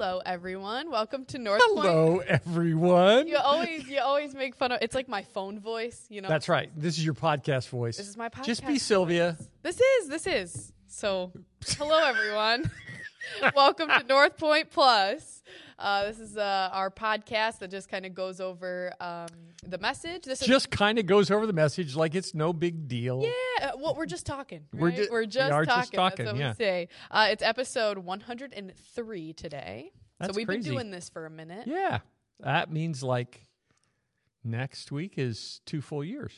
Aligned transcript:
Hello, 0.00 0.22
everyone. 0.24 0.92
Welcome 0.92 1.24
to 1.24 1.38
Northpointe. 1.38 1.58
Hello, 1.58 2.16
Point. 2.18 2.28
everyone. 2.28 3.26
You 3.26 3.36
always, 3.36 3.88
you 3.88 3.98
always 3.98 4.32
make 4.32 4.54
fun 4.54 4.70
of. 4.70 4.78
It's 4.80 4.94
like 4.94 5.08
my 5.08 5.22
phone 5.22 5.58
voice. 5.58 6.06
You 6.08 6.20
know. 6.20 6.28
That's 6.28 6.48
right. 6.48 6.70
This 6.76 6.98
is 6.98 7.04
your 7.04 7.14
podcast 7.14 7.68
voice. 7.68 7.96
This 7.96 8.06
is 8.06 8.16
my 8.16 8.28
podcast. 8.28 8.44
Just 8.44 8.64
be 8.64 8.78
Sylvia. 8.78 9.36
This 9.64 9.80
is. 9.80 10.08
This 10.08 10.28
is. 10.28 10.72
So, 10.86 11.32
hello, 11.78 11.98
everyone. 11.98 12.70
Welcome 13.56 13.88
to 13.88 14.04
Northpointe 14.04 14.70
Plus. 14.70 15.42
Uh, 15.78 16.06
this 16.06 16.18
is 16.18 16.36
uh, 16.36 16.70
our 16.72 16.90
podcast 16.90 17.60
that 17.60 17.70
just 17.70 17.88
kind 17.88 18.04
of 18.04 18.12
goes 18.14 18.40
over 18.40 18.92
um, 19.00 19.28
the 19.64 19.78
message. 19.78 20.24
This 20.24 20.42
is 20.42 20.48
Just 20.48 20.70
kind 20.70 20.98
of 20.98 21.06
goes 21.06 21.30
over 21.30 21.46
the 21.46 21.52
message 21.52 21.94
like 21.94 22.16
it's 22.16 22.34
no 22.34 22.52
big 22.52 22.88
deal. 22.88 23.22
Yeah, 23.22 23.68
uh, 23.68 23.70
well, 23.78 23.94
we're 23.94 24.06
just 24.06 24.26
talking. 24.26 24.64
We're 24.72 24.88
right? 24.88 24.96
ju- 24.96 25.08
we're 25.10 25.20
we 25.20 25.26
just 25.28 25.52
are 25.52 25.64
talking. 25.64 25.80
just 25.82 25.92
talking, 25.92 26.24
That's 26.24 26.34
what 26.34 26.40
yeah. 26.40 26.50
we 26.50 26.54
say. 26.56 26.88
Uh, 27.10 27.28
it's 27.30 27.42
episode 27.42 27.98
103 27.98 29.32
today. 29.34 29.92
That's 30.18 30.32
so 30.32 30.36
we've 30.36 30.46
crazy. 30.46 30.62
been 30.62 30.72
doing 30.72 30.90
this 30.90 31.08
for 31.08 31.26
a 31.26 31.30
minute. 31.30 31.68
Yeah. 31.68 32.00
That 32.40 32.72
means 32.72 33.02
like 33.04 33.46
next 34.42 34.90
week 34.90 35.14
is 35.16 35.60
two 35.64 35.80
full 35.80 36.02
years. 36.02 36.32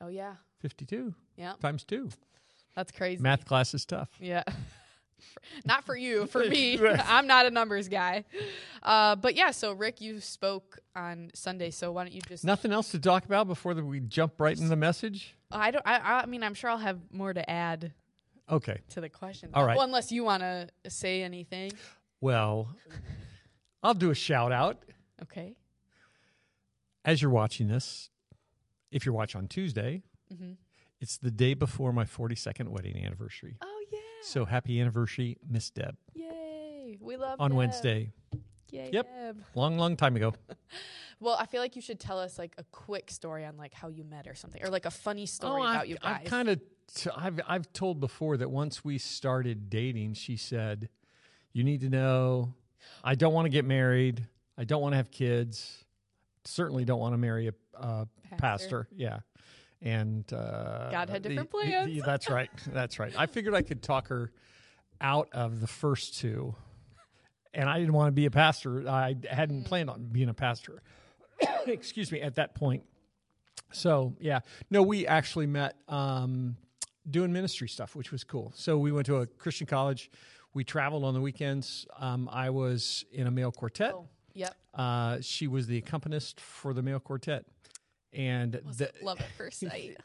Oh 0.00 0.08
yeah, 0.08 0.34
52 0.60 1.14
yeah. 1.36 1.54
times 1.60 1.84
two. 1.84 2.10
That's 2.76 2.92
crazy. 2.92 3.22
Math 3.22 3.46
class 3.46 3.72
is 3.72 3.86
tough. 3.86 4.10
Yeah. 4.20 4.42
not 5.64 5.84
for 5.84 5.96
you, 5.96 6.26
for 6.26 6.44
me. 6.48 6.78
I'm 7.06 7.26
not 7.26 7.46
a 7.46 7.50
numbers 7.50 7.88
guy. 7.88 8.24
Uh, 8.82 9.16
but 9.16 9.34
yeah, 9.34 9.50
so 9.50 9.72
Rick, 9.72 10.00
you 10.00 10.20
spoke 10.20 10.78
on 10.94 11.30
Sunday, 11.34 11.70
so 11.70 11.92
why 11.92 12.04
don't 12.04 12.12
you 12.12 12.20
just? 12.22 12.44
Nothing 12.44 12.72
else 12.72 12.90
to 12.90 12.98
talk 12.98 13.24
about 13.24 13.46
before 13.46 13.74
the, 13.74 13.84
we 13.84 14.00
jump 14.00 14.40
right 14.40 14.56
into 14.56 14.68
the 14.68 14.76
message? 14.76 15.34
I 15.50 15.70
don't. 15.70 15.86
I, 15.86 16.22
I 16.22 16.26
mean, 16.26 16.42
I'm 16.42 16.54
sure 16.54 16.70
I'll 16.70 16.78
have 16.78 16.98
more 17.12 17.32
to 17.32 17.48
add 17.50 17.92
Okay. 18.50 18.80
to 18.90 19.00
the 19.00 19.08
question. 19.08 19.50
All 19.54 19.64
right. 19.64 19.76
Well, 19.76 19.86
unless 19.86 20.12
you 20.12 20.24
want 20.24 20.42
to 20.42 20.68
say 20.88 21.22
anything. 21.22 21.72
Well, 22.20 22.74
I'll 23.82 23.94
do 23.94 24.10
a 24.10 24.14
shout 24.14 24.52
out. 24.52 24.78
Okay. 25.22 25.54
As 27.04 27.20
you're 27.20 27.30
watching 27.30 27.68
this, 27.68 28.08
if 28.90 29.04
you're 29.04 29.14
watching 29.14 29.40
on 29.40 29.48
Tuesday, 29.48 30.02
hmm 30.34 30.52
it's 31.00 31.18
the 31.18 31.30
day 31.30 31.52
before 31.52 31.92
my 31.92 32.04
42nd 32.04 32.68
wedding 32.68 32.96
anniversary. 33.04 33.56
Oh 33.60 33.66
yeah. 33.66 33.73
So 34.24 34.44
happy 34.44 34.80
anniversary, 34.80 35.36
Miss 35.48 35.70
Deb, 35.70 35.96
Yay. 36.14 36.96
We 37.00 37.16
love 37.16 37.40
on 37.40 37.50
Deb. 37.50 37.58
Wednesday. 37.58 38.12
Yay, 38.70 38.90
Yep. 38.92 39.06
Deb. 39.14 39.44
Long, 39.54 39.76
long 39.78 39.96
time 39.96 40.16
ago. 40.16 40.34
Well, 41.20 41.36
I 41.38 41.46
feel 41.46 41.62
like 41.62 41.76
you 41.76 41.80
should 41.80 42.00
tell 42.00 42.18
us 42.18 42.38
like 42.38 42.54
a 42.58 42.64
quick 42.64 43.08
story 43.10 43.46
on 43.46 43.56
like 43.56 43.72
how 43.72 43.88
you 43.88 44.02
met 44.04 44.26
or 44.26 44.34
something, 44.34 44.62
or 44.62 44.68
like 44.68 44.84
a 44.84 44.90
funny 44.90 45.24
story 45.26 45.62
Oh, 45.62 45.64
about 45.64 45.82
I've, 45.82 45.86
you 45.88 45.96
guys. 45.96 46.20
I've 46.22 46.28
kind 46.28 46.48
of, 46.48 46.60
t- 46.92 47.08
I've, 47.16 47.40
I've 47.46 47.72
told 47.72 48.00
before 48.00 48.36
that 48.36 48.50
once 48.50 48.84
we 48.84 48.98
started 48.98 49.70
dating, 49.70 50.14
she 50.14 50.36
said, 50.36 50.88
"You 51.52 51.62
need 51.64 51.80
to 51.82 51.88
know, 51.88 52.52
I 53.02 53.14
don't 53.14 53.32
want 53.32 53.46
to 53.46 53.48
get 53.50 53.64
married. 53.64 54.26
I 54.58 54.64
don't 54.64 54.82
want 54.82 54.92
to 54.92 54.96
have 54.96 55.10
kids. 55.12 55.84
Certainly 56.44 56.84
don't 56.84 56.98
want 56.98 57.14
to 57.14 57.18
marry 57.18 57.48
a 57.48 57.54
uh, 57.80 58.04
pastor. 58.36 58.88
Yeah." 58.94 59.20
And 59.84 60.24
uh, 60.32 60.90
God 60.90 61.10
had 61.10 61.22
different 61.22 61.50
the- 61.52 61.58
plans. 61.58 61.94
the- 61.94 62.00
that's 62.00 62.28
right. 62.30 62.50
That's 62.66 62.98
right. 62.98 63.12
I 63.16 63.26
figured 63.26 63.54
I 63.54 63.62
could 63.62 63.82
talk 63.82 64.08
her 64.08 64.32
out 65.00 65.28
of 65.32 65.60
the 65.60 65.66
first 65.66 66.18
two, 66.18 66.54
and 67.52 67.68
I 67.68 67.78
didn't 67.78 67.92
want 67.92 68.08
to 68.08 68.12
be 68.12 68.24
a 68.26 68.30
pastor. 68.30 68.88
I 68.88 69.14
hadn't 69.30 69.62
Mm. 69.64 69.66
planned 69.66 69.90
on 69.90 70.06
being 70.06 70.28
a 70.30 70.34
pastor. 70.34 70.82
Excuse 71.66 72.10
me. 72.10 72.20
At 72.22 72.36
that 72.36 72.54
point, 72.54 72.84
so 73.72 74.14
yeah, 74.20 74.40
no, 74.70 74.82
we 74.82 75.06
actually 75.06 75.46
met 75.46 75.76
um, 75.88 76.56
doing 77.10 77.32
ministry 77.32 77.68
stuff, 77.68 77.94
which 77.94 78.10
was 78.12 78.24
cool. 78.24 78.52
So 78.56 78.78
we 78.78 78.90
went 78.92 79.06
to 79.06 79.16
a 79.16 79.26
Christian 79.26 79.66
college. 79.66 80.10
We 80.54 80.64
traveled 80.64 81.04
on 81.04 81.12
the 81.14 81.20
weekends. 81.20 81.86
Um, 81.98 82.28
I 82.32 82.50
was 82.50 83.04
in 83.12 83.26
a 83.26 83.30
male 83.30 83.50
quartet. 83.52 83.92
Oh, 83.94 84.08
yep. 84.32 84.54
Uh, 84.72 85.18
she 85.20 85.46
was 85.48 85.66
the 85.66 85.76
accompanist 85.76 86.40
for 86.40 86.72
the 86.72 86.82
male 86.82 87.00
quartet, 87.00 87.44
and 88.14 88.52
the, 88.76 88.84
it 88.84 89.02
love 89.02 89.20
at 89.20 89.30
first 89.36 89.60
sight? 89.68 89.96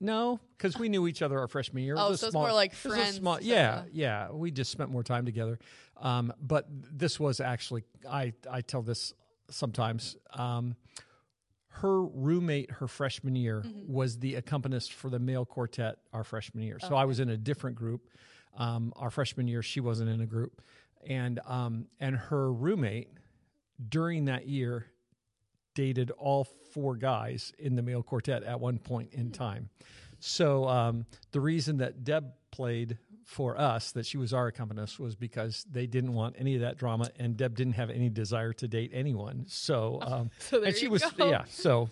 No, 0.00 0.40
because 0.58 0.76
we 0.78 0.88
knew 0.88 1.06
each 1.06 1.22
other 1.22 1.38
our 1.38 1.46
freshman 1.46 1.84
year. 1.84 1.94
It 1.94 2.00
Oh, 2.00 2.14
so 2.16 2.26
it's 2.26 2.34
more 2.34 2.52
like 2.52 2.72
it 2.72 2.84
was 2.84 2.92
a 2.92 2.96
friends 2.96 3.16
small- 3.16 3.40
yeah, 3.40 3.84
yeah. 3.92 4.30
We 4.32 4.50
just 4.50 4.72
spent 4.72 4.90
more 4.90 5.04
time 5.04 5.24
together. 5.24 5.58
Um, 5.96 6.32
but 6.40 6.66
this 6.70 7.20
was 7.20 7.38
actually 7.40 7.84
I 8.08 8.32
I 8.50 8.62
tell 8.62 8.82
this 8.82 9.14
sometimes. 9.50 10.16
Um, 10.32 10.74
her 11.68 12.02
roommate 12.04 12.70
her 12.72 12.86
freshman 12.88 13.34
year 13.36 13.62
Mm-hmm. 13.64 13.92
was 13.92 14.18
the 14.18 14.34
accompanist 14.36 14.92
for 14.92 15.08
the 15.08 15.18
male 15.18 15.44
quartet 15.44 15.98
our 16.12 16.22
freshman 16.24 16.62
year. 16.64 16.78
So 16.80 16.94
I 16.96 17.04
was 17.04 17.18
in 17.20 17.28
a 17.30 17.36
different 17.36 17.76
group. 17.76 18.08
Um, 18.56 18.92
our 18.96 19.10
freshman 19.10 19.48
year, 19.48 19.62
she 19.62 19.80
wasn't 19.80 20.10
in 20.10 20.20
a 20.20 20.26
group, 20.26 20.62
and 21.06 21.38
um, 21.46 21.86
and 22.00 22.16
her 22.16 22.52
roommate 22.52 23.08
during 23.88 24.24
that 24.26 24.46
year 24.48 24.86
dated 25.74 26.10
all 26.12 26.44
four 26.72 26.96
guys 26.96 27.52
in 27.58 27.74
the 27.76 27.82
male 27.82 28.02
quartet 28.02 28.42
at 28.42 28.60
one 28.60 28.78
point 28.78 29.12
in 29.12 29.30
time. 29.30 29.68
So 30.20 30.66
um, 30.68 31.06
the 31.32 31.40
reason 31.40 31.78
that 31.78 32.04
Deb 32.04 32.32
played 32.50 32.98
for 33.24 33.58
us, 33.58 33.92
that 33.92 34.06
she 34.06 34.16
was 34.18 34.32
our 34.32 34.46
accompanist, 34.48 34.98
was 35.00 35.16
because 35.16 35.64
they 35.70 35.86
didn't 35.86 36.12
want 36.14 36.36
any 36.38 36.54
of 36.54 36.60
that 36.62 36.76
drama, 36.78 37.08
and 37.18 37.36
Deb 37.36 37.56
didn't 37.56 37.72
have 37.74 37.90
any 37.90 38.08
desire 38.10 38.52
to 38.54 38.68
date 38.68 38.90
anyone. 38.94 39.44
So, 39.48 39.98
um, 40.02 40.30
So 40.38 40.62
and 40.62 40.74
she 40.76 40.88
was 40.88 41.02
go. 41.16 41.30
yeah. 41.30 41.44
So, 41.48 41.90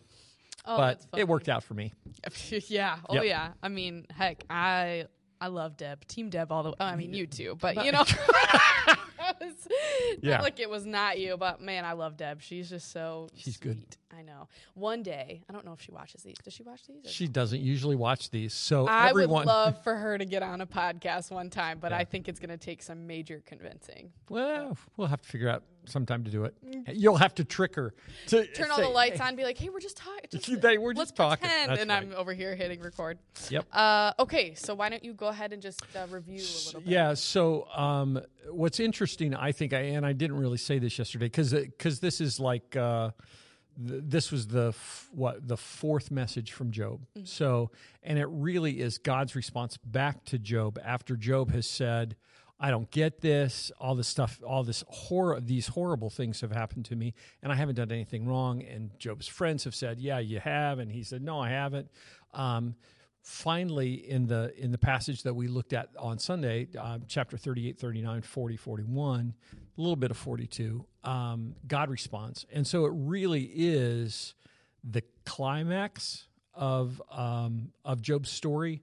Oh, 0.64 0.76
but 0.76 1.04
it 1.16 1.26
worked 1.26 1.48
out 1.48 1.64
for 1.64 1.74
me. 1.74 1.92
yeah. 2.68 2.98
Oh 3.08 3.14
Yep. 3.14 3.24
yeah. 3.24 3.48
I 3.62 3.68
mean, 3.68 4.06
heck, 4.16 4.44
I 4.48 5.06
I 5.40 5.48
love 5.48 5.76
Deb, 5.76 6.06
Team 6.06 6.30
Deb 6.30 6.52
all 6.52 6.62
the. 6.62 6.74
I 6.78 6.94
mean, 6.94 7.12
you 7.12 7.26
too, 7.26 7.56
but 7.60 7.84
you 7.84 7.90
know. 7.92 8.04
It's 9.42 9.68
Yeah. 10.22 10.32
Not 10.36 10.42
like 10.42 10.60
it 10.60 10.70
was 10.70 10.86
not 10.86 11.18
you, 11.18 11.36
but 11.36 11.60
man, 11.60 11.84
I 11.84 11.92
love 11.92 12.16
Deb. 12.16 12.40
She's 12.42 12.68
just 12.70 12.90
so 12.92 13.28
She's 13.34 13.56
good. 13.56 13.82
I 14.16 14.22
know. 14.22 14.48
One 14.74 15.02
day, 15.02 15.42
I 15.48 15.52
don't 15.52 15.64
know 15.64 15.72
if 15.72 15.80
she 15.80 15.90
watches 15.90 16.22
these. 16.22 16.36
Does 16.44 16.52
she 16.52 16.62
watch 16.62 16.80
these? 16.86 17.10
She 17.10 17.26
doesn't 17.28 17.60
usually 17.60 17.96
watch 17.96 18.30
these, 18.30 18.52
so 18.54 18.86
I 18.86 19.08
everyone. 19.08 19.40
would 19.40 19.46
love 19.46 19.82
for 19.82 19.96
her 19.96 20.18
to 20.18 20.24
get 20.24 20.42
on 20.42 20.60
a 20.60 20.66
podcast 20.66 21.30
one 21.30 21.48
time, 21.50 21.78
but 21.80 21.92
Yeah. 21.92 21.98
I 21.98 22.04
think 22.04 22.28
it's 22.28 22.38
going 22.38 22.50
to 22.50 22.58
take 22.58 22.82
some 22.82 23.06
major 23.06 23.42
convincing. 23.46 24.12
well, 24.28 24.76
we'll 24.96 25.08
have 25.08 25.22
to 25.22 25.28
figure 25.28 25.48
out 25.48 25.62
some 25.84 26.06
time 26.06 26.24
to 26.24 26.30
do 26.30 26.44
it. 26.44 26.54
You'll 26.92 27.16
have 27.16 27.34
to 27.36 27.44
trick 27.44 27.74
her 27.74 27.94
to 28.28 28.36
Mm. 28.36 28.54
Turn 28.54 28.70
all 28.70 28.80
the 28.80 28.88
lights 28.88 29.18
"Hey, 29.18 29.26
on, 29.26 29.36
be 29.36 29.42
like, 29.44 29.58
"Hey, 29.58 29.68
we're 29.68 29.80
just 29.80 29.96
talking. 29.96 30.20
Just, 30.30 30.60
They 30.60 30.78
were 30.78 30.94
let's 30.94 31.10
just 31.10 31.16
talking." 31.16 31.48
and 31.50 31.70
right. 31.70 31.90
I'm 31.90 32.12
over 32.16 32.32
here 32.32 32.54
hitting 32.54 32.80
record. 32.80 33.18
Yep. 33.50 33.66
Uh, 33.72 34.12
okay, 34.18 34.54
so 34.54 34.74
why 34.74 34.88
don't 34.88 35.04
you 35.04 35.12
go 35.14 35.28
ahead 35.28 35.52
and 35.52 35.60
just 35.62 35.82
uh, 35.96 36.06
review 36.10 36.40
a 36.40 36.64
little 36.66 36.80
bit? 36.80 36.88
Yeah. 36.90 37.14
So, 37.14 37.66
um, 37.74 38.20
what's 38.50 38.80
interesting, 38.80 39.34
I 39.34 39.52
think, 39.52 39.72
I, 39.72 39.80
and 39.80 40.04
I 40.06 40.12
didn't 40.12 40.36
really 40.36 40.58
say 40.58 40.78
this 40.78 40.98
yesterday 40.98 41.26
because 41.26 41.52
because 41.52 42.00
this 42.00 42.20
is 42.20 42.38
like 42.40 42.76
uh, 42.76 43.10
th- 43.86 44.02
this 44.04 44.30
was 44.30 44.46
the 44.48 44.68
f- 44.68 45.08
what 45.12 45.46
the 45.46 45.56
fourth 45.56 46.10
message 46.10 46.52
from 46.52 46.70
Job. 46.70 47.00
So, 47.24 47.70
and 48.02 48.18
it 48.18 48.26
really 48.28 48.80
is 48.80 48.98
God's 48.98 49.34
response 49.34 49.76
back 49.78 50.24
to 50.26 50.38
Job 50.38 50.78
after 50.84 51.16
Job 51.16 51.50
has 51.52 51.68
said. 51.68 52.16
I 52.62 52.70
don't 52.70 52.88
get 52.92 53.20
this. 53.20 53.72
All 53.80 53.96
this 53.96 54.06
stuff, 54.06 54.40
all 54.46 54.62
this 54.62 54.84
horror, 54.86 55.40
these 55.40 55.66
horrible 55.66 56.10
things 56.10 56.40
have 56.42 56.52
happened 56.52 56.84
to 56.86 56.96
me, 56.96 57.12
and 57.42 57.50
I 57.50 57.56
haven't 57.56 57.74
done 57.74 57.90
anything 57.90 58.24
wrong. 58.24 58.62
And 58.62 58.96
Job's 59.00 59.26
friends 59.26 59.64
have 59.64 59.74
said, 59.74 59.98
"Yeah, 59.98 60.20
you 60.20 60.38
have," 60.38 60.78
and 60.78 60.90
he 60.92 61.02
said, 61.02 61.22
"No, 61.22 61.40
I 61.40 61.50
haven't." 61.50 61.88
Um, 62.32 62.76
finally 63.22 63.94
in 63.94 64.26
the 64.26 64.52
in 64.56 64.72
the 64.72 64.78
passage 64.78 65.22
that 65.22 65.34
we 65.34 65.46
looked 65.46 65.72
at 65.72 65.88
on 65.96 66.18
sunday 66.18 66.66
uh, 66.76 66.98
chapter 67.06 67.36
38 67.36 67.78
39 67.78 68.20
40 68.22 68.56
41 68.56 69.34
a 69.52 69.80
little 69.80 69.94
bit 69.94 70.10
of 70.10 70.16
42 70.16 70.84
um, 71.04 71.54
god 71.68 71.88
responds 71.88 72.46
and 72.52 72.66
so 72.66 72.84
it 72.84 72.92
really 72.92 73.48
is 73.54 74.34
the 74.82 75.04
climax 75.24 76.26
of 76.52 77.00
um, 77.12 77.70
of 77.84 78.02
job's 78.02 78.28
story 78.28 78.82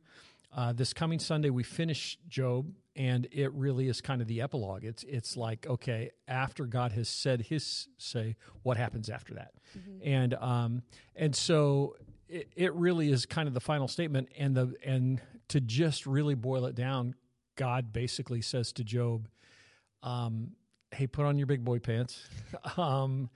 uh, 0.55 0.71
this 0.71 0.93
coming 0.93 1.19
sunday 1.19 1.49
we 1.49 1.63
finish 1.63 2.17
job 2.29 2.65
and 2.99 3.29
it 3.31 3.53
really 3.53 3.87
is 3.87 4.01
kind 4.01 4.21
of 4.21 4.27
the 4.27 4.41
epilogue. 4.41 4.83
It's 4.83 5.03
it's 5.03 5.37
like 5.37 5.65
okay 5.65 6.11
after 6.27 6.65
god 6.65 6.91
has 6.91 7.07
said 7.07 7.41
his 7.43 7.87
say 7.97 8.35
what 8.61 8.75
happens 8.77 9.09
after 9.09 9.33
that? 9.35 9.53
And 10.03 10.33
um 10.35 10.83
and 11.15 11.33
so 11.33 11.95
it, 12.27 12.49
it 12.55 12.73
really 12.75 13.09
is 13.09 13.25
kind 13.25 13.47
of 13.47 13.53
the 13.53 13.61
final 13.61 13.87
statement 13.87 14.29
and 14.37 14.55
the 14.55 14.73
and 14.85 15.21
to 15.47 15.61
just 15.61 16.05
really 16.05 16.35
boil 16.35 16.65
it 16.65 16.75
down 16.75 17.15
god 17.55 17.93
basically 17.93 18.41
says 18.41 18.73
to 18.73 18.83
job 18.83 19.27
um, 20.03 20.51
hey 20.91 21.07
put 21.07 21.25
on 21.25 21.37
your 21.37 21.47
big 21.47 21.63
boy 21.63 21.79
pants 21.79 22.27
um, 22.77 23.29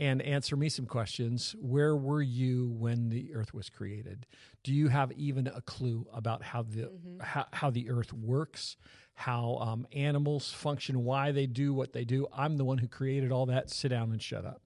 and 0.00 0.22
answer 0.22 0.56
me 0.56 0.70
some 0.70 0.86
questions. 0.86 1.54
Where 1.60 1.94
were 1.94 2.22
you 2.22 2.70
when 2.70 3.10
the 3.10 3.34
earth 3.34 3.52
was 3.52 3.68
created? 3.68 4.26
Do 4.64 4.72
you 4.72 4.88
have 4.88 5.12
even 5.12 5.46
a 5.46 5.60
clue 5.60 6.06
about 6.12 6.42
how 6.42 6.62
the 6.62 6.90
how, 7.20 7.46
how 7.52 7.70
the 7.70 7.90
earth 7.90 8.12
works 8.12 8.76
how 9.20 9.58
um, 9.60 9.86
animals 9.92 10.50
function 10.50 11.04
why 11.04 11.30
they 11.30 11.46
do 11.46 11.74
what 11.74 11.92
they 11.92 12.04
do 12.04 12.26
i'm 12.32 12.56
the 12.56 12.64
one 12.64 12.78
who 12.78 12.88
created 12.88 13.30
all 13.30 13.46
that 13.46 13.68
sit 13.70 13.88
down 13.88 14.10
and 14.12 14.22
shut 14.22 14.44
up 14.46 14.62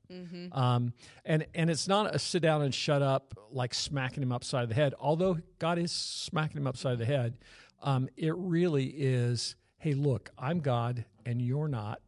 um, 0.53 0.93
and 1.25 1.45
and 1.55 1.69
it's 1.71 1.89
not 1.89 2.15
a 2.15 2.19
sit 2.19 2.41
down 2.41 2.63
and 2.63 2.73
shut 2.75 3.03
up 3.03 3.35
like 3.51 3.75
smacking 3.75 4.23
him 4.23 4.31
upside 4.31 4.69
the 4.69 4.75
head. 4.75 4.95
Although 5.01 5.39
God 5.59 5.79
is 5.79 5.91
smacking 5.91 6.59
him 6.59 6.67
upside 6.69 6.99
the 6.99 7.05
head, 7.05 7.37
um, 7.83 8.09
it 8.17 8.35
really 8.37 8.85
is. 8.87 9.57
Hey, 9.79 9.95
look, 9.95 10.31
I'm 10.39 10.61
God 10.61 11.05
and 11.27 11.43
you're 11.43 11.67
not, 11.69 12.01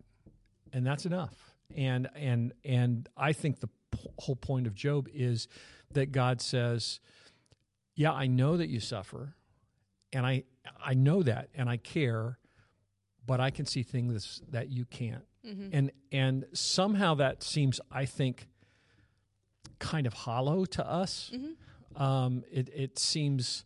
and 0.73 0.87
that's 0.87 1.05
enough. 1.07 1.35
And 1.77 2.09
and 2.15 2.53
and 2.65 3.09
I 3.17 3.33
think 3.33 3.59
the 3.61 3.69
p- 3.91 4.11
whole 4.21 4.37
point 4.37 4.67
of 4.69 4.75
Job 4.75 5.09
is 5.13 5.49
that 5.93 6.13
God 6.13 6.41
says, 6.41 7.01
"Yeah, 7.97 8.13
I 8.13 8.27
know 8.29 8.57
that 8.57 8.69
you 8.69 8.79
suffer, 8.79 9.35
and 10.12 10.25
I 10.26 10.44
I 10.85 10.94
know 10.94 11.23
that, 11.23 11.49
and 11.55 11.69
I 11.69 11.76
care, 11.76 12.38
but 13.26 13.41
I 13.41 13.50
can 13.50 13.67
see 13.67 13.82
things 13.82 14.43
that 14.50 14.70
you 14.70 14.85
can't." 14.85 15.25
And 15.73 15.93
and 16.12 16.44
somehow 16.53 17.14
that 17.17 17.43
seems, 17.43 17.81
I 17.91 18.05
think, 18.05 18.49
kind 19.79 20.06
of 20.06 20.12
hollow 20.12 20.64
to 20.67 20.88
us. 20.88 21.31
Um, 21.97 22.44
it 22.50 22.69
it 22.75 22.99
seems 22.99 23.64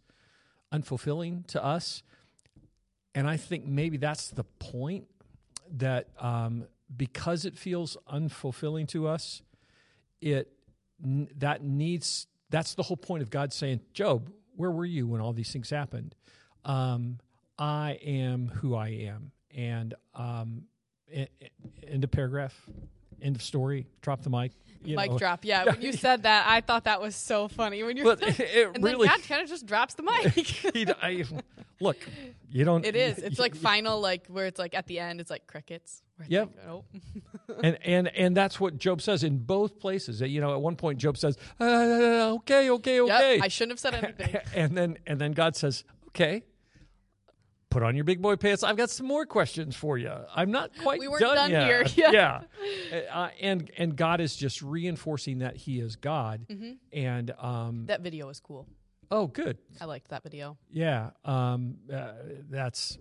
unfulfilling 0.73 1.47
to 1.49 1.65
us, 1.65 2.03
and 3.15 3.29
I 3.29 3.37
think 3.37 3.67
maybe 3.67 3.97
that's 3.97 4.29
the 4.29 4.45
point 4.45 5.07
that 5.73 6.09
um, 6.19 6.67
because 6.97 7.45
it 7.45 7.57
feels 7.57 7.97
unfulfilling 8.13 8.87
to 8.89 9.07
us, 9.09 9.43
it 10.21 10.53
that 11.39 11.63
needs 11.65 12.27
that's 12.51 12.75
the 12.75 12.83
whole 12.83 12.97
point 12.97 13.23
of 13.23 13.31
God 13.31 13.53
saying, 13.53 13.81
Job, 13.95 14.31
where 14.61 14.71
were 14.71 14.85
you 14.85 15.07
when 15.07 15.23
all 15.23 15.33
these 15.33 15.51
things 15.51 15.71
happened? 15.71 16.15
Um, 16.67 17.19
I 17.59 17.99
am 18.05 18.49
who 18.49 18.75
I 18.75 18.89
am, 18.89 19.33
and 19.57 19.95
um, 20.15 20.65
end 21.11 22.05
of 22.05 22.11
paragraph, 22.11 22.69
end 23.23 23.37
of 23.37 23.43
story. 23.43 23.87
Drop 24.03 24.23
the 24.23 24.31
mic. 24.31 24.53
you 24.85 24.97
Mic 24.97 25.11
know. 25.11 25.19
drop. 25.19 25.45
Yeah, 25.45 25.65
when 25.65 25.83
you 25.83 25.93
said 26.07 26.23
that, 26.25 26.47
I 26.49 26.61
thought 26.61 26.85
that 26.85 27.01
was 27.01 27.15
so 27.17 27.49
funny. 27.49 27.83
When 27.83 27.97
you 27.97 28.05
But 28.05 28.23
it, 28.23 28.41
it 28.41 28.69
and 28.75 28.85
really, 28.85 29.07
then 29.07 29.19
God 29.19 29.29
kind 29.29 29.43
of 29.43 29.49
just 29.49 29.67
drops 29.67 29.95
the 29.95 30.03
mic. 30.03 30.33
he, 30.75 30.87
I, 31.03 31.25
look, 31.81 31.97
you 32.51 32.65
don't. 32.65 32.85
it 32.85 32.97
is. 32.97 33.19
It's 33.19 33.39
like 33.39 33.55
final, 33.55 34.01
like 34.01 34.27
where 34.29 34.47
it's 34.47 34.59
like 34.59 34.75
at 34.75 34.87
the 34.87 34.99
end, 34.99 35.21
it's 35.21 35.31
like 35.31 35.47
crickets. 35.47 36.03
Yep. 36.29 36.51
like, 36.57 36.67
oh. 36.69 36.85
and 37.63 37.79
and 37.83 38.09
and 38.09 38.37
that's 38.37 38.61
what 38.61 38.77
Job 38.79 39.01
says 39.01 39.25
in 39.25 39.39
both 39.39 39.79
places. 39.81 40.21
You 40.21 40.41
know, 40.41 40.53
at 40.53 40.61
one 40.61 40.77
point 40.77 40.99
Job 40.99 41.17
says, 41.17 41.39
uh, 41.61 42.35
"Okay, 42.35 42.71
okay, 42.71 43.01
okay," 43.01 43.37
Yep, 43.37 43.45
I 43.45 43.49
shouldn't 43.49 43.73
have 43.73 43.81
said 43.81 43.95
anything. 43.95 44.37
and 44.55 44.77
then 44.77 44.99
and 45.07 45.19
then 45.19 45.33
God 45.33 45.57
says, 45.57 45.85
"Okay, 46.09 46.43
put 47.71 47.83
on 47.83 47.95
your 47.95 48.05
big 48.05 48.21
boy 48.21 48.37
pants. 48.37 48.63
I've 48.63 48.77
got 48.77 48.91
some 48.91 49.07
more 49.07 49.25
questions 49.25 49.75
for 49.77 49.97
you. 49.97 50.13
I'm 50.35 50.51
not 50.51 50.71
quite 50.83 51.01
We 51.01 51.09
weren't 51.09 51.21
done, 51.23 51.37
done 51.37 51.51
yet. 51.51 51.89
here. 51.89 52.11
yeah, 52.13 52.41
Uh, 53.13 53.29
and 53.41 53.71
and 53.79 53.97
God 53.97 54.21
is 54.21 54.37
just 54.37 54.61
reinforcing 54.63 55.39
that 55.39 55.57
He 55.57 55.81
is 55.81 55.97
God. 55.97 56.47
Mm-hmm. 56.51 56.73
And 56.93 57.31
um, 57.39 57.87
that 57.87 58.01
video 58.03 58.27
was 58.27 58.41
cool. 58.41 58.67
oh, 59.11 59.27
good, 59.29 59.59
I 59.81 59.85
liked 59.87 60.09
that 60.11 60.23
video. 60.23 60.59
yeah. 60.71 61.11
Um, 61.25 61.77
uh, 61.93 62.13
that's. 62.51 62.99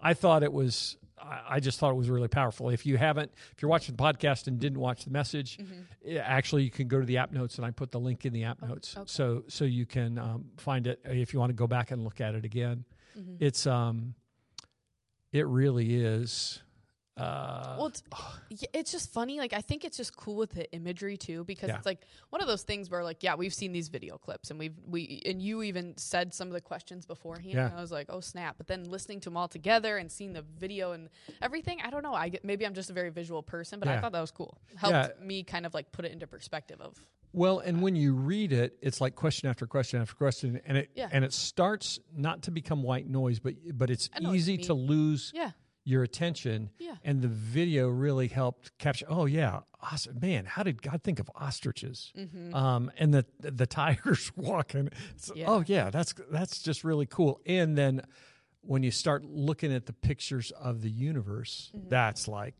I 0.00 0.14
thought 0.14 0.42
it 0.42 0.52
was. 0.52 0.96
I 1.20 1.58
just 1.58 1.80
thought 1.80 1.90
it 1.90 1.96
was 1.96 2.08
really 2.08 2.28
powerful. 2.28 2.68
If 2.70 2.86
you 2.86 2.96
haven't, 2.96 3.32
if 3.56 3.60
you're 3.60 3.68
watching 3.68 3.96
the 3.96 4.00
podcast 4.00 4.46
and 4.46 4.60
didn't 4.60 4.78
watch 4.78 5.04
the 5.04 5.10
message, 5.10 5.58
eh, 6.06 6.16
actually 6.16 6.62
you 6.62 6.70
can 6.70 6.86
go 6.86 7.00
to 7.00 7.04
the 7.06 7.16
app 7.16 7.32
notes 7.32 7.56
and 7.56 7.66
I 7.66 7.72
put 7.72 7.90
the 7.90 7.98
link 7.98 8.24
in 8.24 8.32
the 8.32 8.44
app 8.44 8.62
notes, 8.62 8.94
okay. 8.96 9.04
so 9.06 9.42
so 9.48 9.64
you 9.64 9.84
can 9.84 10.16
um, 10.16 10.44
find 10.58 10.86
it 10.86 11.00
if 11.04 11.32
you 11.32 11.40
want 11.40 11.50
to 11.50 11.54
go 11.54 11.66
back 11.66 11.90
and 11.90 12.04
look 12.04 12.20
at 12.20 12.36
it 12.36 12.44
again. 12.44 12.84
It's 13.40 13.66
um, 13.66 14.14
it 15.32 15.46
really 15.46 15.96
is. 16.04 16.62
Uh, 17.18 17.76
Well, 17.78 17.86
it's, 17.88 18.02
yeah, 18.50 18.68
it's 18.72 18.92
just 18.92 19.12
funny. 19.12 19.38
Like 19.38 19.52
I 19.52 19.60
think 19.60 19.84
it's 19.84 19.96
just 19.96 20.16
cool 20.16 20.36
with 20.36 20.50
the 20.50 20.70
imagery 20.72 21.16
too, 21.16 21.44
because 21.44 21.68
Yeah. 21.68 21.76
it's 21.76 21.86
like 21.86 22.02
one 22.30 22.40
of 22.40 22.46
those 22.48 22.62
things 22.62 22.90
where 22.90 23.02
like, 23.04 23.22
yeah, 23.22 23.34
we've 23.34 23.52
seen 23.54 23.72
these 23.72 23.88
video 23.88 24.18
clips, 24.18 24.50
and 24.50 24.58
we've 24.58 24.74
we 24.86 25.22
and 25.26 25.42
you 25.42 25.62
even 25.62 25.96
said 25.96 26.32
some 26.34 26.48
of 26.48 26.54
the 26.54 26.60
questions 26.60 27.06
beforehand. 27.06 27.54
Yeah. 27.54 27.66
And 27.66 27.74
I 27.78 27.80
was 27.80 27.90
like, 27.92 28.06
oh 28.08 28.20
snap! 28.20 28.56
But 28.58 28.66
then 28.68 28.84
listening 28.84 29.20
to 29.20 29.30
them 29.30 29.36
all 29.36 29.48
together 29.48 29.96
and 29.98 30.10
seeing 30.10 30.32
the 30.32 30.42
video 30.42 30.92
and 30.92 31.08
everything, 31.42 31.80
I 31.82 31.90
don't 31.90 32.02
know. 32.02 32.14
I 32.14 32.28
get, 32.28 32.44
maybe 32.44 32.64
I'm 32.66 32.74
just 32.74 32.90
a 32.90 32.92
very 32.94 33.10
visual 33.10 33.42
person, 33.42 33.80
but 33.80 33.88
I 33.88 34.00
thought 34.00 34.12
that 34.12 34.20
was 34.20 34.30
cool. 34.30 34.58
Helped 34.76 34.94
Yeah. 35.20 35.24
me 35.26 35.42
kind 35.42 35.66
of 35.66 35.74
like 35.74 35.90
put 35.92 36.04
it 36.04 36.12
into 36.12 36.26
perspective 36.26 36.80
of 36.80 37.04
Well, 37.32 37.58
and 37.58 37.82
when 37.82 37.94
you 37.94 38.14
read 38.14 38.52
it, 38.52 38.78
it's 38.80 39.00
like 39.00 39.14
question 39.14 39.48
after 39.50 39.66
question 39.66 40.00
after 40.00 40.14
question, 40.14 40.60
and 40.64 40.78
it 40.78 40.90
Yeah. 40.94 41.08
and 41.12 41.24
it 41.24 41.32
starts 41.32 41.98
not 42.14 42.42
to 42.44 42.50
become 42.50 42.82
white 42.82 43.06
noise, 43.06 43.38
but 43.40 43.54
but 43.76 43.90
it's 43.90 44.08
I 44.14 44.20
know 44.20 44.28
what 44.30 44.34
you 44.34 44.38
easy 44.38 44.58
to 44.58 44.74
lose 44.74 45.32
yeah, 45.34 45.50
your 45.88 46.02
attention. 46.02 46.70
Yeah. 46.78 46.96
And 47.02 47.22
the 47.22 47.28
video 47.28 47.88
really 47.88 48.28
helped 48.28 48.76
capture. 48.78 49.06
Oh 49.08 49.24
yeah, 49.26 49.60
awesome. 49.80 50.18
man, 50.20 50.44
how 50.44 50.62
did 50.62 50.82
God 50.82 51.02
think 51.02 51.18
of 51.18 51.30
ostriches? 51.34 52.12
Um, 52.54 52.90
and 52.98 53.14
the 53.14 53.24
the 53.40 53.66
tigers 53.66 54.30
walking. 54.36 54.86
It's- 54.88 55.30
Yeah. 55.34 55.46
Oh 55.48 55.64
yeah, 55.66 55.90
that's 55.90 56.14
that's 56.30 56.60
just 56.62 56.84
really 56.84 57.06
cool. 57.06 57.40
And 57.46 57.76
then 57.78 58.02
when 58.60 58.82
you 58.82 58.90
start 58.90 59.24
looking 59.24 59.72
at 59.72 59.86
the 59.86 59.92
pictures 59.94 60.50
of 60.50 60.82
the 60.82 60.90
universe, 60.90 61.70
that's 61.88 62.28
like, 62.28 62.54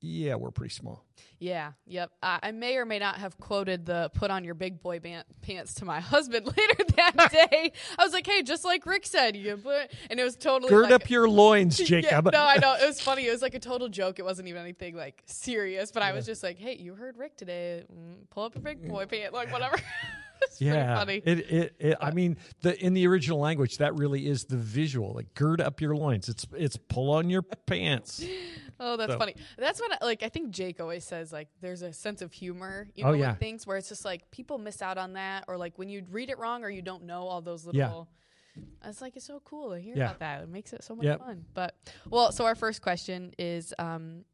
yeah, 0.00 0.34
we're 0.36 0.50
pretty 0.50 0.72
small. 0.74 1.04
yeah, 1.38 1.72
yep. 1.86 2.10
I, 2.22 2.38
I 2.42 2.52
may 2.52 2.76
or 2.76 2.84
may 2.86 2.98
not 2.98 3.16
have 3.16 3.38
quoted 3.38 3.84
the 3.86 4.10
"put 4.14 4.30
on 4.30 4.44
your 4.44 4.54
big 4.54 4.82
boy 4.82 4.98
ban- 5.00 5.24
pants" 5.42 5.74
to 5.74 5.84
my 5.84 6.00
husband 6.14 6.46
later 6.46 6.84
that 6.96 7.30
day. 7.50 7.72
I 7.98 8.04
was 8.04 8.12
like, 8.12 8.26
hey, 8.26 8.42
just 8.42 8.64
like 8.64 8.86
Rick 8.86 9.06
said, 9.06 9.36
you 9.36 9.56
put, 9.56 9.90
and 10.10 10.18
it 10.18 10.24
was 10.24 10.36
totally 10.36 10.70
Gird 10.70 10.84
like, 10.84 10.92
up 10.92 11.10
your 11.10 11.28
loins, 11.28 11.78
Yeah, 11.90 12.00
Jacob. 12.00 12.30
no, 12.32 12.42
I 12.42 12.56
know. 12.58 12.74
It 12.80 12.86
was 12.86 13.00
funny. 13.00 13.26
It 13.26 13.30
was 13.30 13.42
like 13.42 13.54
a 13.54 13.60
total 13.60 13.88
joke. 13.88 14.18
It 14.18 14.24
wasn't 14.24 14.48
even 14.48 14.62
anything 14.62 14.96
like 14.96 15.22
serious. 15.26 15.90
But 15.92 16.02
I 16.02 16.12
was 16.12 16.24
just 16.26 16.42
like, 16.42 16.58
"Hey, 16.58 16.76
you 16.76 16.94
heard 16.94 17.16
Rick 17.18 17.36
today? 17.36 17.84
Mm, 17.92 18.28
Pull 18.30 18.44
up 18.44 18.56
a 18.56 18.60
big 18.60 18.86
boy 18.88 19.06
pant, 19.06 19.32
like 19.34 19.52
whatever." 19.52 19.76
it's 20.42 20.60
yeah, 20.60 21.02
pretty 21.04 21.20
funny. 21.20 21.38
It, 21.40 21.50
it, 21.52 21.76
it, 21.78 21.98
I 22.00 22.10
mean, 22.12 22.36
the 22.62 22.78
in 22.84 22.94
the 22.94 23.06
original 23.06 23.38
language, 23.38 23.78
that 23.78 23.94
really 23.94 24.26
is 24.26 24.44
the 24.44 24.56
visual. 24.56 25.12
Like, 25.14 25.34
gird 25.34 25.60
up 25.60 25.80
your 25.80 25.94
loins. 25.96 26.28
It's 26.28 26.46
it's 26.56 26.76
pull 26.76 27.10
on 27.12 27.30
your 27.30 27.42
pants. 27.42 28.24
oh, 28.80 28.96
that's 28.96 29.12
so- 29.12 29.18
funny. 29.18 29.34
That's 29.58 29.80
what 29.80 29.92
I, 30.00 30.04
like 30.04 30.22
I 30.22 30.28
think 30.28 30.50
Jake 30.50 30.80
always 30.80 31.04
says. 31.04 31.32
Like, 31.32 31.48
there's 31.60 31.82
a 31.82 31.92
sense 31.92 32.22
of 32.22 32.32
humor, 32.32 32.88
you 32.94 33.04
Oh, 33.04 33.08
know, 33.08 33.14
yeah. 33.14 33.30
in 33.30 33.36
things 33.36 33.66
where 33.66 33.76
it's 33.76 33.88
just 33.88 34.04
like 34.04 34.30
people 34.30 34.58
miss 34.58 34.82
out 34.82 34.98
on 34.98 35.14
that, 35.14 35.44
or 35.48 35.56
like 35.56 35.78
when 35.78 35.88
you 35.88 36.04
read 36.10 36.30
it 36.30 36.38
wrong 36.38 36.64
or 36.64 36.70
you 36.70 36.82
don't 36.82 37.04
know 37.04 37.22
all 37.22 37.40
those 37.40 37.64
little. 37.66 37.78
Yeah. 37.78 38.04
It's 38.84 39.00
like 39.00 39.16
it's 39.16 39.24
so 39.26 39.40
cool 39.44 39.70
to 39.70 39.78
hear 39.80 39.94
Yeah. 39.96 40.06
about 40.06 40.18
that. 40.18 40.42
It 40.42 40.48
makes 40.48 40.72
it 40.72 40.82
so 40.82 40.94
much 40.96 41.04
Yep. 41.06 41.20
fun. 41.20 41.44
But 41.54 41.74
well, 42.10 42.32
so 42.32 42.44
our 42.46 42.54
first 42.56 42.82
question 42.82 43.32
is 43.38 43.72
um 43.78 44.24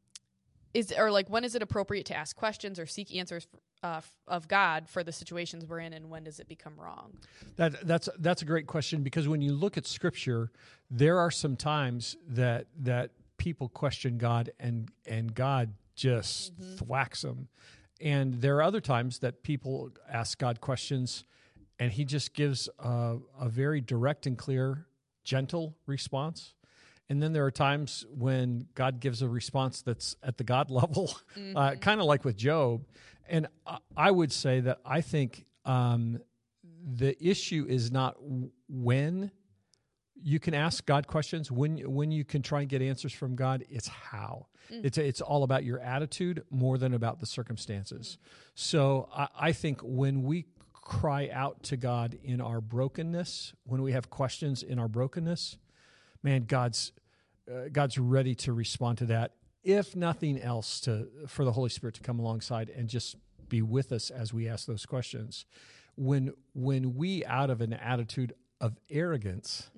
is 0.73 0.93
or 0.97 1.11
like 1.11 1.29
when 1.29 1.43
is 1.43 1.55
it 1.55 1.61
appropriate 1.61 2.05
to 2.07 2.15
ask 2.15 2.35
questions 2.35 2.79
or 2.79 2.85
seek 2.85 3.15
answers 3.15 3.47
uh, 3.83 4.01
of 4.27 4.47
God 4.47 4.89
for 4.89 5.03
the 5.03 5.11
situations 5.11 5.65
we're 5.65 5.79
in 5.79 5.93
and 5.93 6.09
when 6.09 6.23
does 6.23 6.39
it 6.39 6.47
become 6.47 6.73
wrong? 6.77 7.13
That 7.55 7.85
that's 7.87 8.09
that's 8.19 8.41
a 8.41 8.45
great 8.45 8.67
question 8.67 9.03
because 9.03 9.27
when 9.27 9.41
you 9.41 9.53
look 9.53 9.77
at 9.77 9.85
Scripture, 9.85 10.51
there 10.89 11.19
are 11.19 11.31
some 11.31 11.55
times 11.55 12.17
that 12.29 12.67
that 12.79 13.11
people 13.37 13.69
question 13.69 14.17
God 14.17 14.51
and 14.59 14.89
and 15.05 15.33
God 15.33 15.73
just 15.95 16.53
thwacks 16.77 17.21
them, 17.23 17.47
and 17.99 18.35
there 18.35 18.57
are 18.57 18.63
other 18.63 18.81
times 18.81 19.19
that 19.19 19.41
people 19.43 19.89
ask 20.11 20.37
God 20.37 20.61
questions, 20.61 21.23
and 21.79 21.91
He 21.91 22.05
just 22.05 22.33
gives 22.33 22.69
a, 22.79 23.17
a 23.39 23.49
very 23.49 23.81
direct 23.81 24.27
and 24.27 24.37
clear, 24.37 24.85
gentle 25.23 25.75
response. 25.87 26.53
And 27.09 27.21
then 27.23 27.31
there 27.33 27.45
are 27.45 27.51
times 27.51 28.05
when 28.09 28.67
God 28.75 28.99
gives 28.99 29.21
a 29.21 29.29
response 29.29 29.81
that's 29.81 30.15
at 30.21 30.37
the 30.37 30.43
God 30.43 30.69
level, 30.71 31.15
uh, 31.55 31.75
kind 31.75 31.99
of 31.99 32.05
like 32.05 32.25
with 32.25 32.35
Job. 32.35 32.85
And 33.29 33.47
I, 33.95 34.11
would 34.11 34.31
say 34.31 34.61
that 34.61 34.79
I 34.85 35.01
think 35.01 35.45
um, 35.65 36.19
the 36.85 37.15
issue 37.25 37.65
is 37.67 37.91
not 37.91 38.15
when 38.69 39.31
you 40.15 40.39
can 40.39 40.53
ask 40.53 40.85
God 40.85 41.07
questions, 41.07 41.51
when 41.51 41.77
when 41.93 42.09
you 42.11 42.23
can 42.23 42.41
try 42.41 42.61
and 42.61 42.69
get 42.69 42.81
answers 42.81 43.13
from 43.13 43.35
God. 43.35 43.63
It's 43.69 43.87
how. 43.87 44.47
It's 44.69 44.97
it's 44.97 45.21
all 45.21 45.43
about 45.43 45.63
your 45.63 45.79
attitude 45.79 46.43
more 46.49 46.77
than 46.77 46.93
about 46.93 47.19
the 47.19 47.25
circumstances. 47.25 48.17
So 48.55 49.09
I, 49.15 49.27
I 49.39 49.51
think 49.51 49.81
when 49.81 50.23
we 50.23 50.45
cry 50.73 51.29
out 51.31 51.63
to 51.63 51.77
God 51.77 52.17
in 52.23 52.41
our 52.41 52.61
brokenness, 52.61 53.53
when 53.65 53.81
we 53.81 53.91
have 53.91 54.09
questions 54.09 54.63
in 54.63 54.79
our 54.79 54.87
brokenness, 54.87 55.57
man, 56.27 56.43
God's 56.45 56.91
uh, 57.49 57.69
God's 57.71 57.97
ready 57.97 58.35
to 58.35 58.51
respond 58.51 58.97
to 58.97 59.05
that. 59.05 59.31
If 59.63 59.95
nothing 59.95 60.39
else, 60.39 60.81
to 60.81 61.07
for 61.27 61.45
the 61.45 61.53
Holy 61.53 61.69
Spirit 61.69 61.95
to 61.95 62.01
come 62.01 62.19
alongside 62.19 62.69
and 62.69 62.89
just 62.89 63.15
be 63.47 63.61
with 63.61 63.91
us 63.93 64.09
as 64.09 64.33
we 64.33 64.47
ask 64.49 64.67
those 64.67 64.85
questions. 64.85 65.45
When 65.95 66.33
when 66.53 66.95
we 66.95 67.23
out 67.25 67.49
of 67.49 67.61
an 67.61 67.73
attitude 67.73 68.33
of 68.59 68.75
arrogance, 68.89 69.69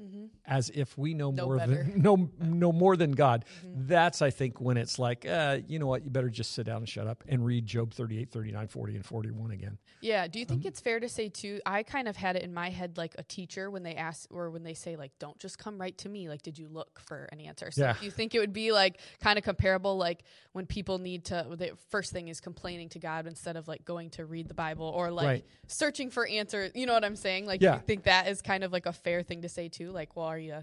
as 0.46 0.70
if 0.70 0.98
we 0.98 1.14
know, 1.14 1.32
Mm-hmm. 1.32 1.36
Know 1.38 1.46
more 1.46 1.58
better. 1.58 1.84
than 1.84 2.02
know 2.02 2.30
know 2.40 2.72
more 2.72 2.96
than 2.96 3.12
God, 3.12 3.46
that's 3.76 4.22
I 4.22 4.30
think 4.30 4.60
when 4.62 4.78
it's 4.78 4.98
like, 4.98 5.26
uh, 5.28 5.60
you 5.68 5.80
know 5.80 5.86
what, 5.88 6.04
you 6.04 6.10
better 6.10 6.30
just 6.30 6.52
sit 6.54 6.66
down 6.66 6.78
and 6.78 6.88
shut 6.90 7.06
up 7.08 7.24
and 7.28 7.46
read 7.46 7.66
Job 7.66 7.94
38, 7.94 8.32
39, 8.32 8.68
40, 8.68 8.96
and 8.96 9.06
41 9.06 9.52
again. 9.52 9.78
Yeah. 10.02 10.28
Do 10.28 10.40
you 10.40 10.46
Um, 10.46 10.50
think 10.50 10.66
it's 10.66 10.80
fair 10.80 11.00
to 11.02 11.10
say 11.10 11.28
too? 11.30 11.60
I 11.66 11.84
kind 11.84 12.08
of 12.08 12.16
had 12.16 12.36
it 12.38 12.44
in 12.44 12.54
my 12.54 12.70
head 12.70 12.98
like 12.98 13.16
a 13.18 13.24
teacher 13.24 13.70
when 13.70 13.84
they 13.84 13.96
ask 13.96 14.28
or 14.34 14.50
when 14.50 14.64
they 14.64 14.74
say 14.74 14.96
like, 14.96 15.12
"Don't 15.20 15.38
just 15.40 15.58
come 15.58 15.78
right 15.80 15.98
to 16.00 16.08
me." 16.10 16.30
Like, 16.30 16.42
did 16.42 16.58
you 16.58 16.70
look 16.70 17.00
for 17.02 17.28
an 17.34 17.42
answer? 17.42 17.72
So 17.72 17.82
Yeah. 17.84 17.94
do 18.00 18.06
you 18.06 18.12
think 18.12 18.34
it 18.34 18.40
would 18.40 18.54
be 18.54 18.72
like 18.72 19.02
kind 19.20 19.38
of 19.38 19.44
comparable, 19.44 19.98
like 19.98 20.24
when 20.54 20.66
people 20.66 21.00
need 21.00 21.26
to? 21.26 21.46
The 21.50 21.72
first 21.90 22.14
thing 22.14 22.30
is 22.30 22.40
complaining 22.40 22.88
to 22.90 23.00
God 23.00 23.28
instead 23.28 23.58
of 23.58 23.68
like 23.68 23.84
going 23.84 24.10
to 24.12 24.26
read 24.26 24.48
the 24.48 24.54
Bible 24.54 24.86
or 24.88 25.12
like 25.12 25.26
Right. 25.28 25.46
searching 25.68 26.10
for 26.10 26.26
answers. 26.28 26.72
You 26.76 26.86
know 26.86 26.94
what 26.94 27.04
I'm 27.04 27.18
saying? 27.18 27.46
Like, 27.46 27.62
Yeah. 27.62 27.76
you 27.76 27.82
think 27.82 28.04
that 28.04 28.28
is 28.28 28.42
kind 28.42 28.64
of 28.64 28.69
like 28.72 28.86
a 28.86 28.94
fair 28.94 29.24
thing 29.24 29.42
to 29.44 29.50
say 29.50 29.70
too? 29.70 29.92
Like, 29.92 30.16
well, 30.16 30.26
are 30.28 30.40
you? 30.40 30.58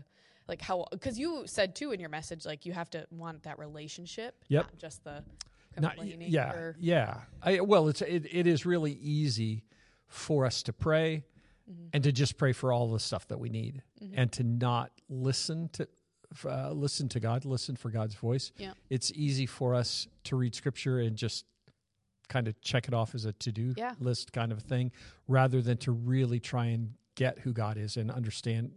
like 0.48 0.62
how 0.62 0.86
because 0.92 1.18
you 1.18 1.42
said 1.46 1.74
too 1.74 1.90
in 1.90 1.98
your 1.98 2.08
message 2.08 2.46
like 2.46 2.64
you 2.64 2.72
have 2.72 2.88
to 2.90 3.04
want 3.10 3.42
that 3.42 3.58
relationship, 3.58 4.36
Yep. 4.48 4.64
not 4.66 4.78
just 4.78 5.02
the 5.02 5.24
Not- 5.76 5.96
complaining. 5.96 6.30
yeah, 6.30 6.52
or, 6.52 6.76
yeah. 6.78 7.22
I, 7.42 7.60
well, 7.62 7.88
it's 7.88 8.00
it, 8.00 8.26
it 8.30 8.46
is 8.46 8.64
really 8.64 8.92
easy 8.92 9.64
for 10.06 10.46
us 10.46 10.62
to 10.64 10.72
pray 10.72 11.24
Mm-hmm. 11.68 11.86
and 11.94 12.04
to 12.04 12.12
just 12.12 12.38
pray 12.38 12.52
for 12.52 12.72
all 12.72 12.92
the 12.92 13.00
stuff 13.00 13.26
that 13.26 13.40
we 13.40 13.48
need 13.48 13.82
and 14.14 14.30
to 14.34 14.44
not 14.44 14.92
listen 15.08 15.68
to 15.72 15.88
uh, 16.44 16.70
listen 16.70 17.08
to 17.08 17.18
God, 17.18 17.44
listen 17.44 17.74
for 17.74 17.90
God's 17.90 18.14
voice. 18.14 18.52
Yeah. 18.56 18.70
It's 18.88 19.10
easy 19.16 19.46
for 19.46 19.74
us 19.74 20.06
to 20.24 20.36
read 20.36 20.54
scripture 20.54 21.00
and 21.00 21.16
just 21.16 21.44
kind 22.28 22.46
of 22.46 22.60
check 22.60 22.86
it 22.86 22.94
off 22.94 23.16
as 23.16 23.24
a 23.24 23.32
to-do 23.32 23.74
Yeah. 23.76 23.94
list 23.98 24.32
kind 24.32 24.52
of 24.52 24.62
thing 24.62 24.92
rather 25.26 25.60
than 25.60 25.76
to 25.78 25.90
really 25.90 26.38
try 26.38 26.66
and 26.66 26.94
get 27.16 27.40
who 27.40 27.52
God 27.52 27.76
is 27.76 27.96
and 27.96 28.10
understand 28.10 28.70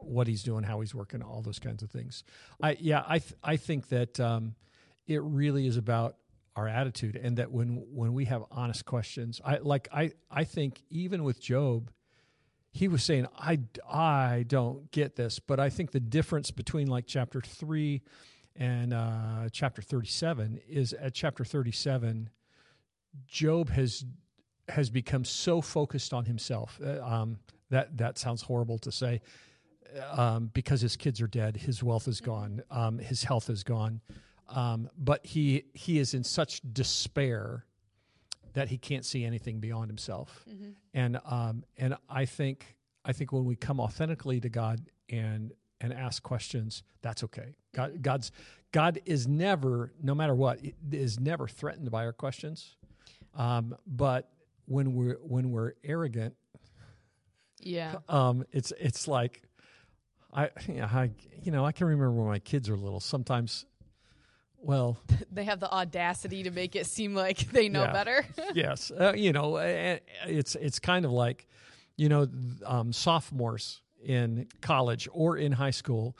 what 0.00 0.26
he's 0.26 0.42
doing, 0.42 0.64
how 0.64 0.80
he's 0.80 0.94
working, 0.94 1.22
all 1.22 1.42
those 1.42 1.58
kinds 1.58 1.82
of 1.82 1.90
things. 1.90 2.24
I 2.62 2.76
yeah, 2.80 3.02
I 3.06 3.18
th- 3.18 3.34
I 3.42 3.56
think 3.56 3.88
that 3.88 4.20
um, 4.20 4.54
it 5.06 5.22
really 5.22 5.66
is 5.66 5.76
about 5.76 6.16
our 6.56 6.68
attitude 6.68 7.16
and 7.16 7.36
that 7.38 7.50
when 7.50 7.84
when 7.92 8.12
we 8.12 8.26
have 8.26 8.44
honest 8.50 8.84
questions, 8.84 9.40
I 9.44 9.58
like 9.58 9.88
I 9.92 10.12
I 10.30 10.44
think 10.44 10.82
even 10.90 11.24
with 11.24 11.40
Job 11.40 11.90
he 12.72 12.88
was 12.88 13.02
saying 13.02 13.26
I 13.36 13.60
I 13.88 14.44
don't 14.46 14.90
get 14.90 15.16
this, 15.16 15.38
but 15.38 15.58
I 15.58 15.70
think 15.70 15.92
the 15.92 16.00
difference 16.00 16.50
between 16.50 16.86
like 16.86 17.06
chapter 17.06 17.40
3 17.40 18.02
and 18.56 18.92
uh, 18.92 19.48
chapter 19.52 19.80
37 19.82 20.60
is 20.68 20.92
at 20.92 21.14
chapter 21.14 21.44
37 21.44 22.30
Job 23.26 23.70
has 23.70 24.04
has 24.68 24.88
become 24.88 25.24
so 25.24 25.60
focused 25.60 26.12
on 26.12 26.26
himself. 26.26 26.78
Uh, 26.84 27.02
um, 27.02 27.38
that 27.70 27.96
that 27.98 28.18
sounds 28.18 28.42
horrible 28.42 28.78
to 28.78 28.92
say, 28.92 29.20
um, 30.12 30.50
because 30.52 30.80
his 30.80 30.96
kids 30.96 31.20
are 31.20 31.26
dead, 31.26 31.56
his 31.56 31.82
wealth 31.82 32.08
is 32.08 32.20
gone, 32.20 32.62
um, 32.70 32.98
his 32.98 33.24
health 33.24 33.50
is 33.50 33.62
gone, 33.62 34.00
um, 34.48 34.88
but 34.98 35.24
he 35.26 35.64
he 35.74 35.98
is 35.98 36.14
in 36.14 36.24
such 36.24 36.60
despair 36.72 37.64
that 38.52 38.68
he 38.68 38.78
can't 38.78 39.04
see 39.04 39.24
anything 39.24 39.60
beyond 39.60 39.88
himself. 39.88 40.44
And 40.94 41.18
um, 41.24 41.64
and 41.76 41.96
I 42.08 42.24
think 42.24 42.76
I 43.04 43.12
think 43.12 43.32
when 43.32 43.44
we 43.44 43.56
come 43.56 43.80
authentically 43.80 44.40
to 44.40 44.48
God 44.48 44.80
and 45.08 45.52
and 45.80 45.92
ask 45.92 46.22
questions, 46.22 46.82
that's 47.00 47.24
okay. 47.24 47.54
God, 47.74 48.02
God's 48.02 48.32
God 48.72 49.00
is 49.06 49.26
never, 49.26 49.92
no 50.02 50.14
matter 50.14 50.34
what, 50.34 50.60
is 50.92 51.18
never 51.18 51.48
threatened 51.48 51.90
by 51.90 52.04
our 52.04 52.12
questions. 52.12 52.76
Um, 53.34 53.74
but 53.86 54.30
when 54.66 54.94
we're 54.94 55.18
when 55.22 55.50
we're 55.50 55.72
arrogant, 55.84 56.34
yeah, 57.62 57.96
um, 58.08 58.44
it's 58.52 58.72
it's 58.78 59.06
like 59.08 59.42
I, 60.32 60.50
yeah, 60.68 60.86
I 60.92 61.10
you 61.42 61.52
know 61.52 61.64
I 61.64 61.72
can 61.72 61.86
remember 61.86 62.12
when 62.12 62.28
my 62.28 62.38
kids 62.38 62.68
were 62.70 62.76
little. 62.76 63.00
Sometimes, 63.00 63.66
well, 64.58 64.98
they 65.32 65.44
have 65.44 65.60
the 65.60 65.70
audacity 65.70 66.42
to 66.44 66.50
make 66.50 66.76
it 66.76 66.86
seem 66.86 67.14
like 67.14 67.38
they 67.50 67.68
know 67.68 67.82
Yeah. 67.82 67.92
better. 67.92 68.24
yes, 68.54 68.90
uh, 68.90 69.12
you 69.16 69.32
know, 69.32 69.56
it's 70.26 70.54
it's 70.56 70.78
kind 70.78 71.04
of 71.04 71.10
like, 71.12 71.46
you 71.96 72.08
know, 72.08 72.28
um, 72.64 72.92
sophomores 72.92 73.80
in 74.04 74.46
college 74.60 75.08
or 75.12 75.36
in 75.36 75.52
high 75.52 75.70
school. 75.72 76.16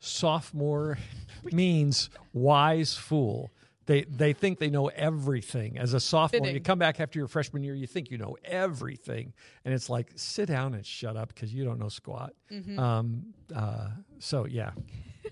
Sophomore 0.00 0.98
means 1.52 2.10
wise 2.32 2.94
fool. 2.94 3.50
They 3.90 4.02
they 4.04 4.32
think 4.32 4.60
they 4.60 4.70
know 4.70 4.86
everything. 4.86 5.76
As 5.76 5.94
a 5.94 5.98
sophomore, 5.98 6.46
you 6.54 6.60
come 6.60 6.78
back 6.78 7.00
after 7.00 7.18
your 7.18 7.26
freshman 7.26 7.64
year, 7.64 7.74
you 7.74 7.88
think 7.88 8.08
you 8.08 8.18
know 8.18 8.36
everything, 8.44 9.32
and 9.64 9.74
it's 9.74 9.90
like 9.90 10.12
sit 10.14 10.46
down 10.46 10.74
and 10.74 10.86
shut 10.86 11.16
up 11.16 11.34
because 11.34 11.52
you 11.52 11.64
don't 11.64 11.80
know 11.80 11.88
squat. 11.88 12.32
Um, 12.78 13.34
uh, 13.52 13.88
so 14.20 14.46
yeah, 14.46 14.70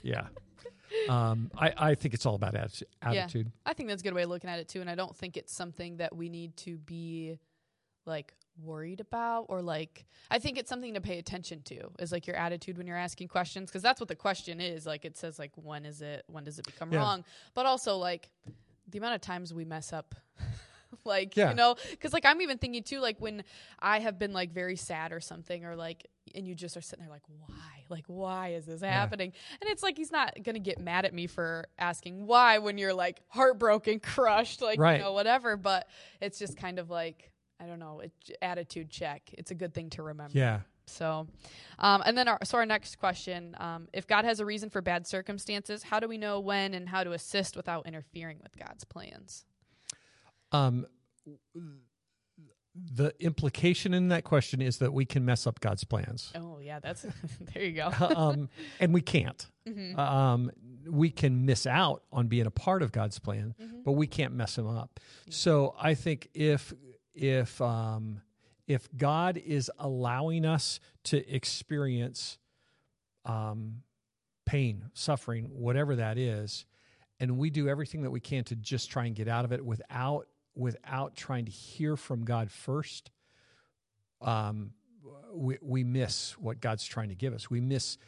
yeah. 0.02 0.26
um, 1.08 1.52
I 1.56 1.72
I 1.76 1.94
think 1.94 2.14
it's 2.14 2.26
all 2.26 2.34
about 2.34 2.54
atti- 2.54 2.82
attitude. 3.00 3.52
I 3.64 3.74
think 3.74 3.90
that's 3.90 4.02
a 4.02 4.04
good 4.04 4.14
way 4.14 4.24
of 4.24 4.28
looking 4.28 4.50
at 4.50 4.58
it 4.58 4.66
too. 4.66 4.80
And 4.80 4.90
I 4.90 4.96
don't 4.96 5.16
think 5.16 5.36
it's 5.36 5.52
something 5.54 5.98
that 5.98 6.16
we 6.16 6.28
need 6.28 6.56
to 6.56 6.78
be 6.78 7.38
like 8.06 8.34
worried 8.62 9.00
about 9.00 9.46
or 9.48 9.62
like 9.62 10.04
I 10.30 10.38
think 10.38 10.58
it's 10.58 10.68
something 10.68 10.94
to 10.94 11.00
pay 11.00 11.18
attention 11.18 11.62
to 11.66 11.90
is 11.98 12.12
like 12.12 12.26
your 12.26 12.36
attitude 12.36 12.76
when 12.78 12.86
you're 12.86 12.96
asking 12.96 13.28
questions 13.28 13.70
because 13.70 13.82
that's 13.82 14.00
what 14.00 14.08
the 14.08 14.16
question 14.16 14.60
is. 14.60 14.84
Like 14.86 15.04
it 15.04 15.16
says 15.16 15.38
like 15.38 15.52
when 15.56 15.84
is 15.84 16.02
it 16.02 16.24
when 16.28 16.44
does 16.44 16.58
it 16.58 16.66
become 16.66 16.92
Yeah. 16.92 16.98
wrong? 17.00 17.24
But 17.54 17.66
also 17.66 17.96
like 17.96 18.28
the 18.88 18.98
amount 18.98 19.14
of 19.14 19.20
times 19.20 19.52
we 19.54 19.64
mess 19.64 19.92
up 19.92 20.14
like 21.04 21.36
Yeah. 21.36 21.50
you 21.50 21.54
know 21.54 21.76
because 21.90 22.14
like 22.14 22.24
i'm 22.24 22.40
even 22.40 22.56
thinking 22.56 22.82
too 22.82 22.98
like 23.00 23.20
when 23.20 23.44
i 23.78 23.98
have 23.98 24.18
been 24.18 24.32
like 24.32 24.52
very 24.54 24.76
sad 24.76 25.12
or 25.12 25.20
something 25.20 25.66
or 25.66 25.76
like 25.76 26.06
and 26.34 26.48
you 26.48 26.54
just 26.54 26.78
are 26.78 26.80
sitting 26.80 27.04
there 27.04 27.12
like 27.12 27.22
why 27.46 27.84
like 27.90 28.04
why 28.06 28.48
is 28.54 28.64
this 28.64 28.80
happening 28.80 29.32
and 29.60 29.70
it's 29.70 29.82
like 29.82 29.98
he's 29.98 30.10
not 30.10 30.34
gonna 30.42 30.58
get 30.58 30.78
mad 30.80 31.04
at 31.04 31.12
me 31.12 31.26
for 31.26 31.66
asking 31.78 32.26
why 32.26 32.56
when 32.58 32.78
you're 32.78 32.94
like 32.94 33.20
heartbroken 33.28 34.00
crushed 34.02 34.62
like 34.62 34.80
Right. 34.80 34.96
you 34.96 35.02
know 35.04 35.12
whatever 35.12 35.58
but 35.58 35.86
it's 36.22 36.38
just 36.38 36.56
kind 36.56 36.78
of 36.78 36.88
like 36.88 37.30
i 37.60 37.66
don't 37.66 37.78
know 37.78 38.00
it, 38.00 38.12
attitude 38.42 38.90
check 38.90 39.22
it's 39.32 39.50
a 39.50 39.54
good 39.54 39.72
thing 39.74 39.90
to 39.90 40.02
remember 40.02 40.36
Yeah. 40.38 40.60
so, 40.86 41.26
um, 41.78 42.02
and 42.06 42.16
then 42.16 42.28
our 42.28 42.38
so 42.44 42.58
our 42.58 42.66
next 42.66 42.98
question: 42.98 43.54
um, 43.60 43.88
If 43.92 44.06
God 44.06 44.24
has 44.24 44.40
a 44.40 44.44
reason 44.46 44.70
for 44.70 44.80
bad 44.80 45.06
circumstances, 45.06 45.82
how 45.82 46.00
do 46.00 46.08
we 46.08 46.16
know 46.18 46.40
when 46.40 46.72
and 46.74 46.88
how 46.88 47.04
to 47.04 47.12
assist 47.12 47.56
without 47.56 47.86
interfering 47.86 48.38
with 48.42 48.56
God's 48.56 48.84
plans? 48.84 49.44
Um, 50.50 50.86
the 52.94 53.12
implication 53.18 53.92
in 53.92 54.08
that 54.08 54.22
question 54.24 54.62
is 54.62 54.78
that 54.78 54.92
we 54.92 55.04
can 55.04 55.24
mess 55.24 55.46
up 55.46 55.58
God's 55.60 55.82
plans, 55.84 56.32
Oh 56.36 56.58
yeah, 56.62 56.78
that's 56.78 57.04
there 57.52 57.64
you 57.64 57.72
go. 57.72 57.90
um, 58.16 58.48
and 58.80 58.94
we 58.94 59.00
can't. 59.00 59.46
Mm-hmm. 59.68 59.98
Um, 59.98 60.50
we 60.88 61.10
can 61.10 61.44
miss 61.44 61.66
out 61.66 62.02
on 62.12 62.28
being 62.28 62.46
a 62.46 62.50
part 62.50 62.82
of 62.82 62.92
God's 62.92 63.18
plan, 63.18 63.54
Mm-hmm. 63.60 63.82
but 63.84 63.92
we 63.92 64.06
can't 64.06 64.32
mess 64.32 64.56
him 64.56 64.66
up. 64.68 65.00
So 65.28 65.74
I 65.80 65.94
think 65.94 66.28
if 66.34 66.72
if 67.18 67.60
um, 67.60 68.20
if 68.66 68.88
God 68.96 69.36
is 69.36 69.70
allowing 69.78 70.44
us 70.44 70.80
to 71.04 71.34
experience 71.34 72.38
um, 73.24 73.82
pain, 74.46 74.90
suffering, 74.94 75.50
whatever 75.52 75.96
that 75.96 76.18
is, 76.18 76.66
and 77.18 77.38
we 77.38 77.50
do 77.50 77.68
everything 77.68 78.02
that 78.02 78.10
we 78.10 78.20
can 78.20 78.44
to 78.44 78.56
just 78.56 78.90
try 78.90 79.06
and 79.06 79.14
get 79.14 79.28
out 79.28 79.44
of 79.44 79.52
it 79.52 79.64
without 79.64 80.28
without 80.54 81.16
trying 81.16 81.44
to 81.46 81.50
hear 81.50 81.96
from 81.96 82.24
God 82.24 82.50
first, 82.50 83.10
um, 84.20 84.72
we 85.32 85.58
we 85.60 85.84
miss 85.84 86.32
what 86.38 86.60
God's 86.60 86.84
trying 86.84 87.08
to 87.08 87.14
give 87.14 87.34
us. 87.34 87.50
We 87.50 87.60
miss. 87.60 87.98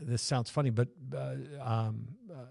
This 0.00 0.22
sounds 0.22 0.48
funny, 0.48 0.70
but 0.70 0.88
uh, 1.14 1.34
um, 1.60 2.08
uh, 2.32 2.44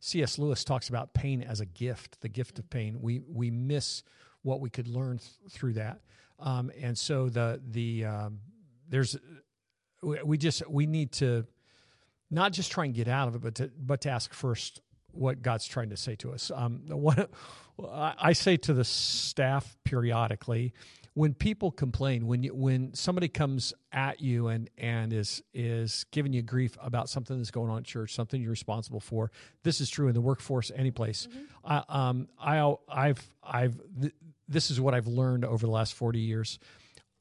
C.S. 0.00 0.38
Lewis 0.38 0.64
talks 0.64 0.88
about 0.88 1.12
pain 1.12 1.42
as 1.42 1.60
a 1.60 1.66
gift, 1.66 2.20
the 2.20 2.28
gift 2.28 2.58
of 2.58 2.70
pain. 2.70 2.98
We 3.00 3.20
we 3.26 3.50
miss 3.50 4.02
what 4.44 4.60
we 4.60 4.70
could 4.70 4.86
learn 4.86 5.18
th- 5.18 5.30
through 5.50 5.72
that, 5.72 6.00
um, 6.38 6.70
and 6.80 6.96
so 6.96 7.28
the 7.28 7.60
the 7.70 8.04
um, 8.04 8.38
there's 8.88 9.16
we 10.02 10.22
we 10.22 10.38
just 10.38 10.68
we 10.70 10.86
need 10.86 11.10
to 11.12 11.44
not 12.30 12.52
just 12.52 12.70
try 12.70 12.84
and 12.84 12.94
get 12.94 13.08
out 13.08 13.28
of 13.28 13.34
it, 13.34 13.42
but 13.42 13.54
to 13.56 13.70
but 13.76 14.00
to 14.02 14.10
ask 14.10 14.32
first 14.32 14.80
what 15.12 15.42
God's 15.42 15.66
trying 15.66 15.90
to 15.90 15.96
say 15.96 16.16
to 16.16 16.32
us. 16.32 16.50
Um, 16.54 16.82
what 16.88 17.30
I 17.90 18.32
say 18.32 18.56
to 18.58 18.74
the 18.74 18.84
staff 18.84 19.76
periodically, 19.84 20.72
when 21.14 21.32
people 21.32 21.70
complain, 21.70 22.26
when 22.26 22.42
you, 22.42 22.54
when 22.54 22.92
somebody 22.94 23.28
comes 23.28 23.72
at 23.92 24.20
you 24.20 24.48
and 24.48 24.68
and 24.76 25.12
is 25.12 25.42
is 25.52 26.04
giving 26.10 26.32
you 26.32 26.42
grief 26.42 26.76
about 26.82 27.08
something 27.08 27.38
that's 27.38 27.52
going 27.52 27.70
on 27.70 27.78
at 27.78 27.84
church, 27.84 28.14
something 28.14 28.40
you're 28.40 28.50
responsible 28.50 29.00
for. 29.00 29.30
This 29.62 29.80
is 29.80 29.88
true 29.88 30.08
in 30.08 30.14
the 30.14 30.20
workforce, 30.20 30.72
any 30.74 30.90
place. 30.90 31.28
I, 31.64 31.82
um, 31.88 32.28
I 32.40 32.74
I've 32.88 33.24
I've 33.42 33.80
th- 34.00 34.14
this 34.48 34.70
is 34.70 34.80
what 34.80 34.94
I've 34.94 35.06
learned 35.06 35.44
over 35.44 35.66
the 35.66 35.72
last 35.72 35.94
forty 35.94 36.20
years. 36.20 36.58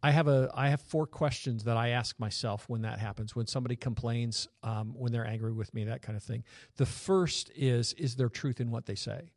I 0.05 0.11
have 0.11 0.27
a 0.27 0.49
I 0.53 0.67
have 0.67 0.81
four 0.81 1.07
questions 1.07 1.63
that 1.63 1.77
I 1.77 1.89
ask 1.89 2.19
myself 2.19 2.67
when 2.67 2.81
that 2.81 2.99
happens 2.99 3.37
when 3.37 3.47
somebody 3.47 3.77
complains 3.77 4.49
um, 4.61 4.93
when 4.97 5.13
they're 5.13 5.25
angry 5.25 5.53
with 5.53 5.73
me 5.73 5.85
that 5.85 6.01
kind 6.01 6.17
of 6.17 6.23
thing. 6.23 6.43
The 6.75 6.85
first 6.85 7.51
is 7.55 7.93
is 7.93 8.15
there 8.15 8.27
truth 8.27 8.59
in 8.59 8.69
what 8.69 8.85
they 8.85 8.95
say? 8.95 9.31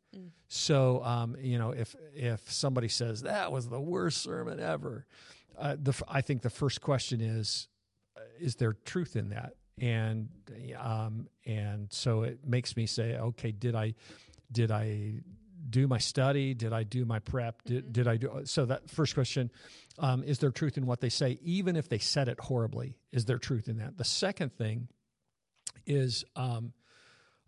So 0.49 1.01
um, 1.05 1.37
you 1.39 1.57
know 1.57 1.71
if 1.71 1.95
if 2.13 2.51
somebody 2.51 2.89
says 2.89 3.21
that 3.21 3.49
was 3.51 3.69
the 3.69 3.79
worst 3.79 4.21
sermon 4.21 4.59
ever, 4.59 5.05
uh, 5.57 5.77
the 5.81 5.93
I 6.09 6.19
think 6.19 6.41
the 6.41 6.49
first 6.49 6.81
question 6.81 7.21
is 7.21 7.69
uh, 8.17 8.21
is 8.37 8.55
there 8.55 8.73
truth 8.73 9.15
in 9.15 9.29
that? 9.29 9.53
And 9.79 10.27
um, 10.77 11.29
and 11.45 11.87
so 11.93 12.23
it 12.23 12.39
makes 12.45 12.75
me 12.75 12.87
say 12.87 13.15
okay 13.17 13.51
did 13.51 13.73
I 13.73 13.93
did 14.51 14.69
I 14.69 15.21
do 15.69 15.87
my 15.87 15.97
study? 15.97 16.53
Did 16.53 16.73
I 16.73 16.83
do 16.83 17.05
my 17.05 17.19
prep? 17.19 17.63
Did, 17.63 17.91
did 17.91 18.07
I 18.07 18.17
do 18.17 18.41
so? 18.45 18.65
That 18.65 18.89
first 18.89 19.13
question 19.13 19.51
um, 19.99 20.23
is 20.23 20.39
there 20.39 20.51
truth 20.51 20.77
in 20.77 20.85
what 20.85 21.01
they 21.01 21.09
say, 21.09 21.37
even 21.41 21.75
if 21.75 21.89
they 21.89 21.97
said 21.99 22.27
it 22.27 22.39
horribly? 22.39 22.97
Is 23.11 23.25
there 23.25 23.37
truth 23.37 23.67
in 23.67 23.77
that? 23.77 23.97
The 23.97 24.03
second 24.03 24.55
thing 24.57 24.87
is 25.85 26.23
um, 26.35 26.73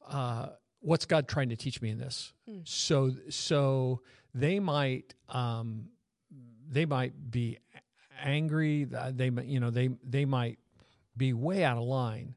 uh, 0.08 0.48
what's 0.80 1.06
God 1.06 1.28
trying 1.28 1.50
to 1.50 1.56
teach 1.56 1.82
me 1.82 1.90
in 1.90 1.98
this? 1.98 2.34
So 2.66 3.12
so 3.30 4.02
they 4.34 4.60
might 4.60 5.14
um, 5.30 5.90
they 6.70 6.86
might 6.86 7.32
be 7.32 7.58
angry. 8.22 8.88
uh, 8.96 9.12
They 9.14 9.30
might- 9.30 9.46
you 9.46 9.60
know 9.60 9.70
they 9.72 9.90
they 10.04 10.26
might 10.26 10.60
be 11.16 11.34
way 11.34 11.64
out 11.64 11.78
of 11.78 11.84
line. 11.84 12.36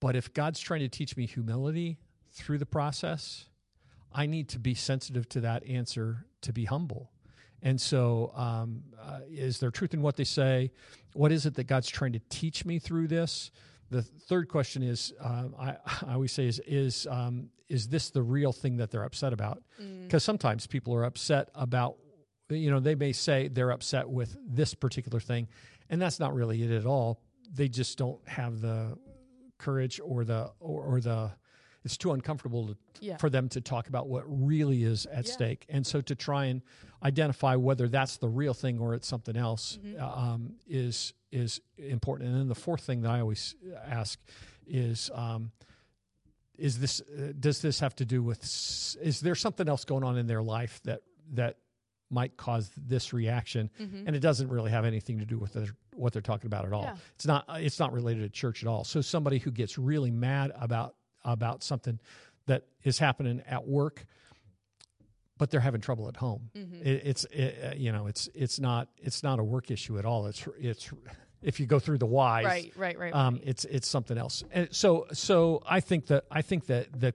But 0.00 0.16
if 0.16 0.32
God's 0.32 0.60
trying 0.60 0.80
to 0.80 0.88
teach 0.88 1.16
me 1.16 1.26
humility 1.26 1.98
through 2.32 2.58
the 2.58 2.66
process, 2.66 3.46
I 4.12 4.26
need 4.26 4.48
to 4.50 4.58
be 4.58 4.74
sensitive 4.74 5.28
to 5.30 5.40
that 5.40 5.66
answer 5.66 6.26
to 6.42 6.52
be 6.52 6.64
humble. 6.64 7.10
And 7.62 7.80
so, 7.80 8.32
um, 8.34 8.84
uh, 9.00 9.20
is 9.28 9.58
there 9.58 9.70
truth 9.70 9.92
in 9.92 10.00
what 10.00 10.16
they 10.16 10.24
say? 10.24 10.72
What 11.12 11.30
is 11.30 11.46
it 11.46 11.54
that 11.54 11.64
God's 11.64 11.88
trying 11.88 12.12
to 12.12 12.20
teach 12.30 12.64
me 12.64 12.78
through 12.78 13.08
this? 13.08 13.50
The 13.90 14.02
third 14.02 14.48
question 14.48 14.82
is, 14.82 15.12
um, 15.20 15.54
I, 15.58 15.76
I 16.06 16.14
always 16.14 16.32
say, 16.32 16.46
is 16.46 16.60
is 16.66 17.06
um, 17.10 17.50
is 17.68 17.88
this 17.88 18.10
the 18.10 18.22
real 18.22 18.52
thing 18.52 18.78
that 18.78 18.90
they're 18.90 19.04
upset 19.04 19.32
about? 19.32 19.62
Because 20.04 20.24
sometimes 20.24 20.66
people 20.66 20.94
are 20.94 21.04
upset 21.04 21.50
about, 21.54 21.96
you 22.48 22.70
know, 22.70 22.80
they 22.80 22.94
may 22.94 23.12
say 23.12 23.48
they're 23.48 23.72
upset 23.72 24.08
with 24.08 24.36
this 24.46 24.74
particular 24.74 25.20
thing, 25.20 25.48
and 25.90 26.00
that's 26.00 26.18
not 26.18 26.34
really 26.34 26.62
it 26.62 26.70
at 26.70 26.86
all. 26.86 27.20
They 27.52 27.68
just 27.68 27.98
don't 27.98 28.26
have 28.28 28.60
the 28.60 28.96
courage 29.58 30.00
or 30.02 30.24
the 30.24 30.50
or, 30.60 30.82
or 30.82 31.00
the 31.00 31.32
it's 31.84 31.96
too 31.96 32.12
uncomfortable 32.12 32.68
to, 32.68 32.76
Yeah. 33.00 33.16
for 33.16 33.30
them 33.30 33.48
to 33.50 33.60
talk 33.60 33.88
about 33.88 34.08
what 34.08 34.24
really 34.26 34.84
is 34.84 35.06
at 35.06 35.26
Yeah. 35.26 35.32
stake 35.32 35.66
and 35.68 35.86
so 35.86 36.00
to 36.02 36.14
try 36.14 36.46
and 36.46 36.62
identify 37.02 37.56
whether 37.56 37.88
that's 37.88 38.18
the 38.18 38.28
real 38.28 38.54
thing 38.54 38.78
or 38.78 38.94
it's 38.94 39.06
something 39.08 39.36
else 39.36 39.78
Mm-hmm. 39.82 40.02
uh, 40.02 40.06
um, 40.06 40.54
is 40.68 41.14
is 41.32 41.60
important 41.78 42.28
and 42.30 42.38
then 42.38 42.48
the 42.48 42.54
fourth 42.56 42.82
thing 42.82 43.02
that 43.02 43.10
i 43.12 43.20
always 43.20 43.54
ask 43.86 44.18
is 44.66 45.10
um, 45.14 45.52
is 46.58 46.78
this 46.78 47.00
uh, 47.00 47.32
does 47.38 47.62
this 47.62 47.80
have 47.80 47.94
to 47.96 48.04
do 48.04 48.22
with 48.22 48.40
is 49.00 49.20
there 49.22 49.34
something 49.34 49.68
else 49.68 49.84
going 49.84 50.04
on 50.04 50.18
in 50.18 50.26
their 50.26 50.42
life 50.42 50.80
that 50.84 51.00
that 51.32 51.56
might 52.12 52.36
cause 52.36 52.70
this 52.76 53.12
reaction 53.12 53.70
and 53.78 54.16
it 54.16 54.20
doesn't 54.20 54.48
really 54.48 54.70
have 54.72 54.84
anything 54.84 55.20
to 55.20 55.24
do 55.24 55.38
with 55.38 55.52
their, 55.52 55.66
what 55.94 56.12
they're 56.12 56.20
talking 56.20 56.48
about 56.48 56.64
at 56.64 56.72
all 56.72 56.82
Yeah. 56.82 56.96
it's 57.14 57.26
not 57.26 57.44
it's 57.60 57.78
not 57.78 57.92
related 57.92 58.22
to 58.22 58.28
church 58.28 58.62
at 58.64 58.68
all 58.68 58.82
so 58.84 59.00
somebody 59.00 59.38
who 59.38 59.52
gets 59.52 59.78
really 59.78 60.10
mad 60.10 60.50
about 60.56 60.96
about 61.24 61.62
something 61.62 61.98
that 62.46 62.64
is 62.84 62.98
happening 62.98 63.42
at 63.46 63.66
work 63.66 64.04
but 65.38 65.50
they're 65.50 65.60
having 65.60 65.80
trouble 65.80 66.08
at 66.08 66.16
home 66.16 66.50
Mm-hmm. 66.54 66.82
it, 66.86 67.02
it's 67.04 67.24
it, 67.26 67.58
uh, 67.64 67.74
you 67.76 67.92
know 67.92 68.06
it's 68.06 68.28
it's 68.34 68.58
not 68.60 68.88
it's 68.98 69.22
not 69.22 69.38
a 69.38 69.44
work 69.44 69.70
issue 69.70 69.98
at 69.98 70.04
all 70.04 70.26
it's 70.26 70.46
it's 70.58 70.90
if 71.42 71.58
you 71.58 71.66
go 71.66 71.78
through 71.78 71.98
the 71.98 72.06
whys 72.06 72.44
Right, 72.44 72.72
right, 72.76 72.98
right. 72.98 73.14
um, 73.14 73.34
right. 73.36 73.44
it's 73.46 73.64
it's 73.64 73.88
something 73.88 74.18
else. 74.18 74.44
And 74.52 74.68
so 74.74 75.06
so 75.12 75.62
I 75.66 75.80
think 75.80 76.06
that 76.08 76.24
I 76.30 76.42
think 76.42 76.66
that 76.66 76.88
the 77.00 77.14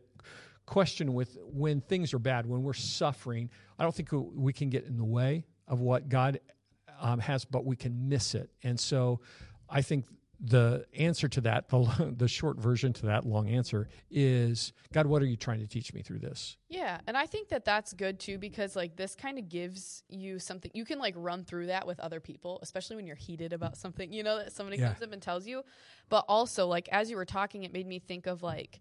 question 0.66 1.14
with 1.14 1.38
when 1.44 1.80
things 1.82 2.12
are 2.12 2.18
bad, 2.20 2.48
when 2.48 2.64
we're 2.64 2.74
suffering, 2.74 3.52
I 3.78 3.84
don't 3.84 3.94
think 3.94 4.10
we 4.12 4.52
can 4.52 4.70
get 4.72 4.86
in 4.86 4.98
the 4.98 5.06
way 5.06 5.46
of 5.68 5.80
what 5.80 6.10
God 6.10 6.40
um, 7.00 7.20
has, 7.20 7.46
but 7.46 7.66
we 7.66 7.76
can 7.76 8.10
miss 8.10 8.34
it. 8.34 8.50
And 8.64 8.80
so 8.80 9.20
I 9.70 9.84
think 9.84 10.06
the 10.39 10.86
answer 10.98 11.27
to 11.30 11.42
that, 11.42 11.70
the, 11.70 12.13
the 12.18 12.27
short 12.27 12.58
version 12.58 12.94
to 12.94 13.06
that 13.08 13.25
long 13.25 13.48
answer 13.50 13.88
is 14.12 14.74
God, 14.94 15.08
what 15.08 15.22
are 15.22 15.25
you 15.25 15.38
trying 15.38 15.60
to 15.60 15.68
teach 15.68 15.94
me 15.94 16.01
through 16.01 16.20
this? 16.20 16.58
Yeah, 16.70 17.00
and 17.08 17.15
I 17.18 17.25
think 17.25 17.50
that 17.50 17.65
that's 17.65 17.94
good 17.94 18.20
too 18.20 18.38
because 18.38 18.75
like 18.75 18.96
this 18.96 19.15
kind 19.15 19.38
of 19.38 19.50
gives 19.50 20.04
you 20.10 20.39
something 20.39 20.72
you 20.74 20.86
can 20.86 21.00
like 21.00 21.13
run 21.18 21.44
through 21.46 21.68
that 21.68 21.88
with 21.88 22.00
other 22.00 22.20
people, 22.20 22.60
especially 22.62 22.96
when 22.96 23.08
you're 23.08 23.15
heated 23.15 23.54
about 23.54 23.77
something, 23.77 24.12
you 24.12 24.24
know, 24.24 24.38
that 24.38 24.51
somebody 24.51 24.77
Yeah. 24.77 24.89
comes 24.89 25.01
up 25.01 25.12
and 25.12 25.22
tells 25.22 25.48
you. 25.48 25.63
But 26.10 26.25
also 26.27 26.68
like 26.68 26.89
as 26.92 27.10
you 27.10 27.15
were 27.15 27.25
talking 27.25 27.63
it 27.63 27.74
made 27.74 27.88
me 27.88 28.00
think 28.00 28.27
of 28.27 28.44
like 28.44 28.80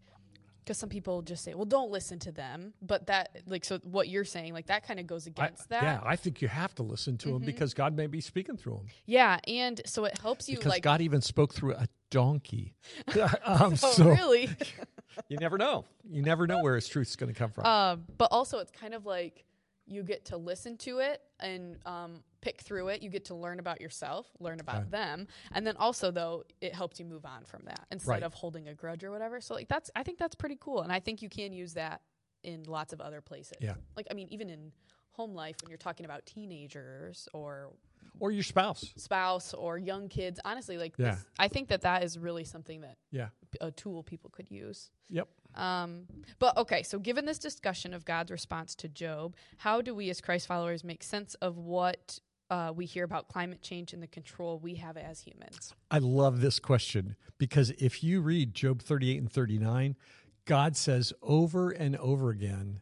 because 0.64 0.78
some 0.78 0.88
people 0.88 1.22
just 1.22 1.44
say, 1.44 1.54
"Well, 1.54 1.66
don't 1.66 1.90
listen 1.90 2.18
to 2.20 2.32
them," 2.32 2.72
but 2.80 3.06
that 3.06 3.42
like 3.46 3.64
so 3.64 3.78
what 3.82 4.08
you're 4.08 4.24
saying 4.24 4.54
like 4.54 4.66
that 4.66 4.86
kind 4.86 4.98
of 4.98 5.06
goes 5.06 5.26
I- 5.26 5.30
against 5.30 5.68
that. 5.68 5.82
Yeah, 5.82 6.00
I 6.02 6.16
think 6.16 6.40
you 6.40 6.48
have 6.48 6.74
to 6.76 6.82
listen 6.82 7.18
to 7.18 7.32
them 7.32 7.42
because 7.42 7.74
God 7.74 7.94
may 7.94 8.06
be 8.06 8.20
speaking 8.20 8.56
through 8.56 8.76
them. 8.76 8.86
Yeah, 9.06 9.38
and 9.46 9.80
so 9.84 10.04
it 10.04 10.18
helps 10.18 10.48
you 10.48 10.56
Because 10.56 10.70
like 10.70 10.82
God 10.82 11.00
even 11.00 11.20
spoke 11.20 11.54
through 11.54 11.74
a 11.74 11.86
donkey. 12.10 12.74
um, 13.18 13.28
oh, 13.44 13.74
so 13.74 14.08
really 14.08 14.48
you 15.28 15.36
never 15.38 15.58
know. 15.58 15.84
You 16.08 16.22
never 16.22 16.46
know 16.46 16.62
where 16.62 16.74
his 16.74 16.88
truth's 16.88 17.16
going 17.16 17.32
to 17.32 17.38
come 17.38 17.50
from. 17.50 17.66
Um, 17.66 18.04
but 18.16 18.28
also, 18.30 18.58
it's 18.58 18.70
kind 18.70 18.94
of 18.94 19.04
like 19.06 19.44
you 19.86 20.02
get 20.02 20.24
to 20.26 20.36
listen 20.36 20.76
to 20.78 20.98
it 21.00 21.20
and 21.40 21.76
um, 21.86 22.22
pick 22.40 22.60
through 22.62 22.88
it. 22.88 23.02
You 23.02 23.10
get 23.10 23.26
to 23.26 23.34
learn 23.34 23.58
about 23.58 23.80
yourself, 23.80 24.26
learn 24.40 24.60
about 24.60 24.82
Right. 24.82 24.90
them, 24.90 25.26
and 25.52 25.66
then 25.66 25.76
also 25.76 26.10
though 26.10 26.44
it 26.60 26.74
helps 26.74 26.98
you 26.98 27.04
move 27.04 27.26
on 27.26 27.44
from 27.44 27.62
that 27.66 27.86
instead 27.90 28.10
Right. 28.10 28.22
of 28.22 28.32
holding 28.34 28.68
a 28.68 28.74
grudge 28.74 29.04
or 29.04 29.10
whatever. 29.10 29.40
So 29.40 29.54
like 29.54 29.68
that's 29.68 29.90
I 29.94 30.02
think 30.02 30.18
that's 30.18 30.34
pretty 30.34 30.56
cool, 30.60 30.80
and 30.82 30.90
I 30.92 31.00
think 31.00 31.20
you 31.22 31.28
can 31.28 31.52
use 31.52 31.74
that 31.74 32.00
in 32.42 32.62
lots 32.64 32.92
of 32.92 33.00
other 33.00 33.20
places. 33.20 33.58
Yeah. 33.60 33.74
like 33.96 34.06
I 34.10 34.14
mean, 34.14 34.28
even 34.30 34.48
in 34.50 34.72
home 35.12 35.34
life 35.34 35.56
when 35.62 35.68
you're 35.70 35.78
talking 35.78 36.04
about 36.06 36.26
teenagers 36.26 37.28
or 37.32 37.72
or 38.20 38.30
your 38.30 38.42
spouse. 38.44 38.92
spouse 38.96 39.54
or 39.54 39.76
young 39.76 40.08
kids. 40.08 40.38
Honestly, 40.44 40.78
like 40.78 40.94
Yeah. 40.98 41.12
this, 41.16 41.24
I 41.38 41.48
think 41.48 41.68
that 41.68 41.80
that 41.82 42.02
is 42.04 42.18
really 42.18 42.44
something 42.44 42.80
that 42.82 42.96
Yeah. 43.10 43.30
a 43.60 43.70
tool 43.72 44.02
people 44.02 44.30
could 44.30 44.50
use. 44.50 44.90
Yep. 45.08 45.28
Um, 45.56 46.04
but 46.38 46.56
okay, 46.56 46.82
so 46.82 46.98
given 46.98 47.24
this 47.26 47.38
discussion 47.38 47.94
of 47.94 48.04
God's 48.04 48.30
response 48.30 48.74
to 48.76 48.88
Job, 48.88 49.34
how 49.58 49.80
do 49.80 49.94
we 49.94 50.10
as 50.10 50.20
Christ 50.20 50.46
followers 50.46 50.82
make 50.84 51.02
sense 51.02 51.34
of 51.36 51.56
what 51.58 52.18
uh, 52.50 52.72
we 52.74 52.86
hear 52.86 53.04
about 53.04 53.28
climate 53.28 53.62
change 53.62 53.92
and 53.92 54.02
the 54.02 54.06
control 54.06 54.58
we 54.58 54.74
have 54.76 54.96
as 54.96 55.20
humans? 55.20 55.72
I 55.90 55.98
love 55.98 56.40
this 56.40 56.58
question 56.58 57.16
because 57.38 57.70
if 57.78 58.02
you 58.02 58.20
read 58.20 58.54
Job 58.54 58.82
38 58.82 59.18
and 59.18 59.30
39, 59.32 59.96
God 60.44 60.76
says 60.76 61.12
over 61.22 61.70
and 61.70 61.96
over 61.96 62.30
again, 62.30 62.80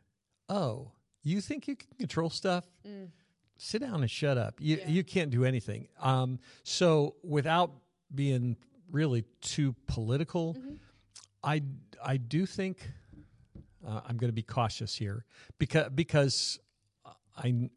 Oh, 0.48 0.90
you 1.22 1.40
think 1.40 1.68
you 1.68 1.76
can 1.76 1.88
control 1.98 2.28
stuff? 2.30 2.64
Sit 3.56 3.80
down 3.82 4.00
and 4.00 4.10
shut 4.10 4.36
up. 4.36 4.54
You, 4.58 4.78
Yeah. 4.78 4.88
you 4.88 5.04
can't 5.04 5.30
do 5.30 5.44
anything. 5.44 5.86
Um, 6.00 6.40
so, 6.64 7.14
without 7.22 7.70
being 8.12 8.56
really 8.90 9.24
too 9.40 9.74
political, 9.86 10.56
I, 11.42 11.62
I 12.04 12.16
do 12.16 12.46
think 12.46 12.88
uh, 13.86 14.00
I'm 14.06 14.16
going 14.16 14.28
to 14.28 14.34
be 14.34 14.42
cautious 14.42 14.94
here 14.94 15.24
because, 15.58 15.90
because 15.94 16.58
I, 17.36 17.68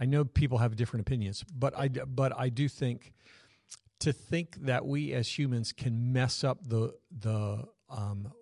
I 0.00 0.04
know 0.04 0.24
people 0.24 0.58
have 0.58 0.76
different 0.76 1.06
opinions, 1.06 1.44
but 1.44 1.76
I, 1.76 1.88
but 1.88 2.38
I 2.38 2.48
do 2.48 2.68
think 2.68 3.12
to 4.00 4.12
think 4.12 4.56
that 4.62 4.86
we 4.86 5.12
as 5.12 5.38
humans 5.38 5.72
can 5.72 6.12
mess 6.12 6.44
up 6.44 6.58
the 6.68 6.94
the 7.10 7.64
um, 7.90 8.32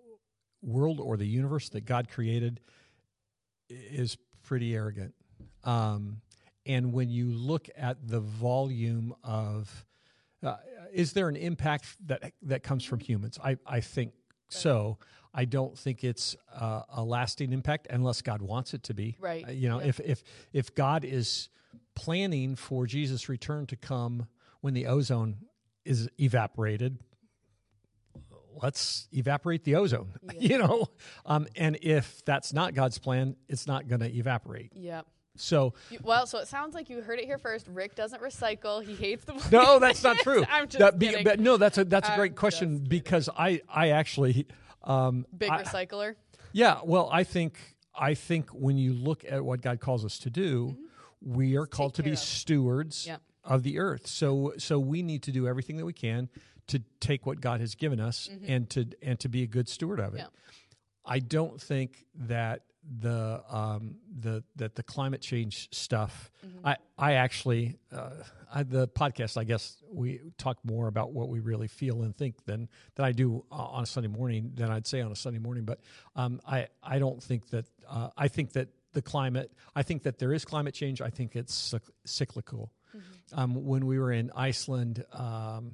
world 0.61 0.99
or 0.99 1.17
the 1.17 1.25
universe 1.25 1.69
that 1.69 1.85
God 1.85 2.09
created 2.09 2.59
is 3.69 4.17
pretty 4.43 4.75
arrogant. 4.75 5.13
Um, 5.63 6.21
and 6.65 6.93
when 6.93 7.09
you 7.09 7.31
look 7.31 7.69
at 7.77 8.07
the 8.07 8.19
volume 8.19 9.15
of, 9.23 9.85
uh, 10.43 10.57
is 10.93 11.13
there 11.13 11.27
an 11.29 11.35
impact 11.35 11.85
that 12.07 12.33
that 12.43 12.63
comes 12.63 12.83
from 12.83 12.99
humans? 12.99 13.37
I 13.43 13.57
I 13.65 13.81
think 13.81 14.13
so. 14.49 14.97
I 15.33 15.45
don't 15.45 15.77
think 15.77 16.03
it's 16.03 16.35
uh, 16.53 16.81
a 16.89 17.03
lasting 17.03 17.53
impact 17.53 17.87
unless 17.89 18.21
God 18.21 18.41
wants 18.41 18.73
it 18.73 18.83
to 18.83 18.93
be. 18.93 19.17
Right. 19.19 19.47
Uh, 19.47 19.51
you 19.51 19.69
know, 19.69 19.79
Yeah. 19.81 19.87
if 19.87 19.99
if 19.99 20.23
if 20.53 20.73
God 20.75 21.03
is 21.05 21.49
planning 21.95 22.55
for 22.55 22.85
Jesus' 22.87 23.29
return 23.29 23.65
to 23.67 23.75
come 23.75 24.27
when 24.61 24.73
the 24.73 24.87
ozone 24.87 25.37
is 25.85 26.09
evaporated, 26.19 26.97
let's 28.61 29.07
evaporate 29.11 29.63
the 29.63 29.75
ozone. 29.75 30.13
You 30.39 30.57
know, 30.59 30.87
um, 31.25 31.47
and 31.55 31.77
if 31.81 32.23
that's 32.25 32.53
not 32.53 32.73
God's 32.73 32.97
plan, 32.99 33.35
it's 33.47 33.67
not 33.67 33.87
going 33.87 34.01
to 34.01 34.11
evaporate. 34.11 34.71
Yeah. 34.75 35.01
So 35.37 35.73
well, 36.03 36.25
so 36.27 36.39
it 36.39 36.47
sounds 36.47 36.73
like 36.75 36.89
you 36.89 37.01
heard 37.01 37.19
it 37.19 37.25
here 37.25 37.37
first. 37.37 37.67
Rick 37.67 37.95
doesn't 37.95 38.21
recycle. 38.21 38.83
He 38.83 38.93
hates 38.95 39.23
the. 39.25 39.33
no, 39.51 39.79
that's 39.85 40.03
not 40.03 40.17
true. 40.19 40.43
I'm 40.49 40.67
just 40.67 40.79
That 40.79 40.99
be- 40.99 41.23
but 41.23 41.39
no, 41.39 41.57
that's 41.57 41.77
a 41.77 41.85
that's 41.85 42.09
a 42.09 42.11
I'm 42.13 42.17
great 42.19 42.35
question 42.35 42.79
because 42.79 43.29
I 43.37 43.61
I 43.69 43.89
actually 43.89 44.47
um, 44.83 45.25
Big 45.37 45.49
I- 45.49 45.63
recycler. 45.63 46.15
Yeah, 46.53 46.79
well, 46.83 47.09
I 47.11 47.23
think 47.23 47.57
I 47.95 48.13
think 48.13 48.49
when 48.51 48.77
you 48.77 48.93
look 48.93 49.23
at 49.29 49.43
what 49.43 49.61
God 49.61 49.79
calls 49.79 50.03
us 50.05 50.17
to 50.19 50.29
do, 50.29 50.77
we 51.21 51.55
are 51.57 51.65
called 51.65 51.93
to 51.95 52.03
be 52.03 52.11
of. 52.11 52.19
stewards 52.19 53.05
Yep. 53.07 53.21
of 53.43 53.63
the 53.63 53.79
earth. 53.79 54.07
So 54.07 54.53
so 54.57 54.79
we 54.79 55.01
need 55.03 55.23
to 55.23 55.31
do 55.31 55.47
everything 55.47 55.77
that 55.77 55.85
we 55.85 55.93
can 55.93 56.29
to 56.67 56.81
take 56.99 57.25
what 57.25 57.39
God 57.41 57.61
has 57.61 57.75
given 57.75 57.99
us 57.99 58.29
and 58.47 58.69
to 58.71 58.87
and 59.01 59.19
to 59.19 59.29
be 59.29 59.43
a 59.43 59.47
good 59.47 59.69
steward 59.69 59.99
of 59.99 60.15
it. 60.15 60.19
Yep. 60.19 60.31
I 61.05 61.19
don't 61.19 61.61
think 61.61 62.05
that 62.15 62.63
the 62.99 63.43
um, 63.49 63.95
the 64.15 64.43
that 64.55 64.75
the 64.75 64.83
climate 64.83 65.21
change 65.21 65.69
stuff. 65.71 66.31
I 66.63 66.77
I 66.97 67.13
actually 67.13 67.77
uh, 67.91 68.11
I, 68.53 68.63
the 68.63 68.87
podcast. 68.87 69.37
I 69.37 69.43
guess 69.43 69.77
we 69.91 70.21
talk 70.37 70.57
more 70.63 70.87
about 70.87 71.11
what 71.11 71.29
we 71.29 71.39
really 71.39 71.67
feel 71.67 72.03
and 72.03 72.15
think 72.15 72.45
than 72.45 72.69
than 72.95 73.05
I 73.05 73.11
do 73.11 73.43
uh, 73.51 73.55
on 73.55 73.83
a 73.83 73.87
Sunday 73.87 74.09
morning 74.09 74.51
than 74.55 74.71
I'd 74.71 74.87
say 74.87 75.01
on 75.01 75.11
a 75.11 75.15
Sunday 75.15 75.39
morning. 75.39 75.65
But 75.65 75.79
um, 76.15 76.39
I 76.47 76.67
I 76.81 76.99
don't 76.99 77.21
think 77.21 77.49
that 77.49 77.65
uh, 77.89 78.09
I 78.17 78.27
think 78.27 78.53
that 78.53 78.69
the 78.93 79.01
climate. 79.01 79.51
I 79.75 79.83
think 79.83 80.03
that 80.03 80.17
there 80.19 80.33
is 80.33 80.45
climate 80.45 80.73
change. 80.73 81.01
I 81.01 81.09
think 81.09 81.35
it's 81.35 81.73
cyc- 81.73 81.89
cyclical. 82.05 82.71
Um, 83.33 83.65
when 83.65 83.85
we 83.85 83.99
were 83.99 84.11
in 84.11 84.31
Iceland. 84.35 85.03
Um, 85.11 85.73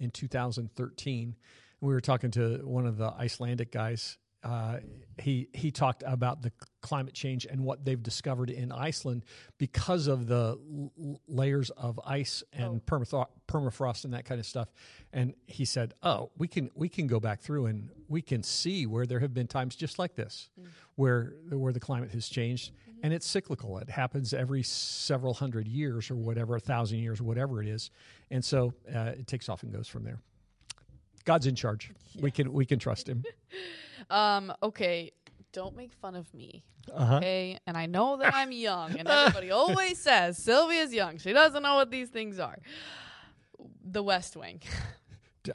in 0.00 0.10
2013. 0.10 1.36
We 1.80 1.92
were 1.92 2.00
talking 2.00 2.30
to 2.32 2.58
one 2.64 2.86
of 2.86 2.96
the 2.96 3.10
Icelandic 3.10 3.70
guys, 3.70 4.18
uh, 4.44 4.78
he 5.18 5.48
he 5.52 5.70
talked 5.72 6.04
about 6.06 6.42
the 6.42 6.52
climate 6.80 7.12
change 7.12 7.44
and 7.44 7.60
what 7.64 7.84
they've 7.84 8.02
discovered 8.02 8.50
in 8.50 8.70
Iceland 8.70 9.24
because 9.58 10.06
of 10.06 10.28
the 10.28 10.56
l- 10.72 11.20
layers 11.26 11.70
of 11.70 11.98
ice 12.06 12.44
and 12.52 12.80
Oh. 12.80 12.82
permafro- 12.86 13.26
permafrost 13.48 14.04
and 14.04 14.14
that 14.14 14.24
kind 14.24 14.38
of 14.38 14.46
stuff. 14.46 14.68
And 15.12 15.34
he 15.46 15.64
said, 15.64 15.94
"Oh, 16.04 16.30
we 16.38 16.46
can 16.46 16.70
we 16.76 16.88
can 16.88 17.08
go 17.08 17.18
back 17.18 17.40
through 17.40 17.66
and 17.66 17.90
we 18.08 18.22
can 18.22 18.44
see 18.44 18.86
where 18.86 19.06
there 19.06 19.18
have 19.18 19.34
been 19.34 19.48
times 19.48 19.74
just 19.74 19.98
like 19.98 20.14
this, 20.14 20.50
where 20.94 21.34
where 21.50 21.72
the 21.72 21.80
climate 21.80 22.12
has 22.12 22.28
changed, 22.28 22.70
and 23.02 23.12
it's 23.12 23.26
cyclical. 23.26 23.78
It 23.78 23.90
happens 23.90 24.32
every 24.32 24.62
several 24.62 25.34
hundred 25.34 25.66
years 25.66 26.12
or 26.12 26.14
whatever, 26.14 26.54
a 26.54 26.60
thousand 26.60 26.98
years, 27.00 27.20
whatever 27.20 27.60
it 27.60 27.68
is, 27.68 27.90
and 28.30 28.44
so 28.44 28.72
uh, 28.94 29.14
it 29.18 29.26
takes 29.26 29.48
off 29.48 29.64
and 29.64 29.72
goes 29.72 29.88
from 29.88 30.04
there." 30.04 30.20
God's 31.24 31.46
in 31.46 31.56
charge. 31.56 31.90
We 32.20 32.30
can 32.30 32.52
we 32.52 32.64
can 32.64 32.78
trust 32.78 33.08
him. 33.08 33.24
Um, 34.10 34.52
okay, 34.62 35.12
don't 35.52 35.76
make 35.76 35.92
fun 35.92 36.14
of 36.16 36.32
me. 36.34 36.64
Uh-huh. 36.92 37.16
Okay, 37.16 37.58
and 37.66 37.76
I 37.76 37.86
know 37.86 38.16
that 38.16 38.32
I'm 38.34 38.50
young, 38.52 38.98
and 38.98 39.06
everybody 39.06 39.50
always 39.50 39.98
says 40.02 40.38
Sylvia's 40.38 40.92
young. 40.92 41.18
She 41.18 41.32
doesn't 41.32 41.62
know 41.62 41.74
what 41.74 41.90
these 41.90 42.08
things 42.08 42.38
are. 42.38 42.58
The 43.84 44.02
West 44.02 44.36
Wing. 44.36 44.60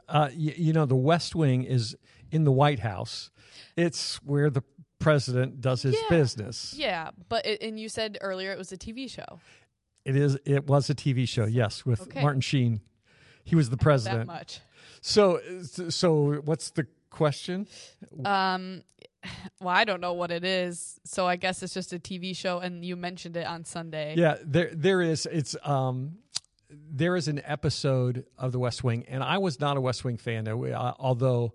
Uh, 0.08 0.30
y- 0.32 0.54
you 0.58 0.74
know, 0.74 0.86
the 0.86 0.96
West 0.96 1.36
Wing 1.36 1.64
is 1.64 1.96
in 2.32 2.44
the 2.44 2.52
White 2.52 2.80
House. 2.80 3.32
It's 3.76 4.18
where 4.24 4.50
the 4.50 4.64
president 5.00 5.60
does 5.62 5.82
his 5.82 5.96
Yeah. 5.96 6.10
business. 6.10 6.74
yeah, 6.78 7.10
but 7.30 7.46
it, 7.46 7.62
and 7.62 7.80
you 7.80 7.90
said 7.90 8.18
earlier 8.22 8.52
it 8.52 8.58
was 8.58 8.72
a 8.72 8.78
TV 8.78 9.08
show. 9.10 9.40
It 10.06 10.16
is. 10.16 10.38
It 10.46 10.68
was 10.68 10.90
a 10.90 10.96
TV 10.96 11.28
show. 11.28 11.46
Yes, 11.46 11.86
with 11.86 12.02
Okay. 12.02 12.22
Martin 12.22 12.42
Sheen. 12.42 12.82
He 13.44 13.56
was 13.56 13.70
the 13.70 13.78
president. 13.78 14.28
That 14.28 14.34
much. 14.34 14.60
So, 15.02 15.40
so 15.90 16.36
what's 16.46 16.70
the 16.72 16.88
question? 17.14 17.68
Um, 18.26 18.84
well, 19.62 19.70
I 19.76 19.86
don't 19.86 20.02
know 20.02 20.14
what 20.14 20.32
it 20.32 20.44
is, 20.44 21.00
so 21.06 21.26
I 21.26 21.38
guess 21.38 21.64
it's 21.64 21.74
just 21.74 21.94
a 21.94 22.00
TV 22.00 22.36
show, 22.36 22.60
and 22.60 22.84
you 22.84 22.96
mentioned 22.96 23.38
it 23.38 23.48
on 23.48 23.64
Sunday. 23.64 24.16
Yeah, 24.18 24.36
there 24.44 24.70
there 24.74 25.02
is. 25.02 25.26
It's 25.26 25.56
um, 25.64 26.18
there 26.70 27.16
is 27.16 27.28
an 27.28 27.42
episode 27.46 28.26
of 28.38 28.52
The 28.52 28.60
West 28.60 28.84
Wing, 28.84 29.06
and 29.08 29.24
I 29.24 29.38
was 29.38 29.60
not 29.60 29.78
a 29.78 29.82
West 29.82 30.04
Wing 30.04 30.18
fan. 30.18 30.48
Although 30.48 31.54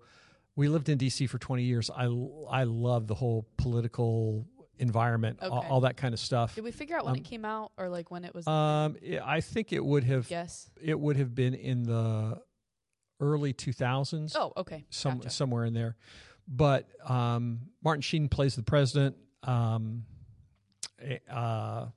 we 0.55 0.67
lived 0.67 0.89
in 0.89 0.97
D.C. 0.97 1.27
for 1.27 1.37
twenty 1.37 1.63
years, 1.63 1.89
I 1.95 2.05
I 2.49 2.63
love 2.63 3.07
the 3.07 3.15
whole 3.15 3.45
political 3.57 4.47
environment, 4.79 5.39
all, 5.41 5.59
Okay. 5.59 5.67
all 5.67 5.81
that 5.81 5.97
kind 5.97 6.13
of 6.13 6.19
stuff. 6.21 6.55
Did 6.55 6.63
we 6.63 6.71
figure 6.71 6.95
out 6.95 7.03
when 7.03 7.11
Um, 7.11 7.17
it 7.17 7.25
came 7.25 7.43
out, 7.43 7.73
or 7.77 7.89
like 7.89 8.09
when 8.11 8.23
it 8.23 8.33
was? 8.33 8.47
Um, 8.47 8.95
I 9.23 9.41
think 9.41 9.73
it 9.73 9.83
would 9.83 10.05
have 10.05 10.31
yes. 10.31 10.69
it 10.81 10.97
would 10.97 11.17
have 11.17 11.35
been 11.35 11.53
in 11.53 11.83
the 11.83 12.41
early 13.19 13.53
two 13.53 13.73
thousands. 13.73 14.35
Oh, 14.35 14.53
okay. 14.57 14.85
some 14.89 15.17
Gotcha. 15.17 15.29
somewhere 15.31 15.65
in 15.65 15.73
there. 15.73 15.95
But 16.47 16.87
um, 17.07 17.59
Martin 17.83 18.01
Sheen 18.01 18.27
plays 18.29 18.55
the 18.55 18.63
president. 18.63 19.15
Um, 19.43 20.05
eh, 21.01 21.17
uh, 21.31 21.87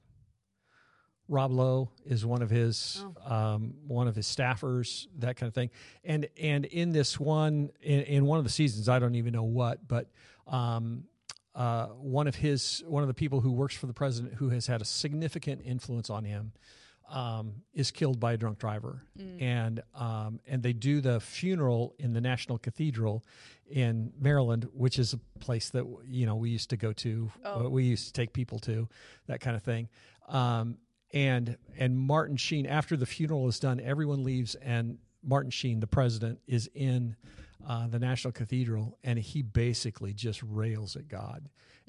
Rob 1.29 1.51
Lowe 1.53 1.91
is 2.05 2.27
one 2.27 2.43
of 2.43 2.51
his 2.51 3.03
Oh. 3.27 3.35
um, 3.35 3.75
one 3.87 4.09
of 4.09 4.15
his 4.15 4.27
staffers, 4.27 5.07
that 5.19 5.37
kind 5.37 5.49
of 5.49 5.55
thing. 5.55 5.71
And 6.05 6.29
and 6.41 6.65
in 6.67 6.91
this 6.93 7.19
one 7.19 7.71
in, 7.81 8.01
in 8.03 8.27
one 8.27 8.39
of 8.39 8.45
the 8.45 8.51
seasons, 8.51 8.89
I 8.89 8.99
don't 8.99 9.15
even 9.15 9.33
know 9.33 9.45
what, 9.45 9.87
but 9.89 10.11
um, 10.47 11.05
uh, 11.55 11.87
one 11.87 12.27
of 12.27 12.35
his 12.35 12.83
one 12.87 13.03
of 13.03 13.09
the 13.09 13.15
people 13.15 13.41
who 13.41 13.53
works 13.53 13.75
for 13.75 13.87
the 13.87 13.95
president 13.95 14.35
who 14.35 14.51
has 14.51 14.67
had 14.67 14.83
a 14.83 14.85
significant 14.85 15.63
influence 15.65 16.11
on 16.11 16.25
him 16.25 16.53
um, 17.13 17.63
is 17.75 17.91
killed 17.91 18.19
by 18.19 18.33
a 18.33 18.37
drunk 18.37 18.59
driver, 18.59 19.03
and 19.39 19.83
um, 19.95 20.41
and 20.47 20.63
they 20.63 20.73
do 20.73 21.01
the 21.01 21.21
funeral 21.21 21.95
in 21.99 22.13
the 22.15 22.21
National 22.21 22.59
Cathedral 22.59 23.23
in 23.71 24.13
Maryland, 24.19 24.69
which 24.73 24.99
is 24.99 25.13
a 25.13 25.19
place 25.39 25.69
that 25.71 25.85
you 26.07 26.27
know 26.27 26.37
we 26.37 26.51
used 26.51 26.71
to 26.71 26.77
go 26.77 26.93
to, 26.95 27.31
Oh. 27.45 27.67
uh, 27.67 27.69
we 27.69 27.85
used 27.85 28.07
to 28.07 28.13
take 28.13 28.33
people 28.33 28.59
to, 28.61 28.89
that 29.27 29.41
kind 29.41 29.55
of 29.57 29.63
thing. 29.63 29.89
Um, 30.29 30.79
and 31.13 31.59
and 31.79 31.99
Martin 31.99 32.37
Sheen, 32.37 32.67
after 32.67 32.97
the 32.97 33.07
funeral 33.07 33.47
is 33.49 33.61
done, 33.61 33.79
everyone 33.81 34.25
leaves, 34.25 34.55
and 34.57 34.99
Martin 35.23 35.51
Sheen, 35.51 35.81
the 35.81 35.87
president, 35.87 36.41
is 36.47 36.69
in 36.75 37.15
uh, 37.67 37.87
the 37.87 37.99
National 37.99 38.33
Cathedral, 38.33 38.99
and 39.05 39.19
he 39.19 39.43
basically 39.43 40.13
just 40.13 40.43
rails 40.43 40.97
at 40.97 41.09
God. 41.09 41.49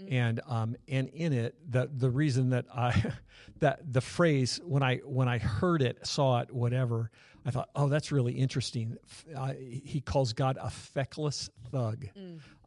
And 0.10 0.42
um, 0.48 0.76
and 0.88 1.10
in 1.10 1.34
it, 1.34 1.56
the 1.70 1.90
the 1.96 2.10
reason 2.10 2.50
that 2.50 2.66
I 2.74 3.14
that 3.60 3.94
the 3.94 4.02
phrase 4.02 4.60
when 4.66 4.82
I 4.82 4.98
when 4.98 5.28
I 5.28 5.38
heard 5.38 5.82
it, 5.82 6.06
saw 6.06 6.40
it, 6.40 6.52
whatever, 6.52 7.12
I 7.46 7.52
thought, 7.52 7.70
oh, 7.76 7.90
that's 7.90 8.12
really 8.12 8.34
interesting. 8.34 8.98
Uh, 9.36 9.54
he 9.54 10.02
calls 10.02 10.34
God 10.34 10.58
a 10.60 10.70
feckless 10.70 11.50
thug, 11.72 12.08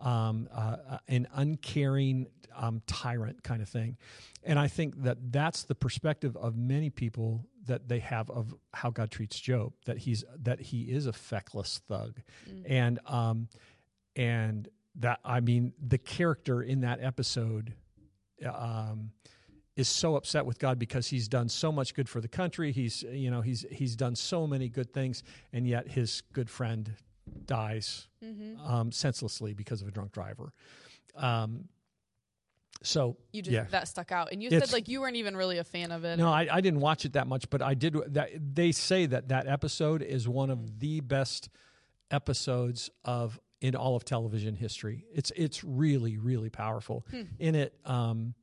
um, 0.01 0.49
uh, 0.53 0.77
uh, 0.89 0.99
an 1.09 1.27
uncaring 1.35 2.29
um, 2.55 2.83
tyrant 2.87 3.43
kind 3.43 3.63
of 3.63 3.69
thing. 3.69 3.97
And 4.45 4.59
I 4.59 4.69
think 4.69 5.03
that 5.03 5.33
that's 5.33 5.65
the 5.65 5.75
perspective 5.75 6.37
of 6.37 6.57
many 6.57 6.91
people 6.91 7.45
that 7.67 7.89
they 7.89 7.99
have 8.01 8.31
of 8.31 8.55
how 8.73 8.91
God 8.91 9.11
treats 9.11 9.39
Job. 9.39 9.73
That 9.85 9.99
he's 9.99 10.25
that 10.43 10.61
he 10.61 10.83
is 10.83 11.07
a 11.07 11.13
feckless 11.13 11.81
thug, 11.89 12.21
and 12.67 12.99
um, 13.07 13.49
and 14.15 14.69
that 14.97 15.21
I 15.25 15.41
mean 15.41 15.73
the 15.85 15.99
character 15.99 16.63
in 16.63 16.81
that 16.81 17.01
episode. 17.03 17.75
Um, 18.45 19.11
is 19.77 19.89
so 19.89 20.17
upset 20.17 20.47
with 20.47 20.59
God 20.59 20.79
because 20.79 21.07
he's 21.09 21.29
done 21.29 21.51
so 21.51 21.71
much 21.71 21.93
good 21.93 22.09
for 22.09 22.23
the 22.23 22.29
country. 22.29 22.73
He's 22.73 23.03
you 23.03 23.31
know 23.31 23.43
he's 23.43 23.67
he's 23.71 23.95
done 23.95 24.15
so 24.17 24.47
many 24.47 24.71
good 24.71 24.91
things, 24.93 25.23
and 25.53 25.67
yet 25.67 25.87
his 25.89 26.23
good 26.33 26.49
friend 26.49 26.93
dies 27.45 28.09
Mm-hmm. 28.25 28.59
um, 28.67 28.91
senselessly 28.91 29.53
because 29.55 29.83
of 29.83 29.89
a 29.89 29.91
drunk 29.91 30.13
driver. 30.13 30.53
Um, 31.15 31.69
so 32.83 33.17
You 33.33 33.43
just 33.43 33.53
yeah. 33.55 33.65
that 33.71 33.89
stuck 33.89 34.13
out, 34.13 34.33
and 34.33 34.43
you 34.43 34.49
It's- 34.49 34.69
said 34.69 34.73
like 34.73 34.89
you 34.89 35.01
weren't 35.01 35.17
even 35.17 35.37
really 35.37 35.59
a 35.59 35.65
fan 35.65 35.91
of 35.93 36.05
it. 36.05 36.19
no, 36.19 36.29
I, 36.31 36.47
I 36.51 36.61
didn't 36.61 36.81
watch 36.81 37.05
it 37.05 37.15
that 37.15 37.27
much, 37.27 37.49
but 37.51 37.63
I 37.63 37.75
did. 37.75 37.97
That 38.15 38.31
they 38.55 38.73
say 38.73 39.07
that 39.07 39.29
that 39.29 39.47
episode 39.47 40.03
is 40.03 40.29
one 40.29 40.51
of 40.51 40.79
the 40.81 41.01
best 41.01 41.49
episodes 42.11 42.91
of 43.05 43.41
in 43.61 43.75
all 43.75 43.97
of 43.97 44.05
television 44.05 44.55
history. 44.55 45.05
It's 45.13 45.33
it's 45.35 45.65
really 45.65 46.19
really 46.19 46.51
powerful. 46.51 47.07
In 47.39 47.55
it, 47.55 47.75
um, 47.85 48.35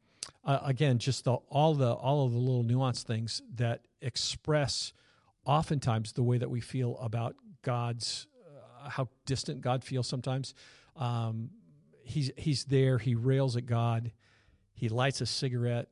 uh, 0.44 0.60
again, 0.64 0.98
just 1.00 1.24
the 1.26 1.34
all 1.34 1.74
the 1.76 1.92
all 1.94 2.26
of 2.26 2.32
the 2.34 2.40
little 2.40 2.64
nuanced 2.64 3.04
things 3.04 3.42
that 3.56 3.82
express 4.02 4.94
oftentimes 5.46 6.14
the 6.14 6.24
way 6.24 6.38
that 6.38 6.50
we 6.50 6.60
feel 6.62 6.98
about 7.00 7.36
God's 7.62 8.28
uh, 8.86 8.90
how 8.90 9.10
distant 9.26 9.62
God 9.62 9.84
feels 9.84 10.08
sometimes. 10.08 10.54
Um, 10.96 11.52
he's 12.04 12.32
he's 12.38 12.66
there. 12.66 12.98
He 12.98 13.16
rails 13.16 13.56
at 13.56 13.66
God. 13.66 14.12
He 14.74 14.90
lights 14.90 15.22
a 15.22 15.26
cigarette 15.26 15.90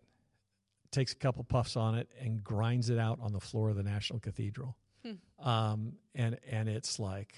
takes 0.91 1.13
a 1.13 1.15
couple 1.15 1.43
puffs 1.43 1.75
on 1.75 1.95
it 1.95 2.09
and 2.19 2.43
grinds 2.43 2.89
it 2.89 2.99
out 2.99 3.17
on 3.21 3.31
the 3.31 3.39
floor 3.39 3.69
of 3.69 3.75
the 3.75 3.83
National 3.83 4.19
Cathedral. 4.19 4.75
Um, 5.39 5.93
and 6.13 6.37
and 6.51 6.69
it's 6.69 6.99
like, 6.99 7.33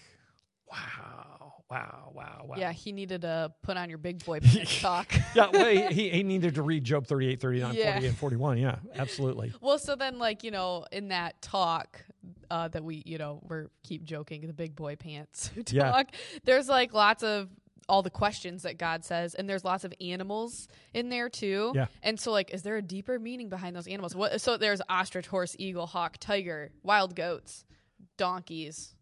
wow, 0.70 1.64
wow, 1.72 2.12
wow, 2.14 2.46
wow. 2.46 2.56
Yeah, 2.58 2.74
he 2.74 2.92
needed 2.92 3.22
to 3.22 3.54
put 3.62 3.78
on 3.78 3.88
your 3.88 3.98
big 3.98 4.26
boy 4.26 4.40
pants 4.44 4.82
talk. 4.82 5.14
yeah. 5.36 5.48
Well, 5.54 5.70
he, 5.70 5.86
he, 5.88 6.10
he 6.10 6.24
needed 6.24 6.56
to 6.56 6.62
read 6.62 6.84
Job 6.84 7.08
38, 7.08 7.40
39, 7.40 7.74
Yeah. 7.76 7.94
40, 7.94 8.08
and 8.08 8.18
41. 8.18 8.58
Yeah, 8.58 8.76
absolutely. 8.96 9.54
Well, 9.62 9.80
so 9.80 9.96
then, 9.96 10.20
like 10.20 10.44
you 10.44 10.52
know, 10.52 10.86
in 10.92 11.08
that 11.10 11.42
talk 11.42 12.04
uh, 12.52 12.68
that 12.68 12.84
we, 12.84 13.02
you 13.06 13.18
know, 13.18 13.40
we're 13.48 13.70
keep 13.84 14.04
joking 14.04 14.46
the 14.46 14.54
big 14.54 14.76
boy 14.76 14.98
pants 14.98 15.50
talk. 15.56 15.72
Yeah. 15.72 16.04
There's 16.44 16.68
like 16.68 16.94
lots 16.94 17.24
of 17.24 17.48
all 17.90 18.02
the 18.02 18.10
questions 18.10 18.64
that 18.64 18.78
God 18.78 19.04
says, 19.04 19.36
and 19.36 19.50
there's 19.50 19.64
lots 19.64 19.84
of 19.84 19.94
animals 20.02 20.68
in 20.94 21.10
there 21.10 21.30
too. 21.30 21.72
Yeah. 21.76 21.88
And 22.02 22.20
so, 22.20 22.32
like, 22.32 22.52
is 22.52 22.64
there 22.64 22.78
a 22.78 22.82
deeper 22.82 23.20
meaning 23.20 23.50
behind 23.50 23.76
those 23.76 23.88
animals? 23.88 24.16
What? 24.16 24.40
So 24.42 24.58
there's 24.58 24.82
ostrich, 24.90 25.28
horse, 25.28 25.56
eagle, 25.60 25.86
hawk, 25.86 26.18
tiger, 26.20 26.72
wild 26.84 27.16
goats, 27.16 27.66
donkeys, 28.18 28.96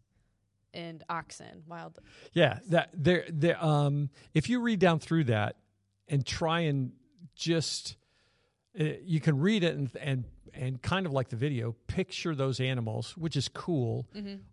and 0.74 1.02
oxen. 1.08 1.62
Wild. 1.66 1.98
Yeah, 2.32 2.58
that 2.68 2.90
there 2.94 3.24
there 3.28 3.62
um 3.62 4.10
if 4.34 4.48
you 4.48 4.60
read 4.60 4.78
down 4.78 4.98
through 4.98 5.24
that 5.24 5.56
and 6.08 6.24
try 6.26 6.60
and 6.60 6.92
just 7.34 7.96
uh, 8.78 8.84
you 9.04 9.20
can 9.20 9.38
read 9.38 9.64
it 9.64 9.74
and 9.74 9.90
and 10.00 10.24
and 10.54 10.82
kind 10.82 11.06
of 11.06 11.12
like 11.12 11.28
the 11.28 11.36
video 11.36 11.74
picture 11.86 12.34
those 12.34 12.60
animals 12.60 13.16
which 13.16 13.36
is 13.36 13.48
cool 13.48 14.06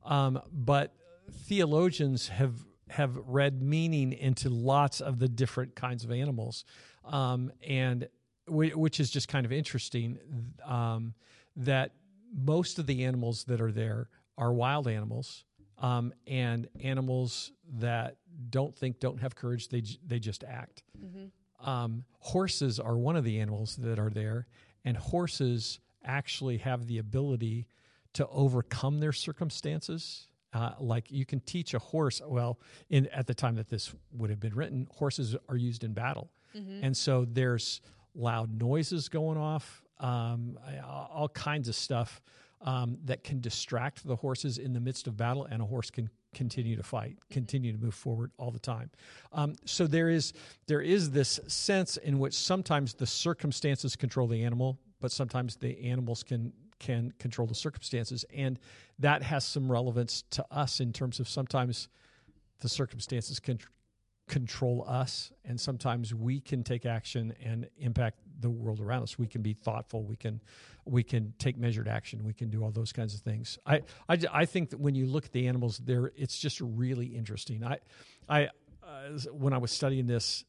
um 0.06 0.40
but 0.54 0.94
theologians 1.32 2.30
have 2.30 2.54
have 2.90 3.16
read 3.26 3.62
meaning 3.62 4.14
into 4.14 4.50
lots 4.50 5.00
of 5.02 5.20
the 5.20 5.28
different 5.28 5.76
kinds 5.76 6.04
of 6.04 6.12
animals 6.12 6.66
um 7.06 7.52
and 7.68 8.08
whi- 8.48 8.70
which 8.76 9.00
is 9.00 9.10
just 9.10 9.28
kind 9.28 9.46
of 9.46 9.52
interesting 9.52 10.18
um 10.66 11.14
that 11.56 11.92
most 12.34 12.80
of 12.80 12.86
the 12.88 13.04
animals 13.06 13.44
that 13.46 13.60
are 13.62 13.72
there 13.72 14.10
are 14.38 14.54
wild 14.54 14.88
animals 14.88 15.44
um, 15.80 16.14
and 16.28 16.68
animals 16.84 17.52
that 17.80 18.18
don't 18.50 18.76
think, 18.76 19.00
don't 19.00 19.20
have 19.22 19.34
courage. 19.34 19.70
They 19.70 19.82
j- 19.82 19.98
they 20.06 20.20
just 20.20 20.44
act. 20.44 20.84
Um, 21.62 22.04
horses 22.20 22.80
are 22.80 22.98
one 22.98 23.16
of 23.16 23.24
the 23.24 23.40
animals 23.40 23.78
that 23.78 23.98
are 23.98 24.10
there, 24.10 24.48
and 24.84 24.98
horses 24.98 25.80
actually 26.04 26.58
have 26.58 26.86
the 26.88 26.98
ability 26.98 27.66
to 28.14 28.28
overcome 28.28 29.00
their 29.00 29.14
circumstances 29.14 30.28
Uh, 30.52 30.72
like 30.80 31.12
you 31.12 31.26
can 31.26 31.40
teach 31.42 31.74
a 31.76 31.80
horse. 31.80 32.22
Well, 32.26 32.60
in 32.90 33.06
at 33.08 33.28
the 33.28 33.36
time 33.36 33.56
that 33.56 33.70
this 33.70 33.94
would 34.12 34.30
have 34.32 34.40
been 34.40 34.56
written, 34.56 34.88
horses 34.92 35.36
are 35.48 35.58
used 35.58 35.84
in 35.84 35.94
battle, 35.94 36.32
and 36.84 36.98
so 36.98 37.26
there's 37.30 37.82
loud 38.16 38.60
noises 38.60 39.10
going 39.10 39.38
off, 39.38 39.84
um, 40.00 40.58
all 41.10 41.30
kinds 41.30 41.70
of 41.70 41.76
stuff 41.76 42.22
um, 42.62 42.98
that 43.06 43.24
can 43.24 43.40
distract 43.40 44.06
the 44.08 44.16
horses 44.16 44.58
in 44.58 44.74
the 44.74 44.80
midst 44.80 45.08
of 45.08 45.16
battle, 45.16 45.46
and 45.46 45.62
a 45.62 45.66
horse 45.66 45.92
can 45.92 46.10
continue 46.34 46.76
to 46.76 46.84
fight, 46.84 47.18
continue 47.30 47.72
to 47.72 47.78
move 47.78 47.94
forward 47.94 48.32
all 48.38 48.52
the 48.52 48.60
time. 48.60 48.90
Um, 49.32 49.56
so 49.66 49.86
there 49.88 50.10
is 50.10 50.34
there 50.68 50.82
is 50.82 51.12
this 51.12 51.40
sense 51.48 51.98
in 51.98 52.18
which 52.20 52.34
sometimes 52.34 52.96
the 52.96 53.06
circumstances 53.06 53.96
control 53.96 54.28
the 54.28 54.44
animal, 54.44 54.80
but 55.00 55.12
sometimes 55.12 55.56
the 55.58 55.80
animals 55.84 56.24
can 56.24 56.54
can 56.80 57.14
control 57.20 57.48
the 57.48 57.56
circumstances, 57.56 58.26
and 58.34 58.60
that 58.98 59.24
has 59.24 59.46
some 59.46 59.72
relevance 59.72 60.24
to 60.32 60.46
us 60.52 60.80
in 60.80 60.94
terms 60.94 61.20
of 61.20 61.28
sometimes 61.28 61.90
the 62.62 62.70
circumstances 62.70 63.40
can 63.40 63.60
control 64.28 64.86
us 64.88 65.32
and 65.44 65.60
sometimes 65.60 66.14
we 66.14 66.40
can 66.40 66.64
take 66.64 66.86
action 66.86 67.34
and 67.44 67.68
impact 67.80 68.20
the 68.40 68.50
world 68.50 68.80
around 68.80 69.04
us. 69.04 69.18
We 69.18 69.28
can 69.28 69.42
be 69.42 69.54
thoughtful. 69.54 70.04
We 70.04 70.16
can 70.16 70.40
we 70.86 71.04
can 71.04 71.34
take 71.38 71.58
measured 71.58 71.88
action. 71.88 72.24
We 72.24 72.34
can 72.34 72.50
do 72.50 72.64
all 72.64 72.72
those 72.72 72.94
kinds 72.94 73.14
of 73.14 73.22
things. 73.22 73.58
I 73.66 73.82
i, 74.08 74.18
I 74.32 74.46
think 74.46 74.70
that 74.70 74.80
when 74.80 74.96
you 74.96 75.08
look 75.08 75.26
at 75.26 75.32
the 75.34 75.48
animals 75.48 75.80
there 75.80 76.12
it's 76.16 76.40
just 76.40 76.62
really 76.62 77.08
interesting. 77.08 77.64
I 77.66 77.80
i 78.30 78.46
uh, 78.84 79.20
when 79.32 79.54
i 79.54 79.58
was 79.58 79.72
studying 79.72 80.08
this 80.08 80.46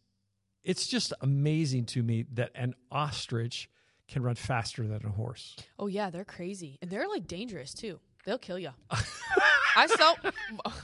it's 0.62 0.86
just 0.86 1.12
amazing 1.22 1.86
to 1.86 2.02
me 2.02 2.26
that 2.34 2.50
an 2.54 2.74
ostrich 2.90 3.70
can 4.10 4.22
run 4.22 4.34
faster 4.34 4.86
than 4.86 5.04
a 5.06 5.10
horse 5.10 5.56
Oh 5.78 5.86
yeah, 5.86 6.10
they're 6.10 6.24
crazy 6.24 6.78
and 6.82 6.90
they're 6.90 7.08
like 7.08 7.26
dangerous 7.26 7.72
too. 7.72 8.00
They'll 8.24 8.38
kill 8.38 8.58
you. 8.58 8.70
I 9.76 9.86
saw. 9.86 10.14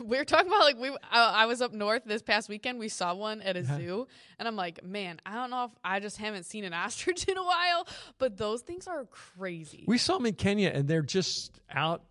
We 0.02 0.16
were 0.16 0.24
talking 0.24 0.46
about 0.48 0.60
like 0.60 0.78
we. 0.78 0.90
I, 1.10 1.42
I 1.42 1.46
was 1.46 1.60
up 1.60 1.72
north 1.72 2.02
this 2.04 2.22
past 2.22 2.48
weekend. 2.48 2.78
We 2.78 2.88
saw 2.88 3.14
one 3.14 3.42
at 3.42 3.56
a 3.56 3.64
zoo, 3.64 4.06
and 4.38 4.46
I'm 4.48 4.56
like, 4.56 4.82
man, 4.84 5.20
I 5.26 5.34
don't 5.34 5.50
know 5.50 5.64
if 5.64 5.70
I 5.84 6.00
just 6.00 6.16
haven't 6.18 6.44
seen 6.44 6.64
an 6.64 6.72
ostrich 6.84 7.24
in 7.24 7.36
a 7.36 7.42
while, 7.42 7.86
but 8.18 8.36
those 8.36 8.62
things 8.62 8.86
are 8.86 9.04
crazy. 9.06 9.84
We 9.86 9.98
saw 9.98 10.16
them 10.16 10.26
in 10.26 10.34
Kenya, 10.34 10.70
and 10.72 10.86
they're 10.88 11.02
just 11.02 11.60
out 11.70 12.04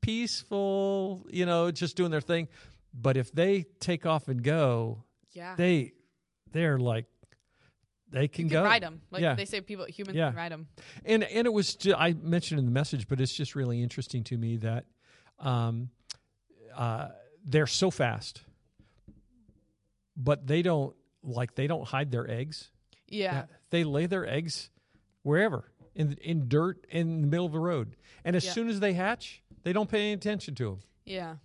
peaceful, 0.00 1.26
you 1.30 1.46
know, 1.46 1.70
just 1.70 1.96
doing 1.96 2.10
their 2.10 2.20
thing. 2.20 2.48
But 2.94 3.16
if 3.16 3.32
they 3.32 3.64
take 3.80 4.06
off 4.06 4.28
and 4.28 4.42
go, 4.42 5.04
yeah, 5.32 5.54
they 5.56 5.92
they're 6.52 6.78
like 6.78 7.06
they 8.12 8.28
can, 8.28 8.44
you 8.44 8.50
go 8.50 8.58
can 8.62 8.64
ride 8.64 8.82
them. 8.82 9.00
Like 9.10 9.22
Yeah. 9.22 9.34
they 9.34 9.44
say, 9.44 9.60
people 9.60 9.86
humans 9.86 10.16
Yeah. 10.16 10.28
can 10.28 10.36
ride 10.36 10.52
them. 10.52 10.68
and 11.04 11.24
and 11.24 11.46
it 11.46 11.52
was 11.52 11.74
ju- 11.74 11.94
I 11.94 12.12
mentioned 12.12 12.58
in 12.60 12.64
the 12.66 12.70
message, 12.72 13.08
but 13.08 13.20
it's 13.20 13.32
just 13.34 13.54
really 13.54 13.82
interesting 13.82 14.22
to 14.24 14.36
me 14.38 14.58
that 14.58 14.84
um, 15.38 15.90
uh, 16.76 17.08
they're 17.44 17.66
so 17.66 17.90
fast, 17.90 18.42
but 20.16 20.46
they 20.46 20.62
don't 20.62 20.94
like 21.22 21.54
they 21.54 21.66
don't 21.66 21.86
hide 21.86 22.10
their 22.10 22.30
eggs. 22.30 22.70
Yeah, 23.08 23.44
They 23.70 23.84
lay 23.84 24.06
their 24.06 24.26
eggs 24.26 24.70
wherever 25.22 25.70
in 25.94 26.12
in 26.22 26.48
dirt 26.48 26.86
in 26.90 27.20
the 27.22 27.26
middle 27.26 27.46
of 27.46 27.52
the 27.52 27.58
road, 27.60 27.96
and 28.24 28.34
as 28.36 28.44
Yeah. 28.44 28.52
soon 28.52 28.68
as 28.68 28.80
they 28.80 28.92
hatch, 28.94 29.42
they 29.64 29.72
don't 29.72 29.90
pay 29.90 30.00
any 30.00 30.12
attention 30.12 30.54
to 30.56 30.64
them. 30.70 30.78
yeah, 31.04 31.36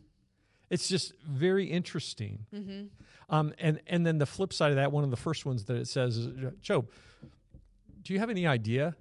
It's 0.70 0.88
just 0.88 1.14
very 1.26 1.66
interesting. 1.66 2.46
mm-hmm. 2.54 2.86
Um, 3.30 3.54
and 3.60 3.82
and 3.88 4.06
then 4.06 4.18
the 4.20 4.26
flip 4.26 4.54
side 4.54 4.70
of 4.70 4.78
that, 4.78 4.92
one 4.92 5.04
of 5.04 5.10
the 5.12 5.18
first 5.18 5.46
ones 5.46 5.66
that 5.66 5.76
it 5.76 5.88
says 5.88 6.16
is, 6.18 6.30
Job, 6.62 6.88
do 8.02 8.14
you 8.14 8.20
have 8.20 8.30
any 8.30 8.48
idea 8.48 8.96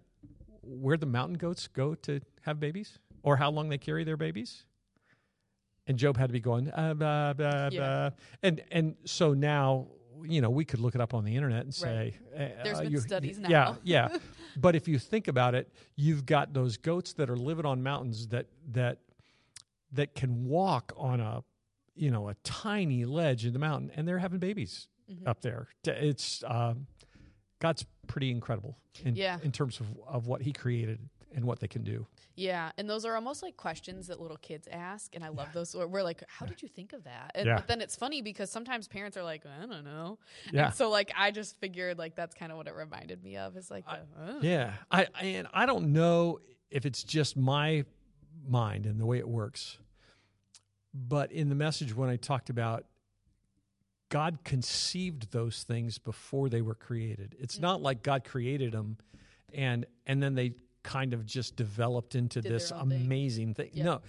where 0.62 0.96
the 0.96 1.06
mountain 1.06 1.36
goats 1.38 1.68
go 1.68 1.94
to 1.94 2.20
have 2.42 2.58
babies, 2.58 2.98
or 3.22 3.36
how 3.36 3.50
long 3.50 3.68
they 3.68 3.78
carry 3.78 4.02
their 4.02 4.16
babies? 4.16 4.64
And 5.86 5.96
Job 5.96 6.16
had 6.16 6.28
to 6.28 6.32
be 6.32 6.40
going, 6.40 6.72
uh, 6.72 6.94
blah, 6.94 7.32
blah, 7.34 7.68
Yeah. 7.70 8.10
blah. 8.10 8.10
and 8.42 8.62
and 8.72 8.96
so 9.04 9.32
now 9.32 9.86
you 10.24 10.40
know 10.40 10.50
we 10.50 10.64
could 10.64 10.80
look 10.80 10.94
it 10.96 11.00
up 11.00 11.14
on 11.14 11.24
the 11.24 11.36
internet 11.36 11.62
and 11.62 11.72
say, 11.74 12.16
uh, 12.34 12.38
There's 12.64 12.78
uh, 12.78 12.82
been 12.82 13.00
studies 13.00 13.38
Yeah, 13.48 13.74
yeah. 13.84 14.08
But 14.56 14.74
if 14.74 14.88
you 14.88 14.98
think 14.98 15.28
about 15.28 15.54
it, 15.54 15.70
you've 15.96 16.24
got 16.24 16.54
those 16.54 16.78
goats 16.78 17.12
that 17.12 17.28
are 17.28 17.36
living 17.36 17.66
on 17.66 17.82
mountains 17.82 18.28
that 18.28 18.46
that 18.72 18.98
that 19.92 20.14
can 20.14 20.46
walk 20.46 20.92
on 20.96 21.20
a 21.20 21.44
you 21.96 22.10
know 22.10 22.28
a 22.28 22.34
tiny 22.44 23.04
ledge 23.04 23.44
in 23.46 23.52
the 23.52 23.58
mountain, 23.58 23.90
and 23.96 24.06
they're 24.06 24.18
having 24.18 24.38
babies 24.38 24.88
Mm-hmm. 25.08 25.28
up 25.28 25.40
there. 25.40 25.68
It's 25.84 26.42
um, 26.48 26.88
God's 27.60 27.86
pretty 28.08 28.32
incredible 28.32 28.76
in 29.04 29.14
Yeah. 29.14 29.38
in 29.44 29.52
terms 29.52 29.78
of 29.78 29.86
of 30.06 30.26
what 30.26 30.42
He 30.42 30.52
created 30.52 30.98
and 31.32 31.44
what 31.44 31.60
they 31.60 31.68
can 31.68 31.84
do. 31.84 32.08
Yeah, 32.34 32.72
and 32.76 32.90
those 32.90 33.04
are 33.04 33.14
almost 33.14 33.40
like 33.40 33.56
questions 33.56 34.08
that 34.08 34.20
little 34.20 34.36
kids 34.38 34.66
ask, 34.70 35.14
and 35.14 35.24
I 35.24 35.28
love 35.28 35.52
those. 35.52 35.76
Where 35.76 35.86
we're 35.86 36.02
like, 36.02 36.24
"How 36.28 36.44
did 36.44 36.60
you 36.60 36.66
think 36.68 36.92
of 36.92 37.04
that?" 37.04 37.30
And 37.36 37.46
Yeah. 37.46 37.54
but 37.54 37.68
then 37.68 37.80
it's 37.80 37.94
funny 37.94 38.20
because 38.20 38.50
sometimes 38.50 38.88
parents 38.88 39.16
are 39.16 39.22
like, 39.22 39.44
"I 39.46 39.64
don't 39.66 39.84
know." 39.84 40.18
Yeah. 40.52 40.66
And 40.66 40.74
so 40.74 40.90
like 40.90 41.12
I 41.16 41.30
just 41.30 41.56
figured 41.60 41.98
like 41.98 42.16
that's 42.16 42.34
kind 42.34 42.50
of 42.50 42.58
what 42.58 42.66
it 42.66 42.74
reminded 42.74 43.22
me 43.22 43.36
of. 43.36 43.56
Is 43.56 43.70
like, 43.70 43.86
the, 43.86 44.00
oh. 44.20 44.40
Yeah, 44.42 44.72
I 44.90 45.06
and 45.22 45.46
I 45.54 45.66
don't 45.66 45.92
know 45.92 46.40
if 46.72 46.84
it's 46.84 47.04
just 47.04 47.36
my 47.36 47.84
mind 48.46 48.86
and 48.86 49.00
the 49.00 49.06
way 49.06 49.18
it 49.18 49.28
works, 49.28 49.78
but 51.08 51.30
in 51.32 51.48
the 51.48 51.54
message 51.54 51.94
when 51.94 52.08
I 52.08 52.16
talked 52.16 52.50
about 52.50 52.84
God 54.08 54.38
conceived 54.44 55.32
those 55.32 55.64
things 55.64 55.98
before 55.98 56.48
they 56.48 56.62
were 56.62 56.76
created. 56.76 57.34
It's 57.40 57.58
not 57.58 57.82
like 57.82 58.02
God 58.02 58.24
created 58.24 58.72
them 58.72 58.98
and 59.52 59.84
and 60.06 60.22
then 60.22 60.34
they 60.34 60.52
kind 60.82 61.12
of 61.12 61.26
just 61.26 61.56
developed 61.56 62.14
into 62.14 62.40
Did 62.40 62.52
this 62.52 62.70
own 62.70 62.90
thing. 62.90 63.00
amazing 63.04 63.54
thing. 63.54 63.70
Yeah. 63.72 63.84
No. 63.84 64.00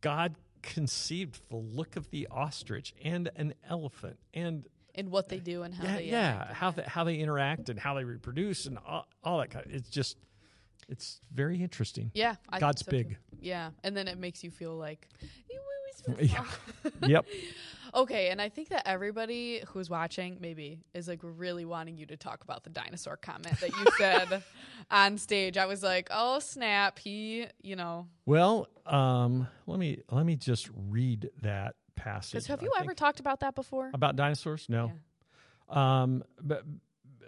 God 0.00 0.36
conceived 0.62 1.40
the 1.50 1.56
look 1.56 1.96
of 1.96 2.08
the 2.10 2.28
ostrich 2.30 2.94
and 3.02 3.30
an 3.36 3.54
elephant 3.68 4.18
and 4.34 4.66
and 4.94 5.10
what 5.10 5.28
they 5.28 5.38
do 5.38 5.62
and 5.62 5.74
how 5.74 5.84
yeah, 5.84 5.96
they 5.96 6.04
yeah, 6.04 6.52
how 6.52 6.70
they, 6.70 6.82
how 6.82 7.04
they 7.04 7.16
interact 7.16 7.68
and 7.68 7.78
how 7.78 7.94
they 7.94 8.04
reproduce 8.04 8.66
and 8.66 8.78
all, 8.86 9.06
all 9.24 9.38
that 9.38 9.50
kind. 9.50 9.64
Of, 9.66 9.72
it's 9.72 9.88
just, 9.88 10.16
it's 10.88 11.20
very 11.32 11.62
interesting. 11.62 12.10
yeah. 12.12 12.34
I 12.48 12.58
God's 12.58 12.84
so, 12.84 12.90
too. 12.90 12.96
big. 12.96 13.16
Yeah, 13.40 13.70
and 13.84 13.96
then 13.96 14.08
it 14.08 14.18
makes 14.18 14.42
you 14.44 14.50
feel 14.50 14.76
like. 14.76 15.08
"Eh, 15.22 15.26
Yeah. 16.20 16.44
yep. 17.06 17.26
Okay, 17.92 18.28
and 18.30 18.40
I 18.40 18.48
think 18.48 18.68
that 18.68 18.86
everybody 18.86 19.62
who's 19.66 19.90
watching 19.90 20.38
maybe 20.40 20.78
is 20.94 21.08
like 21.08 21.18
really 21.22 21.64
wanting 21.64 21.96
you 21.96 22.06
to 22.06 22.16
talk 22.16 22.44
about 22.44 22.62
the 22.62 22.70
dinosaur 22.70 23.16
comment 23.16 23.58
that 23.60 23.70
you 23.70 23.84
said 23.98 24.42
on 24.92 25.18
stage. 25.18 25.56
I 25.56 25.66
was 25.66 25.82
like, 25.82 26.08
"Oh 26.10 26.38
snap!" 26.38 26.98
He, 27.00 27.46
you 27.62 27.74
know, 27.74 28.06
Well, 28.26 28.68
um, 28.86 29.48
let 29.66 29.78
me 29.80 30.02
let 30.10 30.24
me 30.24 30.36
just 30.36 30.70
read 30.88 31.30
that 31.42 31.74
passage. 31.96 32.32
because 32.32 32.46
have 32.46 32.62
you 32.62 32.70
think. 32.76 32.84
ever 32.84 32.94
talked 32.94 33.18
about 33.18 33.40
that 33.40 33.54
before? 33.56 33.90
about 33.92 34.14
dinosaurs? 34.14 34.66
No. 34.68 34.92
Um, 35.68 36.22
but 36.40 36.64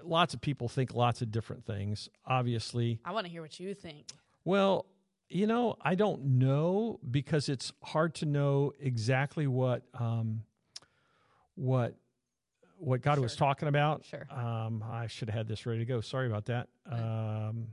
lots 0.04 0.32
of 0.34 0.40
people 0.40 0.68
think 0.68 0.94
lots 0.94 1.22
of 1.22 1.30
different 1.32 1.64
things. 1.64 2.08
Obviously, 2.24 3.00
I 3.04 3.10
want 3.12 3.26
to 3.26 3.32
hear 3.32 3.42
what 3.42 3.58
you 3.58 3.74
think. 3.74 4.06
Well, 4.44 4.86
you 5.32 5.46
know, 5.46 5.76
I 5.80 5.94
don't 5.94 6.22
know 6.38 7.00
because 7.10 7.48
it's 7.48 7.72
hard 7.82 8.14
to 8.16 8.26
know 8.26 8.72
exactly 8.78 9.46
what 9.46 9.82
um, 9.94 10.42
what 11.54 11.96
what 12.76 13.00
God 13.00 13.18
was 13.18 13.36
talking 13.36 13.68
about. 13.68 14.04
Sure. 14.04 14.26
Um, 14.30 14.84
I 14.90 15.06
should 15.06 15.28
have 15.28 15.36
had 15.36 15.48
this 15.48 15.66
ready 15.66 15.80
to 15.80 15.84
go. 15.84 16.00
Sorry 16.00 16.26
about 16.26 16.46
that. 16.46 16.68
Um, 16.90 17.68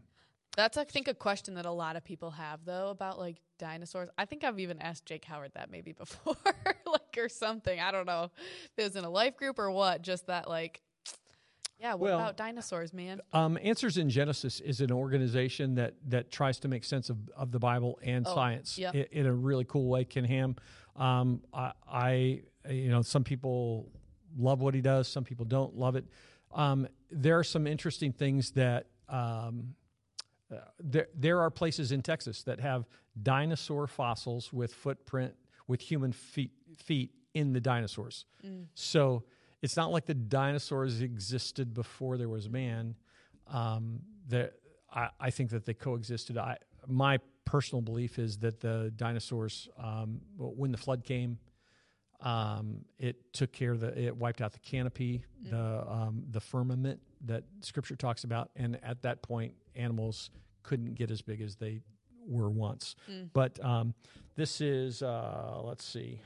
That's 0.56 0.78
I 0.78 0.84
think 0.84 1.08
a 1.08 1.14
question 1.14 1.56
that 1.56 1.66
a 1.66 1.72
lot 1.72 1.96
of 1.96 2.04
people 2.04 2.32
have 2.32 2.64
though 2.64 2.90
about 2.90 3.20
like 3.20 3.38
dinosaurs. 3.58 4.10
I 4.18 4.26
think 4.26 4.44
I've 4.44 4.60
even 4.60 4.80
asked 4.80 5.06
Jake 5.06 5.26
Howard 5.26 5.52
that 5.56 5.72
maybe 5.72 5.92
before, 5.98 6.38
like 6.86 7.18
or 7.18 7.30
something. 7.30 7.80
I 7.80 7.92
don't 7.92 8.06
know 8.06 8.32
if 8.66 8.72
it 8.78 8.84
was 8.84 8.96
in 8.96 9.04
a 9.04 9.10
life 9.10 9.36
group 9.36 9.60
or 9.60 9.72
what. 9.72 10.02
Just 10.02 10.28
that 10.28 10.48
like, 10.48 10.82
yeah, 11.80 11.94
what 11.94 12.02
Well, 12.02 12.20
about 12.20 12.38
dinosaurs, 12.38 12.94
man? 12.94 13.22
um, 13.34 13.58
Answers 13.62 13.98
in 13.98 14.10
Genesis 14.10 14.60
is 14.60 14.82
an 14.82 14.92
organization 14.92 15.76
that 15.76 15.96
that 16.08 16.32
tries 16.32 16.60
to 16.62 16.68
make 16.68 16.84
sense 16.84 17.10
of, 17.10 17.18
of 17.36 17.52
the 17.52 17.60
Bible 17.60 18.00
and 18.04 18.28
Oh, 18.28 18.34
science 18.36 18.78
yep. 18.78 18.96
in, 18.96 19.06
in 19.12 19.26
a 19.26 19.34
really 19.34 19.66
cool 19.66 19.88
way. 19.88 20.04
Ken 20.06 20.26
Ham, 20.26 20.56
um, 20.96 21.42
I, 21.54 21.72
I, 21.90 22.42
you 22.70 22.90
know, 22.90 23.02
some 23.02 23.24
people 23.24 23.90
love 24.38 24.60
what 24.62 24.74
he 24.74 24.82
does, 24.82 25.08
some 25.08 25.24
people 25.24 25.46
don't 25.46 25.76
love 25.76 25.96
it. 25.96 26.06
Um, 26.54 26.88
there 27.12 27.38
are 27.38 27.44
some 27.44 27.66
interesting 27.68 28.12
things 28.12 28.52
that 28.52 28.88
um, 29.08 29.76
uh, 30.52 30.58
there 30.80 31.08
there 31.16 31.40
are 31.42 31.50
places 31.50 31.92
in 31.92 32.02
Texas 32.02 32.44
that 32.44 32.60
have 32.60 32.86
dinosaur 33.22 33.88
fossils 33.88 34.52
with 34.52 34.74
footprint 34.74 35.34
with 35.68 35.82
human 35.82 36.12
feet 36.12 36.52
feet 36.76 37.12
in 37.36 37.54
the 37.54 37.62
dinosaurs. 37.62 38.26
So 38.74 39.24
it's 39.62 39.76
not 39.76 39.92
like 39.92 40.06
the 40.06 40.14
dinosaurs 40.14 41.02
existed 41.02 41.74
before 41.74 42.18
there 42.18 42.30
was 42.30 42.50
man. 42.50 42.96
Um, 43.48 44.02
that 44.28 44.54
I, 44.94 45.10
I 45.20 45.30
think 45.32 45.50
that 45.52 45.66
they 45.66 45.74
coexisted. 45.74 46.38
I 46.38 46.58
my 46.88 47.20
personal 47.46 47.82
belief 47.82 48.20
is 48.20 48.38
that 48.38 48.60
the 48.60 48.92
dinosaurs, 48.96 49.68
um, 49.78 50.22
when 50.38 50.72
the 50.72 50.78
flood 50.78 51.04
came, 51.04 51.40
um, 52.22 52.86
it 53.00 53.34
took 53.34 53.52
care 53.52 53.72
of 53.72 53.80
the 53.80 53.98
it 54.00 54.16
wiped 54.16 54.42
out 54.42 54.52
the 54.54 54.60
canopy, 54.60 55.24
the 55.50 55.84
um, 55.88 56.24
the 56.30 56.40
firmament 56.40 57.00
that 57.26 57.44
Scripture 57.62 57.96
talks 57.96 58.24
about, 58.24 58.52
and 58.56 58.80
at 58.84 59.02
that 59.04 59.22
point, 59.22 59.54
animals 59.76 60.30
couldn't 60.64 60.96
get 60.96 61.10
as 61.12 61.22
big 61.22 61.42
as 61.42 61.56
they 61.56 61.80
were 62.28 62.50
once. 62.50 62.96
But 63.34 63.64
um, 63.66 63.94
this 64.36 64.62
is 64.62 65.02
uh, 65.02 65.62
let's 65.64 65.86
see. 65.86 66.22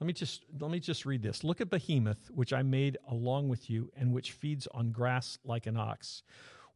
Let 0.00 0.06
me 0.06 0.12
just 0.12 0.44
let 0.60 0.70
me 0.70 0.78
just 0.78 1.06
read 1.06 1.22
this. 1.22 1.42
Look 1.42 1.60
at 1.60 1.70
behemoth, 1.70 2.30
which 2.34 2.52
I 2.52 2.62
made 2.62 2.98
along 3.08 3.48
with 3.48 3.70
you, 3.70 3.90
and 3.96 4.12
which 4.12 4.32
feeds 4.32 4.66
on 4.68 4.90
grass 4.90 5.38
like 5.44 5.66
an 5.66 5.76
ox. 5.76 6.22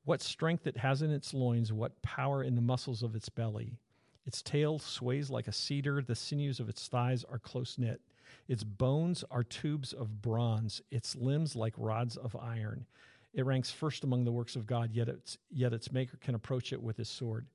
What 0.04 0.22
strength 0.22 0.66
it 0.66 0.78
has 0.78 1.02
in 1.02 1.10
its 1.10 1.34
loins, 1.34 1.72
what 1.72 2.00
power 2.00 2.42
in 2.42 2.54
the 2.54 2.62
muscles 2.62 3.02
of 3.02 3.14
its 3.14 3.28
belly. 3.28 3.76
Its 4.24 4.42
tail 4.42 4.78
sways 4.78 5.28
like 5.28 5.48
a 5.48 5.52
cedar, 5.52 6.02
the 6.02 6.14
sinews 6.14 6.60
of 6.60 6.68
its 6.68 6.88
thighs 6.88 7.24
are 7.24 7.38
close 7.38 7.76
knit. 7.78 8.00
Its 8.48 8.64
bones 8.64 9.24
are 9.30 9.42
tubes 9.44 9.92
of 9.92 10.22
bronze, 10.22 10.80
its 10.90 11.16
limbs 11.16 11.54
like 11.54 11.74
rods 11.76 12.16
of 12.16 12.34
iron. 12.36 12.86
It 13.34 13.44
ranks 13.44 13.70
first 13.70 14.04
among 14.04 14.24
the 14.24 14.32
works 14.32 14.56
of 14.56 14.66
God, 14.66 14.92
yet 14.92 15.08
its 15.08 15.36
yet 15.50 15.72
its 15.72 15.92
maker 15.92 16.16
can 16.16 16.34
approach 16.34 16.72
it 16.72 16.82
with 16.82 16.96
his 16.96 17.08
sword. 17.08 17.46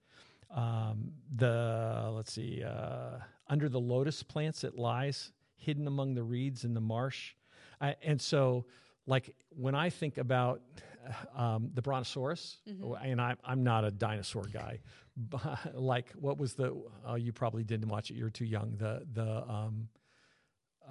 Um, 0.52 1.14
the 1.36 2.10
let's 2.14 2.32
see, 2.32 2.64
uh, 2.64 3.18
under 3.48 3.68
the 3.68 3.80
lotus 3.80 4.22
plants 4.24 4.64
it 4.64 4.78
lies, 4.78 5.32
hidden 5.56 5.88
among 5.88 6.16
the 6.16 6.24
reeds 6.24 6.64
in 6.64 6.74
the 6.74 6.82
marsh. 6.82 7.34
I, 7.82 7.96
and 8.04 8.22
so, 8.22 8.66
like 9.08 9.36
when 9.50 9.76
I 9.76 9.90
think 9.90 10.18
about 10.18 10.62
um, 11.36 11.70
the 11.74 11.82
brontosaurus, 11.82 12.58
and 13.02 13.22
I, 13.22 13.36
I'm 13.44 13.64
not 13.64 13.84
a 13.84 13.92
dinosaur 13.92 14.46
guy, 14.52 14.80
but 15.18 15.74
like 15.76 16.12
what 16.14 16.38
was 16.38 16.54
the? 16.54 16.76
Oh, 17.06 17.16
you 17.16 17.32
probably 17.32 17.64
didn't 17.64 17.90
watch 17.90 18.10
it. 18.12 18.16
You're 18.16 18.30
too 18.30 18.46
young. 18.46 18.76
The 18.78 19.06
the 19.14 19.50
um, 19.50 19.88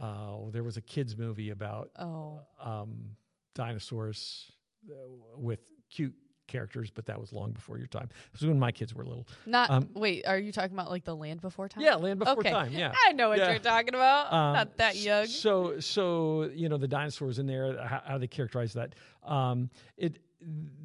uh, 0.00 0.50
there 0.50 0.64
was 0.64 0.76
a 0.76 0.80
kids 0.82 1.16
movie 1.16 1.50
about 1.50 1.90
Oh, 1.98 2.40
um, 2.62 3.16
dinosaurs 3.54 4.50
uh, 4.90 4.94
with 5.36 5.60
cute 5.90 6.14
characters, 6.46 6.90
but 6.90 7.06
that 7.06 7.20
was 7.20 7.32
long 7.32 7.52
before 7.52 7.78
your 7.78 7.86
time. 7.86 8.08
This 8.32 8.42
was 8.42 8.48
when 8.48 8.58
my 8.58 8.72
kids 8.72 8.94
were 8.94 9.04
little. 9.04 9.26
not. 9.46 9.70
Um, 9.70 9.88
wait, 9.94 10.26
are 10.26 10.38
you 10.38 10.52
talking 10.52 10.74
about 10.76 10.90
like 10.90 11.04
the 11.04 11.14
Land 11.16 11.40
Before 11.40 11.68
Time? 11.68 11.82
Yeah, 11.82 11.94
Land 11.96 12.18
Before 12.20 12.38
okay. 12.38 12.50
Time. 12.50 12.72
Yeah. 12.72 12.92
I 13.06 13.12
know 13.12 13.28
what 13.30 13.38
Yeah. 13.38 13.50
you're 13.50 13.58
talking 13.58 13.94
about. 13.94 14.32
Um, 14.32 14.52
not 14.54 14.76
that 14.78 14.96
young. 14.96 15.26
So, 15.26 15.80
so 15.80 16.50
you 16.54 16.68
know 16.68 16.76
the 16.78 16.88
dinosaurs 16.88 17.38
in 17.38 17.46
there. 17.46 17.76
How, 17.86 18.02
how 18.04 18.18
they 18.18 18.26
characterize 18.26 18.72
that? 18.74 18.94
Um, 19.22 19.70
it 19.96 20.18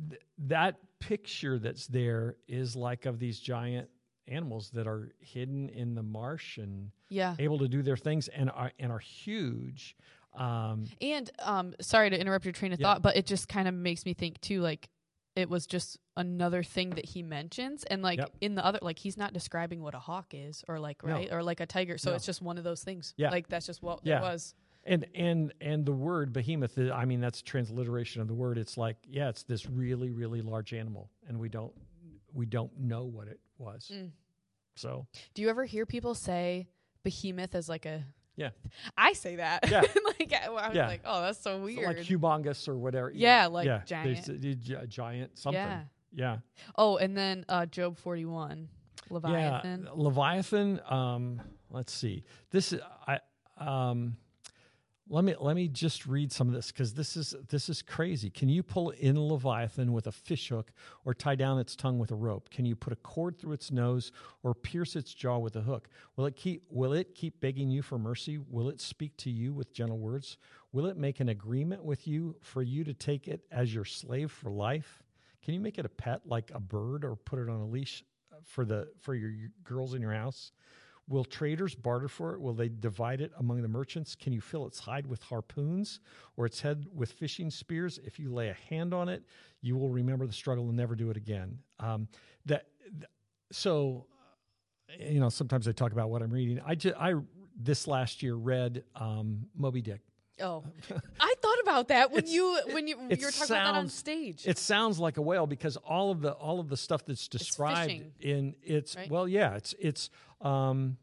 th- 0.09 0.21
that 0.47 0.75
picture 0.99 1.59
that's 1.59 1.87
there 1.87 2.35
is 2.47 2.75
like 2.75 3.05
of 3.05 3.19
these 3.19 3.39
giant 3.39 3.89
animals 4.27 4.69
that 4.71 4.85
are 4.87 5.09
hidden 5.19 5.69
in 5.69 5.95
the 5.95 6.03
marsh 6.03 6.57
and 6.57 6.91
yeah. 7.09 7.35
able 7.39 7.57
to 7.57 7.67
do 7.67 7.81
their 7.81 7.97
things 7.97 8.27
and 8.27 8.49
are 8.51 8.71
and 8.79 8.91
are 8.91 8.99
huge. 8.99 9.95
Um, 10.37 10.85
And 11.01 11.29
um, 11.39 11.73
sorry 11.81 12.11
to 12.11 12.19
interrupt 12.19 12.45
your 12.45 12.51
train 12.51 12.71
of 12.71 12.79
Yeah. 12.79 12.85
thought, 12.93 13.01
but 13.01 13.17
it 13.17 13.25
just 13.25 13.47
kind 13.49 13.67
of 13.67 13.73
makes 13.73 14.05
me 14.05 14.13
think 14.13 14.39
too, 14.41 14.61
like 14.61 14.87
it 15.39 15.49
was 15.49 15.65
just 15.65 15.97
another 16.17 16.61
thing 16.63 16.91
that 16.91 17.05
he 17.05 17.23
mentions, 17.23 17.83
and 17.85 18.01
like 18.01 18.19
Yep. 18.19 18.31
in 18.41 18.55
the 18.55 18.65
other, 18.65 18.79
like 18.81 18.99
he's 18.99 19.17
not 19.17 19.33
describing 19.33 19.81
what 19.81 19.95
a 19.95 19.99
hawk 19.99 20.33
is, 20.33 20.63
or 20.67 20.79
like 20.79 21.03
No. 21.03 21.13
right, 21.13 21.31
or 21.31 21.41
like 21.43 21.59
a 21.59 21.65
tiger. 21.65 21.97
So 21.97 22.11
No. 22.11 22.15
it's 22.15 22.25
just 22.25 22.41
one 22.41 22.57
of 22.57 22.63
those 22.63 22.83
things. 22.83 23.13
Yeah. 23.17 23.29
like 23.31 23.47
that's 23.47 23.65
just 23.65 23.81
what 23.81 24.01
Yeah. 24.03 24.19
it 24.19 24.21
was. 24.21 24.53
And 24.83 25.05
and 25.15 25.53
and 25.61 25.85
the 25.85 25.91
word 25.93 26.31
behemoth, 26.33 26.77
I 26.77 27.05
mean, 27.05 27.19
that's 27.19 27.41
a 27.41 27.43
transliteration 27.43 28.21
of 28.21 28.27
the 28.27 28.33
word. 28.33 28.57
It's 28.57 28.77
like, 28.77 28.97
yeah, 29.07 29.29
it's 29.29 29.43
this 29.43 29.65
really 29.69 30.09
really 30.11 30.41
large 30.41 30.73
animal, 30.73 31.09
and 31.27 31.39
we 31.39 31.49
don't 31.49 31.73
we 32.33 32.45
don't 32.45 32.77
know 32.77 33.05
what 33.05 33.27
it 33.27 33.39
was. 33.57 33.91
Mm. 33.93 34.11
So 34.75 35.07
Do 35.33 35.41
you 35.41 35.49
ever 35.49 35.65
hear 35.65 35.85
people 35.85 36.15
say 36.15 36.67
behemoth 37.03 37.55
as 37.55 37.67
like 37.67 37.85
a? 37.85 38.05
Yeah. 38.39 38.49
I 38.97 39.13
say 39.13 39.35
that. 39.35 39.69
Yeah. 39.69 39.81
like 40.19 40.33
I, 40.33 40.45
I 40.47 40.67
was 40.69 40.75
Yeah. 40.75 40.87
like, 40.87 41.01
oh, 41.05 41.21
that's 41.21 41.39
so 41.41 41.57
so 41.59 41.63
weird. 41.63 41.85
like 41.85 41.97
humongous 41.97 42.67
or 42.69 42.77
whatever. 42.77 43.11
Yeah, 43.13 43.47
like 43.47 43.65
there's 43.67 43.85
giant. 43.85 44.27
a 44.29 44.37
gi- 44.55 44.77
giant 44.87 45.37
something. 45.37 45.59
Yeah. 45.61 45.81
Yeah. 46.13 46.37
Oh, 46.75 46.97
and 46.97 47.15
then 47.15 47.45
uh, 47.49 47.65
Job 47.65 47.97
forty 47.97 48.25
one, 48.25 48.69
Leviathan. 49.09 49.83
Yeah, 49.85 49.91
Leviathan. 49.93 50.79
Um, 50.89 51.41
let's 51.69 51.93
see. 51.93 52.23
This 52.51 52.73
is 52.73 52.79
I. 53.07 53.19
Um, 53.57 54.15
let 55.11 55.23
me 55.23 55.35
let 55.39 55.55
me 55.55 55.67
just 55.67 56.05
read 56.05 56.31
some 56.31 56.47
of 56.47 56.53
this 56.53 56.71
because 56.71 56.93
this 56.93 57.17
is 57.17 57.33
this 57.49 57.67
is 57.67 57.81
crazy. 57.81 58.29
Can 58.29 58.47
you 58.47 58.61
pull 58.61 58.91
in 58.91 59.15
a 59.15 59.21
Leviathan 59.21 59.91
with 59.91 60.05
a 60.05 60.11
fish 60.11 60.49
hook, 60.49 60.71
or 61.03 61.15
tie 61.15 61.35
down 61.35 61.57
its 61.57 61.75
tongue 61.75 61.97
with 61.97 62.11
a 62.11 62.15
rope? 62.15 62.49
Can 62.51 62.65
you 62.65 62.75
put 62.75 62.93
a 62.93 62.97
cord 62.97 63.39
through 63.39 63.53
its 63.53 63.71
nose, 63.71 64.11
or 64.43 64.53
pierce 64.53 64.95
its 64.95 65.13
jaw 65.13 65.39
with 65.39 65.55
a 65.55 65.61
hook? 65.61 65.89
Will 66.15 66.27
it 66.27 66.35
keep 66.35 66.63
Will 66.69 66.93
it 66.93 67.15
keep 67.15 67.39
begging 67.41 67.69
you 67.69 67.81
for 67.81 67.97
mercy? 67.97 68.37
Will 68.37 68.69
it 68.69 68.79
speak 68.79 69.17
to 69.17 69.31
you 69.31 69.51
with 69.51 69.73
gentle 69.73 69.97
words? 69.97 70.37
Will 70.71 70.85
it 70.85 70.97
make 70.97 71.19
an 71.19 71.29
agreement 71.29 71.83
with 71.83 72.07
you 72.07 72.35
for 72.41 72.61
you 72.61 72.83
to 72.83 72.93
take 72.93 73.27
it 73.27 73.41
as 73.51 73.73
your 73.73 73.85
slave 73.85 74.31
for 74.31 74.51
life? 74.51 75.01
Can 75.43 75.55
you 75.55 75.59
make 75.59 75.79
it 75.79 75.85
a 75.85 75.89
pet 75.89 76.21
like 76.25 76.51
a 76.53 76.59
bird, 76.59 77.03
or 77.03 77.15
put 77.15 77.39
it 77.39 77.49
on 77.49 77.61
a 77.61 77.65
leash 77.65 78.03
uh, 78.31 78.35
for 78.45 78.63
the 78.63 78.87
for 79.01 79.15
your 79.15 79.31
girls 79.63 79.95
in 79.95 80.01
your 80.03 80.13
house? 80.13 80.51
Will 81.09 81.25
traders 81.25 81.73
barter 81.73 82.07
for 82.07 82.35
it? 82.35 82.39
Will 82.39 82.53
they 82.53 82.69
divide 82.69 83.19
it 83.19 83.31
among 83.39 83.63
the 83.63 83.67
merchants? 83.67 84.15
Can 84.15 84.31
you 84.31 84.41
fill 84.41 84.67
its 84.67 84.77
hide 84.79 85.07
with 85.07 85.23
harpoons 85.23 85.99
or 86.37 86.45
its 86.45 86.61
head 86.61 86.85
with 86.93 87.11
fishing 87.11 87.49
spears? 87.49 87.99
If 88.05 88.19
you 88.19 88.31
lay 88.31 88.49
a 88.49 88.57
hand 88.69 88.93
on 88.93 89.09
it, 89.09 89.23
you 89.61 89.75
will 89.75 89.89
remember 89.89 90.27
the 90.27 90.33
struggle 90.33 90.67
and 90.67 90.77
never 90.77 90.95
do 90.95 91.09
it 91.09 91.17
again. 91.17 91.57
Um, 91.79 92.07
that 92.45 92.67
th- 92.91 93.09
so, 93.51 94.05
you 94.99 95.19
know, 95.19 95.29
sometimes 95.29 95.67
I 95.67 95.71
talk 95.71 95.93
about 95.93 96.11
what 96.11 96.21
I'm 96.21 96.31
reading. 96.31 96.61
I 96.63 96.75
just 96.75 96.95
I 96.95 97.15
this 97.59 97.87
last 97.87 98.21
year 98.21 98.35
read 98.35 98.83
um, 98.95 99.47
Moby 99.57 99.81
Dick. 99.81 100.01
Oh, 100.41 100.63
I 101.19 101.33
thought 101.41 101.59
about 101.63 101.87
that 101.89 102.11
when 102.11 102.19
It's- 102.19 102.33
you 102.33 102.59
when 102.71 102.87
you 102.87 102.95
you 102.97 103.25
were 103.25 103.31
talking 103.31 103.55
about 103.55 103.73
that 103.73 103.75
on 103.75 103.89
stage. 103.89 104.47
It 104.47 104.57
sounds 104.57 104.99
like 104.99 105.17
a 105.17 105.21
whale 105.21 105.47
because 105.47 105.77
all 105.77 106.11
of 106.11 106.21
the 106.21 106.31
all 106.33 106.59
of 106.59 106.69
the 106.69 106.77
stuff 106.77 107.05
that's 107.05 107.27
described 107.27 107.91
fishing, 107.91 108.11
in 108.19 108.55
it's 108.63 108.95
right? 108.95 109.09
well, 109.09 109.27
yeah, 109.27 109.55
it's 109.55 109.73
it's 109.79 110.09
um, 110.41 110.97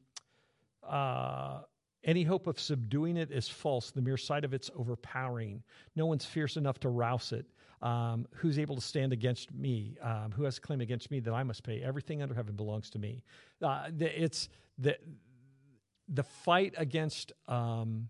uh, 0.82 1.60
any 2.04 2.22
hope 2.22 2.46
of 2.46 2.58
subduing 2.60 3.16
it 3.16 3.30
is 3.30 3.48
false. 3.48 3.90
The 3.90 4.00
mere 4.02 4.16
sight 4.16 4.44
of 4.44 4.54
it's 4.54 4.70
overpowering. 4.76 5.62
No 5.96 6.06
one's 6.06 6.24
fierce 6.24 6.56
enough 6.56 6.78
to 6.80 6.88
rouse 6.88 7.32
it. 7.32 7.46
Um, 7.82 8.26
who's 8.32 8.58
able 8.58 8.76
to 8.76 8.80
stand 8.80 9.12
against 9.12 9.52
me? 9.52 9.96
Um, 10.00 10.32
who 10.34 10.44
has 10.44 10.56
a 10.58 10.60
claim 10.60 10.80
against 10.80 11.10
me 11.10 11.20
that 11.20 11.32
I 11.34 11.42
must 11.42 11.62
pay? 11.62 11.82
Everything 11.82 12.22
under 12.22 12.34
heaven 12.34 12.54
belongs 12.54 12.88
to 12.90 12.98
me. 12.98 13.22
Uh, 13.62 13.88
the, 13.94 14.22
it's 14.22 14.48
the 14.78 14.96
the 16.08 16.22
fight 16.22 16.72
against 16.76 17.32
um, 17.48 18.08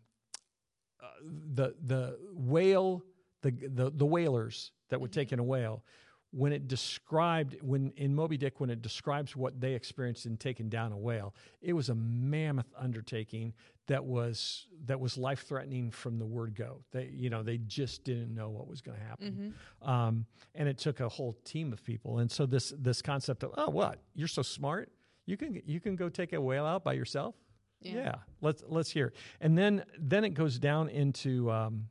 the 1.54 1.74
the 1.86 2.18
whale 2.32 3.02
the 3.42 3.50
the 3.50 3.90
the 3.90 4.06
whalers 4.06 4.72
that 4.88 5.00
were 5.00 5.08
taking 5.08 5.38
a 5.38 5.44
whale 5.44 5.84
when 6.32 6.52
it 6.52 6.68
described 6.68 7.56
when 7.62 7.92
in 7.96 8.14
Moby 8.14 8.36
Dick 8.36 8.60
when 8.60 8.70
it 8.70 8.82
describes 8.82 9.36
what 9.36 9.60
they 9.60 9.74
experienced 9.74 10.26
in 10.26 10.36
taking 10.36 10.68
down 10.68 10.92
a 10.92 10.96
whale 10.96 11.34
it 11.62 11.72
was 11.72 11.88
a 11.88 11.94
mammoth 11.94 12.72
undertaking 12.78 13.52
that 13.86 14.04
was 14.04 14.66
that 14.86 14.98
was 14.98 15.16
life 15.16 15.46
threatening 15.46 15.90
from 15.90 16.18
the 16.18 16.26
word 16.26 16.54
go. 16.54 16.82
They 16.92 17.10
you 17.12 17.30
know 17.30 17.42
they 17.42 17.58
just 17.58 18.04
didn't 18.04 18.34
know 18.34 18.48
what 18.48 18.66
was 18.66 18.80
going 18.80 18.98
to 18.98 19.04
happen 19.04 19.54
um, 19.82 20.26
and 20.54 20.68
it 20.68 20.78
took 20.78 21.00
a 21.00 21.08
whole 21.08 21.36
team 21.44 21.72
of 21.72 21.84
people. 21.84 22.18
And 22.18 22.30
so 22.30 22.46
this 22.46 22.72
this 22.78 23.02
concept 23.02 23.44
of 23.44 23.52
oh 23.56 23.70
what? 23.70 24.00
You're 24.14 24.28
so 24.28 24.42
smart? 24.42 24.90
You 25.24 25.36
can 25.36 25.62
you 25.66 25.80
can 25.80 25.96
go 25.96 26.08
take 26.08 26.32
a 26.32 26.40
whale 26.40 26.66
out 26.66 26.84
by 26.84 26.94
yourself 26.94 27.34
Yeah. 27.80 27.94
yeah, 27.94 28.14
let's 28.40 28.62
let's 28.66 28.90
hear. 28.90 29.08
it. 29.08 29.14
And 29.40 29.56
then 29.56 29.84
then 29.98 30.24
it 30.24 30.30
goes 30.30 30.58
down 30.58 30.88
into 30.88 31.50
um, 31.50 31.88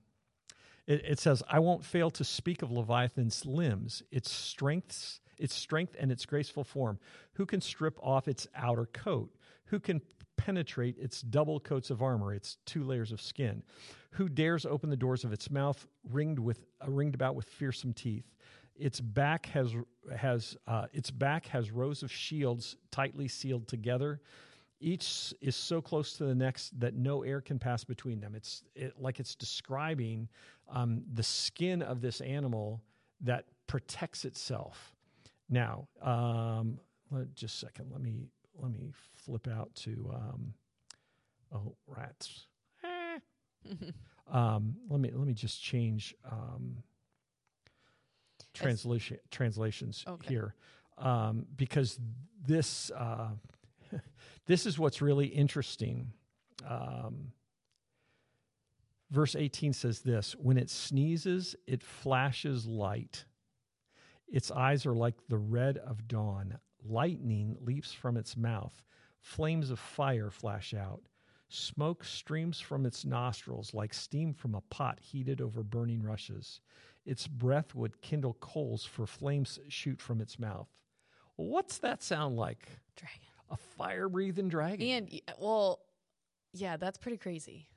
it, 0.87 1.01
it 1.05 1.19
says, 1.19 1.43
"I 1.47 1.59
won't 1.59 1.83
fail 1.85 2.09
to 2.11 2.23
speak 2.23 2.61
of 2.61 2.71
Leviathan's 2.71 3.45
limbs, 3.45 4.03
its 4.11 4.31
strengths, 4.31 5.21
its 5.37 5.53
strength, 5.55 5.95
and 5.99 6.11
its 6.11 6.25
graceful 6.25 6.63
form. 6.63 6.99
Who 7.33 7.45
can 7.45 7.61
strip 7.61 7.97
off 8.01 8.27
its 8.27 8.47
outer 8.55 8.85
coat? 8.87 9.31
Who 9.65 9.79
can 9.79 10.01
penetrate 10.37 10.97
its 10.97 11.21
double 11.21 11.59
coats 11.59 11.89
of 11.89 12.01
armor, 12.01 12.33
its 12.33 12.57
two 12.65 12.83
layers 12.83 13.11
of 13.11 13.21
skin? 13.21 13.63
Who 14.11 14.27
dares 14.29 14.65
open 14.65 14.89
the 14.89 14.97
doors 14.97 15.23
of 15.23 15.31
its 15.33 15.49
mouth, 15.49 15.87
ringed 16.09 16.39
with 16.39 16.65
uh, 16.85 16.89
ringed 16.91 17.15
about 17.15 17.35
with 17.35 17.45
fearsome 17.47 17.93
teeth?" 17.93 18.25
Its 18.75 18.99
back 18.99 19.45
has 19.47 19.73
has 20.17 20.57
uh, 20.67 20.87
its 20.91 21.09
back 21.11 21.45
has 21.47 21.71
rows 21.71 22.03
of 22.03 22.11
shields 22.11 22.75
tightly 22.91 23.27
sealed 23.27 23.67
together. 23.67 24.19
Each 24.79 25.33
is 25.41 25.55
so 25.55 25.81
close 25.81 26.13
to 26.13 26.25
the 26.25 26.35
next 26.35 26.77
that 26.79 26.93
no 26.95 27.23
air 27.23 27.41
can 27.41 27.57
pass 27.59 27.83
between 27.83 28.19
them. 28.19 28.35
It's 28.35 28.63
it, 28.75 28.93
like 28.99 29.19
it's 29.19 29.35
describing 29.35 30.27
um, 30.69 31.03
the 31.13 31.23
skin 31.23 31.81
of 31.81 32.01
this 32.01 32.21
animal 32.21 32.81
that 33.21 33.45
protects 33.67 34.25
itself. 34.25 34.93
Now, 35.49 35.87
um, 36.01 36.79
let, 37.11 37.33
just 37.35 37.55
a 37.63 37.65
second. 37.65 37.91
Let 37.91 38.01
me 38.01 38.27
let 38.61 38.71
me 38.71 38.91
flip 39.15 39.47
out 39.47 39.73
to 39.75 40.11
um, 40.13 40.53
oh 41.53 41.75
rats. 41.87 42.47
Um, 44.31 44.75
let 44.89 44.99
me 44.99 45.11
let 45.13 45.27
me 45.27 45.33
just 45.33 45.61
change 45.61 46.15
um, 46.31 46.77
translation 48.53 49.17
translations 49.29 50.03
Okay. 50.07 50.29
here 50.29 50.55
um, 50.97 51.45
because 51.55 51.99
this 52.47 52.89
uh, 52.91 53.29
this 54.47 54.65
is 54.65 54.79
what's 54.79 55.01
really 55.01 55.27
interesting. 55.27 56.11
Um, 56.67 57.31
verse 59.11 59.35
18 59.35 59.73
says 59.73 59.99
this 59.99 60.35
When 60.37 60.57
it 60.57 60.69
sneezes, 60.69 61.55
it 61.67 61.83
flashes 61.83 62.65
light. 62.65 63.25
Its 64.27 64.51
eyes 64.51 64.85
are 64.85 64.95
like 64.95 65.15
the 65.29 65.37
red 65.37 65.77
of 65.77 66.07
dawn, 66.07 66.57
Lightning 66.87 67.57
leaps 67.61 67.93
from 67.93 68.15
its 68.15 68.37
mouth. 68.37 68.83
Flames 69.19 69.71
of 69.71 69.79
fire 69.79 70.29
flash 70.29 70.73
out. 70.73 71.01
Smoke 71.49 72.03
streams 72.03 72.59
from 72.59 72.85
its 72.85 73.05
nostrils 73.05 73.73
like 73.73 73.93
steam 73.93 74.33
from 74.33 74.55
a 74.55 74.61
pot 74.61 74.99
heated 74.99 75.41
over 75.41 75.63
burning 75.63 76.03
rushes. 76.03 76.61
Its 77.05 77.27
breath 77.27 77.73
would 77.73 78.01
kindle 78.01 78.35
coals, 78.39 78.83
for 78.83 79.07
flames 79.07 79.59
shoot 79.67 80.01
from 80.01 80.21
its 80.21 80.37
mouth. 80.37 80.67
What's 81.37 81.79
that 81.79 82.03
sound 82.03 82.35
like? 82.35 82.67
Dragon. 82.95 83.34
A 83.51 83.57
fire 83.57 84.09
breathing 84.09 84.49
dragon. 84.49 84.87
And 84.87 85.21
well, 85.39 85.79
yeah, 86.53 86.77
that's 86.77 86.97
pretty 86.97 87.17
crazy. 87.17 87.67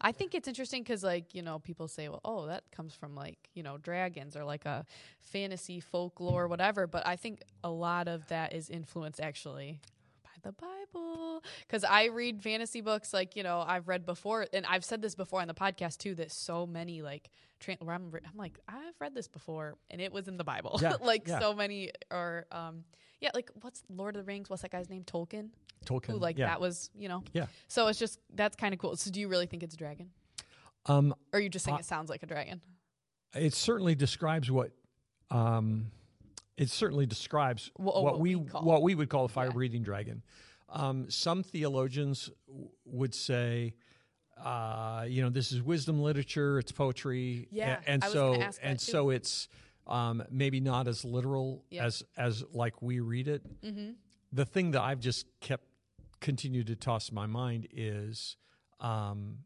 I 0.00 0.12
think 0.12 0.34
it's 0.34 0.48
interesting 0.48 0.82
because, 0.82 1.04
like, 1.04 1.34
you 1.34 1.42
know, 1.42 1.58
people 1.58 1.86
say, 1.86 2.08
well, 2.08 2.22
oh, 2.24 2.46
that 2.46 2.64
comes 2.74 2.94
from 2.94 3.14
like, 3.14 3.36
you 3.52 3.62
know, 3.62 3.76
dragons 3.76 4.34
or 4.34 4.44
like 4.44 4.64
a 4.64 4.86
fantasy 5.20 5.78
folklore, 5.78 6.48
whatever. 6.48 6.86
But 6.86 7.06
I 7.06 7.16
think 7.16 7.42
a 7.62 7.68
lot 7.68 8.08
of 8.08 8.26
that 8.28 8.54
is 8.54 8.70
influenced 8.70 9.20
actually 9.20 9.80
the 10.42 10.52
Bible. 10.52 11.42
Because 11.66 11.84
I 11.84 12.06
read 12.06 12.42
fantasy 12.42 12.80
books, 12.80 13.12
like, 13.12 13.36
you 13.36 13.42
know, 13.42 13.64
I've 13.66 13.88
read 13.88 14.06
before, 14.06 14.46
and 14.52 14.66
I've 14.66 14.84
said 14.84 15.02
this 15.02 15.14
before 15.14 15.40
on 15.40 15.48
the 15.48 15.54
podcast 15.54 15.98
too, 15.98 16.14
that 16.16 16.32
so 16.32 16.66
many, 16.66 17.02
like, 17.02 17.30
tra- 17.58 17.76
where 17.80 17.94
I'm, 17.94 18.10
I'm 18.14 18.36
like, 18.36 18.58
I've 18.68 18.94
read 19.00 19.14
this 19.14 19.28
before, 19.28 19.76
and 19.90 20.00
it 20.00 20.12
was 20.12 20.28
in 20.28 20.36
the 20.36 20.44
Bible. 20.44 20.78
Yeah, 20.82 20.94
like, 21.02 21.26
yeah. 21.28 21.38
so 21.38 21.54
many, 21.54 21.90
are, 22.10 22.46
um, 22.52 22.84
yeah, 23.20 23.30
like, 23.34 23.50
what's 23.60 23.82
Lord 23.88 24.16
of 24.16 24.24
the 24.24 24.26
Rings? 24.26 24.48
What's 24.50 24.62
that 24.62 24.70
guy's 24.70 24.90
name? 24.90 25.04
Tolkien? 25.04 25.50
Tolkien. 25.86 26.08
who 26.08 26.18
like 26.18 26.36
yeah. 26.36 26.46
that 26.48 26.60
was 26.60 26.90
you 26.94 27.08
know 27.08 27.22
Yeah. 27.32 27.46
so 27.66 27.86
it's 27.86 27.98
just 27.98 28.18
that's 28.34 28.54
kind 28.54 28.74
of 28.74 28.78
cool 28.80 28.96
so 28.96 29.10
do 29.10 29.18
you 29.18 29.28
really 29.28 29.46
think 29.46 29.62
it's 29.62 29.72
a 29.72 29.78
dragon 29.78 30.10
Um, 30.84 31.14
or 31.32 31.38
are 31.38 31.40
you 31.40 31.48
just 31.48 31.64
saying 31.64 31.76
Uh, 31.76 31.78
it 31.78 31.86
sounds 31.86 32.10
like 32.10 32.22
a 32.22 32.26
dragon 32.26 32.60
it 33.34 33.54
certainly 33.54 33.94
describes 33.94 34.50
what 34.50 34.72
um, 35.30 35.86
it 36.60 36.68
certainly 36.70 37.06
describes 37.06 37.70
oh, 37.78 37.82
what, 37.84 38.04
what 38.04 38.20
we, 38.20 38.36
we 38.36 38.42
what 38.52 38.82
we 38.82 38.94
would 38.94 39.08
call 39.08 39.24
a 39.24 39.28
fire 39.28 39.46
Yeah. 39.46 39.52
breathing 39.52 39.82
dragon. 39.82 40.22
Um, 40.68 41.10
some 41.10 41.42
theologians 41.42 42.30
w- 42.46 42.68
would 42.84 43.14
say, 43.14 43.74
uh, 44.36 45.04
you 45.08 45.22
know, 45.22 45.30
this 45.30 45.50
is 45.52 45.62
wisdom 45.62 46.00
literature, 46.00 46.58
it's 46.58 46.70
poetry, 46.72 47.48
Yeah, 47.50 47.80
and 47.86 48.04
so 48.04 48.32
gonna 48.34 48.44
ask 48.44 48.60
that 48.60 48.66
and 48.66 48.78
too. 48.78 48.92
so 48.92 49.10
it's 49.10 49.48
um, 49.86 50.22
maybe 50.30 50.60
not 50.60 50.86
as 50.86 51.04
literal 51.04 51.64
Yeah. 51.70 51.86
as 51.86 52.04
as 52.16 52.44
like 52.52 52.80
we 52.82 53.00
read 53.00 53.26
it. 53.26 53.42
mm-hmm. 53.62 53.92
The 54.32 54.44
thing 54.44 54.70
that 54.72 54.82
I've 54.82 55.00
just 55.00 55.26
kept 55.40 55.64
continued 56.20 56.66
to 56.68 56.76
toss 56.76 57.08
in 57.08 57.14
my 57.16 57.26
mind 57.26 57.66
is 57.72 58.36
um, 58.78 59.38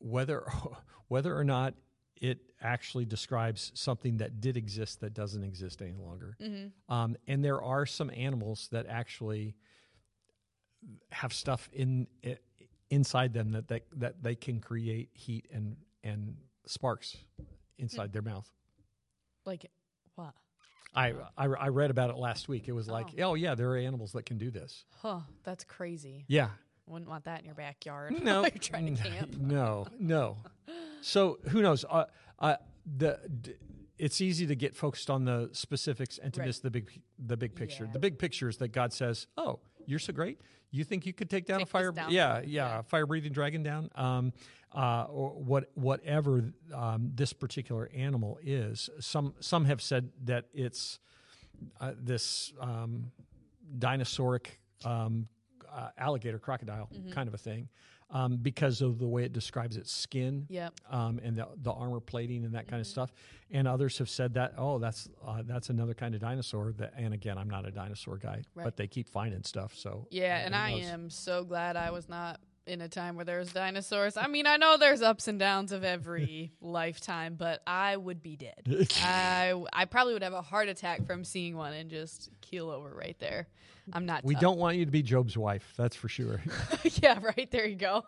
whether 0.00 0.44
whether 1.08 1.36
or 1.36 1.44
not 1.44 1.74
it 2.22 2.38
actually 2.62 3.04
describes 3.04 3.72
something 3.74 4.18
that 4.18 4.40
did 4.40 4.56
exist 4.56 5.00
that 5.00 5.12
doesn't 5.12 5.42
exist 5.42 5.82
any 5.82 5.92
longer. 5.94 6.36
Mm-hmm. 6.40 6.94
Um, 6.94 7.16
and 7.26 7.44
there 7.44 7.60
are 7.60 7.84
some 7.84 8.10
animals 8.16 8.68
that 8.70 8.86
actually 8.86 9.56
have 11.10 11.32
stuff 11.32 11.68
in 11.72 12.06
inside 12.90 13.32
them 13.34 13.52
that, 13.52 13.68
that 13.68 13.82
that 13.96 14.22
they 14.22 14.34
can 14.34 14.60
create 14.60 15.10
heat 15.14 15.46
and 15.52 15.76
and 16.04 16.36
sparks 16.66 17.16
inside 17.78 18.12
their 18.12 18.22
mouth. 18.22 18.48
like 19.44 19.66
what 20.14 20.34
I, 20.94 21.14
I 21.36 21.46
I 21.46 21.68
read 21.68 21.90
about 21.90 22.10
it 22.10 22.16
last 22.16 22.48
week. 22.48 22.68
It 22.68 22.72
was 22.72 22.86
like, 22.88 23.06
Oh. 23.18 23.30
oh 23.30 23.34
yeah, 23.34 23.54
there 23.54 23.70
are 23.70 23.76
animals 23.78 24.12
that 24.12 24.26
can 24.26 24.38
do 24.38 24.50
this. 24.50 24.84
huh 25.00 25.20
that's 25.42 25.64
crazy 25.64 26.24
Yeah, 26.28 26.50
wouldn't 26.86 27.08
want 27.10 27.24
that 27.24 27.40
in 27.40 27.46
your 27.46 27.54
backyard 27.54 28.22
no, 28.22 28.40
you're 28.42 28.50
trying 28.50 28.94
to 28.94 29.02
camp 29.02 29.36
no, 29.38 29.86
no. 29.98 30.36
So 31.02 31.38
who 31.48 31.60
knows? 31.62 31.84
Uh, 31.88 32.06
uh, 32.38 32.56
the 32.96 33.18
d- 33.42 33.54
it's 33.98 34.20
easy 34.20 34.46
to 34.46 34.56
get 34.56 34.74
focused 34.74 35.10
on 35.10 35.24
the 35.24 35.48
specifics 35.52 36.18
and 36.18 36.32
to 36.34 36.40
Right. 36.40 36.46
miss 36.46 36.58
the 36.60 36.70
big 36.70 36.90
the 37.18 37.36
big 37.36 37.54
picture. 37.54 37.84
Yeah. 37.84 37.92
The 37.92 37.98
big 37.98 38.18
picture 38.18 38.48
is 38.48 38.56
that 38.58 38.68
God 38.68 38.92
says, 38.92 39.26
"Oh, 39.36 39.60
you're 39.86 39.98
so 40.00 40.12
great. 40.12 40.40
You 40.70 40.84
think 40.84 41.04
you 41.06 41.12
could 41.12 41.28
take 41.28 41.44
down 41.46 41.58
Take 41.58 41.68
a 41.68 41.70
fire? 41.70 41.92
down 41.92 42.10
yeah, 42.10 42.38
yeah, 42.40 42.44
Yeah. 42.44 42.78
a 42.80 42.82
fire 42.82 43.06
breathing 43.06 43.32
dragon 43.32 43.62
down. 43.62 43.90
Um, 43.94 44.32
uh, 44.74 45.04
or 45.10 45.30
what 45.32 45.70
whatever 45.74 46.50
um, 46.74 47.10
this 47.14 47.32
particular 47.34 47.90
animal 47.94 48.38
is. 48.42 48.88
Some 49.00 49.34
some 49.40 49.66
have 49.66 49.82
said 49.82 50.10
that 50.24 50.46
it's 50.54 50.98
uh, 51.80 51.92
this 51.96 52.52
um, 52.58 53.12
dinosauric 53.78 54.46
um, 54.84 55.28
uh, 55.70 55.90
alligator 55.98 56.38
crocodile 56.38 56.88
Mm-hmm. 56.92 57.12
kind 57.12 57.28
of 57.28 57.34
a 57.34 57.38
thing 57.38 57.68
um, 58.12 58.36
because 58.36 58.80
of 58.82 58.98
the 58.98 59.06
way 59.06 59.24
it 59.24 59.32
describes 59.32 59.76
its 59.76 59.90
skin 59.92 60.46
yep 60.50 60.72
um, 60.90 61.18
and 61.24 61.36
the, 61.36 61.48
the 61.62 61.72
armor 61.72 61.98
plating 62.00 62.44
and 62.44 62.54
that 62.54 62.68
kind 62.68 62.80
of 62.80 62.86
Mm-hmm. 62.86 62.92
stuff. 62.92 63.12
And 63.50 63.66
others 63.68 63.98
have 63.98 64.08
said 64.08 64.34
that 64.34 64.54
oh 64.56 64.78
that's 64.78 65.08
uh, 65.26 65.42
that's 65.44 65.68
another 65.70 65.94
kind 65.94 66.14
of 66.14 66.20
dinosaur. 66.20 66.72
That 66.78 66.92
and 66.96 67.12
again 67.14 67.36
I'm 67.38 67.50
not 67.50 67.66
a 67.66 67.70
dinosaur 67.70 68.16
guy, 68.18 68.42
Right. 68.54 68.64
but 68.64 68.76
they 68.76 68.86
keep 68.86 69.08
finding 69.08 69.42
stuff. 69.42 69.74
So 69.74 70.06
yeah 70.10 70.36
uh, 70.42 70.46
and 70.46 70.54
i 70.56 70.70
knows? 70.72 70.86
am 70.86 71.10
so 71.10 71.44
glad 71.44 71.76
i 71.76 71.90
was 71.90 72.08
not 72.08 72.40
in 72.66 72.80
a 72.80 72.88
time 72.88 73.16
where 73.16 73.24
there's 73.24 73.52
dinosaurs 73.52 74.16
i 74.16 74.26
mean 74.26 74.46
i 74.46 74.56
know 74.56 74.76
there's 74.76 75.02
ups 75.02 75.28
and 75.28 75.38
downs 75.38 75.72
of 75.72 75.84
every 75.84 76.52
lifetime 76.60 77.34
but 77.34 77.62
i 77.66 77.96
would 77.96 78.22
be 78.22 78.36
dead 78.36 78.62
I 79.02 79.54
I 79.72 79.84
probably 79.84 80.12
would 80.14 80.22
have 80.22 80.32
a 80.32 80.42
heart 80.42 80.68
attack 80.68 81.06
from 81.06 81.24
seeing 81.24 81.56
one 81.56 81.72
and 81.72 81.90
just 81.90 82.30
keel 82.40 82.70
over 82.70 82.94
right 82.94 83.16
there. 83.18 83.48
I'm 83.92 84.06
not. 84.06 84.24
we 84.24 84.34
tough. 84.34 84.42
don't 84.42 84.58
want 84.58 84.76
you 84.76 84.84
to 84.84 84.90
be 84.92 85.02
Job's 85.02 85.36
wife. 85.36 85.72
That's 85.76 85.96
for 85.96 86.08
sure. 86.08 86.40
yeah, 86.84 87.18
right. 87.20 87.50
There 87.50 87.66
you 87.66 87.74
go. 87.74 88.04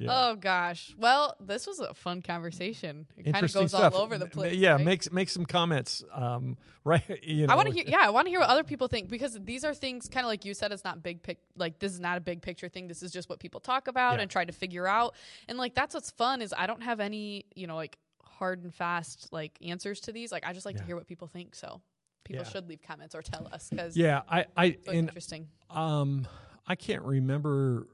Yeah. 0.00 0.08
Oh 0.10 0.34
gosh. 0.34 0.94
Well, 0.98 1.36
this 1.38 1.68
was 1.68 1.78
a 1.78 1.94
fun 1.94 2.20
conversation. 2.20 3.06
It 3.16 3.32
kind 3.32 3.44
of 3.44 3.52
goes 3.52 3.70
stuff. 3.70 3.94
all 3.94 4.02
over 4.02 4.18
the 4.18 4.26
place. 4.26 4.56
Yeah, 4.56 4.72
right? 4.72 4.84
make 4.84 5.12
make 5.12 5.28
some 5.28 5.46
comments. 5.46 6.02
Um, 6.12 6.56
right. 6.84 7.02
You 7.22 7.46
know, 7.46 7.52
I 7.52 7.56
want 7.56 7.68
to 7.68 7.74
hear. 7.74 7.84
Yeah, 7.86 8.00
I 8.00 8.10
want 8.10 8.26
to 8.26 8.30
hear 8.30 8.40
what 8.40 8.48
other 8.48 8.64
people 8.64 8.88
think 8.88 9.08
because 9.08 9.38
these 9.40 9.64
are 9.64 9.72
things 9.72 10.08
kind 10.08 10.26
of 10.26 10.28
like 10.28 10.44
you 10.44 10.52
said. 10.52 10.72
It's 10.72 10.84
not 10.84 11.00
big 11.00 11.22
pic. 11.22 11.38
Like 11.56 11.78
this 11.78 11.92
is 11.92 12.00
not 12.00 12.18
a 12.18 12.20
big 12.20 12.42
picture 12.42 12.68
thing. 12.68 12.88
This 12.88 13.04
is 13.04 13.12
just 13.12 13.28
what 13.28 13.35
people 13.38 13.60
talk 13.60 13.88
about 13.88 14.16
Yeah. 14.16 14.22
and 14.22 14.30
try 14.30 14.44
to 14.44 14.52
figure 14.52 14.86
out. 14.86 15.14
And 15.48 15.58
like 15.58 15.74
that's 15.74 15.94
what's 15.94 16.10
fun 16.10 16.42
is 16.42 16.54
I 16.56 16.66
don't 16.66 16.82
have 16.82 17.00
any 17.00 17.46
you 17.54 17.66
know 17.66 17.76
like 17.76 17.98
hard 18.22 18.62
and 18.64 18.74
fast 18.74 19.28
like 19.32 19.58
answers 19.62 20.00
to 20.02 20.12
these. 20.12 20.30
Like 20.32 20.44
I 20.46 20.52
just 20.52 20.66
like 20.66 20.76
to 20.76 20.84
hear 20.84 20.96
what 20.96 21.06
people 21.06 21.26
think. 21.28 21.54
So 21.54 21.80
people 22.24 22.44
Yeah. 22.44 22.50
should 22.50 22.68
leave 22.68 22.82
comments 22.82 23.14
or 23.14 23.22
tell 23.22 23.48
us 23.52 23.68
because 23.70 23.96
Yeah, 23.96 24.22
I 24.28 24.46
I 24.56 24.76
and 24.88 24.96
interesting. 25.08 25.48
Um, 25.70 26.26
I 26.66 26.74
can't 26.74 27.02
remember 27.02 27.88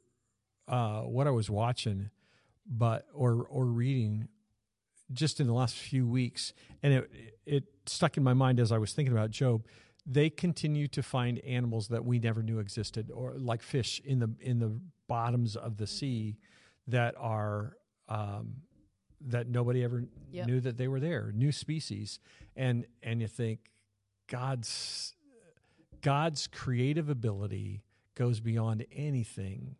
uh, 0.68 1.02
what 1.02 1.26
I 1.26 1.30
was 1.30 1.50
watching, 1.50 2.10
but 2.66 3.06
or 3.12 3.46
or 3.48 3.66
reading 3.66 4.28
just 5.12 5.40
in 5.40 5.46
the 5.46 5.52
last 5.52 5.74
few 5.76 6.06
weeks, 6.08 6.52
and 6.82 6.92
it 6.94 7.10
it 7.44 7.64
stuck 7.86 8.16
in 8.16 8.22
my 8.22 8.32
mind 8.34 8.58
as 8.60 8.72
I 8.72 8.78
was 8.78 8.92
thinking 8.92 9.12
about 9.12 9.30
Job. 9.30 9.66
They 10.04 10.30
continue 10.30 10.88
to 10.88 11.02
find 11.02 11.38
animals 11.40 11.88
that 11.88 12.04
we 12.04 12.18
never 12.18 12.42
knew 12.42 12.58
existed, 12.58 13.10
or 13.12 13.34
like 13.38 13.62
fish 13.62 14.00
in 14.04 14.18
the 14.18 14.34
in 14.40 14.58
the 14.58 14.80
bottoms 15.08 15.54
of 15.56 15.76
the 15.76 15.86
sea 15.86 16.38
that 16.88 17.14
are 17.18 17.76
um, 18.08 18.54
that 19.20 19.46
nobody 19.48 19.84
ever 19.84 20.04
Yep. 20.32 20.46
knew 20.46 20.60
that 20.60 20.76
they 20.76 20.88
were 20.88 20.98
there. 21.00 21.30
New 21.32 21.52
species, 21.52 22.18
and 22.56 22.86
and 23.02 23.20
you 23.20 23.28
think 23.28 23.70
God's 24.26 25.14
God's 26.00 26.46
creative 26.48 27.08
ability 27.08 27.84
goes 28.14 28.40
beyond 28.40 28.84
anything 28.92 29.76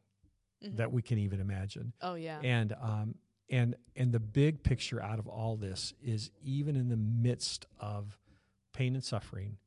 Mhm. 0.63 0.77
that 0.77 0.93
we 0.93 1.03
can 1.03 1.19
even 1.19 1.41
imagine. 1.41 1.93
Oh 2.01 2.15
yeah. 2.15 2.39
And 2.45 2.73
um 2.81 3.17
and 3.51 3.75
and 3.97 4.13
the 4.13 4.21
big 4.21 4.63
picture 4.63 5.03
out 5.03 5.19
of 5.19 5.27
all 5.27 5.57
this 5.57 5.93
is 6.01 6.31
even 6.45 6.77
in 6.77 6.89
the 6.89 6.97
midst 6.97 7.67
of 7.81 8.17
pain 8.73 8.95
and 8.95 9.03
suffering, 9.03 9.59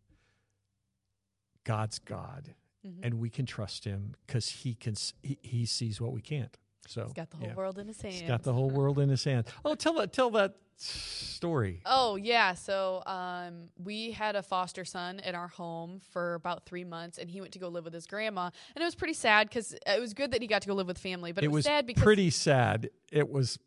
God's 1.66 2.00
God, 2.00 2.56
Mhm. 2.88 3.00
and 3.04 3.14
we 3.16 3.30
can 3.30 3.46
trust 3.46 3.84
Him 3.84 4.16
because 4.26 4.48
He 4.50 4.74
can 4.76 4.96
he, 5.22 5.38
he 5.42 5.66
sees 5.66 6.00
what 6.00 6.14
we 6.14 6.22
can't. 6.22 6.56
So 6.88 7.04
He's 7.04 7.14
got 7.14 7.30
the 7.32 7.38
whole 7.38 7.48
yeah. 7.48 7.56
world 7.56 7.78
in 7.80 7.88
his 7.88 8.00
hands. 8.02 8.20
He's 8.20 8.28
got 8.28 8.44
the 8.44 8.54
whole 8.54 8.70
world 8.70 9.00
in 9.00 9.10
His 9.10 9.24
hands. 9.24 9.48
Oh, 9.66 9.76
tell 9.76 9.94
that 9.96 10.14
tell 10.14 10.30
that 10.32 10.56
story. 10.78 11.82
Oh 11.86 12.16
yeah, 12.16 12.54
so 12.54 13.02
um, 13.06 13.70
we 13.84 14.12
had 14.12 14.36
a 14.36 14.44
foster 14.44 14.86
son 14.86 15.20
in 15.20 15.34
our 15.36 15.48
home 15.48 16.00
for 16.12 16.36
about 16.36 16.66
three 16.66 16.84
months, 16.84 17.18
and 17.18 17.30
he 17.30 17.42
went 17.42 17.54
to 17.54 17.60
go 17.60 17.70
live 17.70 17.86
with 17.86 17.94
his 17.94 18.06
grandma, 18.06 18.50
and 18.76 18.82
it 18.82 18.86
was 18.86 18.94
pretty 18.96 19.14
sad 19.14 19.48
because 19.50 19.74
it 19.74 20.00
was 20.00 20.14
good 20.14 20.32
that 20.32 20.42
he 20.42 20.48
got 20.48 20.62
to 20.64 20.68
go 20.68 20.74
live 20.76 20.88
with 20.88 20.98
family, 20.98 21.32
but 21.32 21.44
it, 21.44 21.48
it 21.48 21.52
was 21.52 21.66
sad 21.66 21.86
because 21.88 22.04
pretty 22.04 22.30
sad. 22.30 22.90
It 23.12 23.30
was 23.30 23.58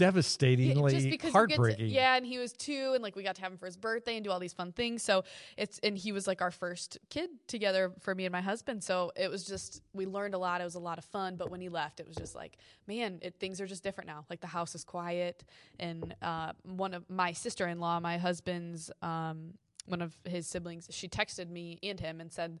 devastatingly 0.00 0.92
just 0.92 1.10
because 1.10 1.32
heartbreaking. 1.32 1.88
to, 1.88 1.92
yeah, 1.92 2.16
and 2.16 2.24
he 2.24 2.38
was 2.38 2.52
two, 2.54 2.92
and 2.94 3.02
like 3.02 3.14
we 3.14 3.22
got 3.22 3.36
to 3.36 3.42
have 3.42 3.52
him 3.52 3.58
for 3.58 3.66
his 3.66 3.76
birthday 3.76 4.16
and 4.16 4.24
do 4.24 4.30
all 4.30 4.40
these 4.40 4.54
fun 4.54 4.72
things. 4.72 5.02
So 5.02 5.24
it's 5.56 5.78
and 5.82 5.96
he 5.96 6.10
was 6.10 6.26
like 6.26 6.40
our 6.40 6.50
first 6.50 6.98
kid 7.10 7.28
together 7.46 7.92
for 8.00 8.14
me 8.14 8.24
and 8.24 8.32
my 8.32 8.40
husband. 8.40 8.82
So 8.82 9.12
it 9.14 9.30
was 9.30 9.44
just 9.44 9.82
we 9.92 10.06
learned 10.06 10.34
a 10.34 10.38
lot. 10.38 10.60
It 10.60 10.64
was 10.64 10.74
a 10.74 10.80
lot 10.80 10.98
of 10.98 11.04
fun. 11.04 11.36
But 11.36 11.50
when 11.50 11.60
he 11.60 11.68
left, 11.68 12.00
it 12.00 12.06
was 12.08 12.16
just 12.16 12.34
like, 12.34 12.56
man, 12.86 13.18
it, 13.20 13.34
things 13.38 13.60
are 13.60 13.66
just 13.66 13.82
different 13.82 14.08
now. 14.08 14.24
Like 14.30 14.40
the 14.40 14.46
house 14.46 14.74
is 14.74 14.84
quiet, 14.84 15.44
and 15.78 16.14
uh, 16.22 16.52
one 16.64 16.94
of 16.94 17.08
my 17.10 17.32
sister 17.32 17.68
in 17.68 17.78
law, 17.78 18.00
my 18.00 18.16
husband's 18.16 18.90
um, 19.02 19.54
one 19.86 20.00
of 20.00 20.16
his 20.24 20.46
siblings, 20.46 20.88
she 20.90 21.08
texted 21.08 21.50
me 21.50 21.78
and 21.82 22.00
him 22.00 22.20
and 22.20 22.32
said 22.32 22.60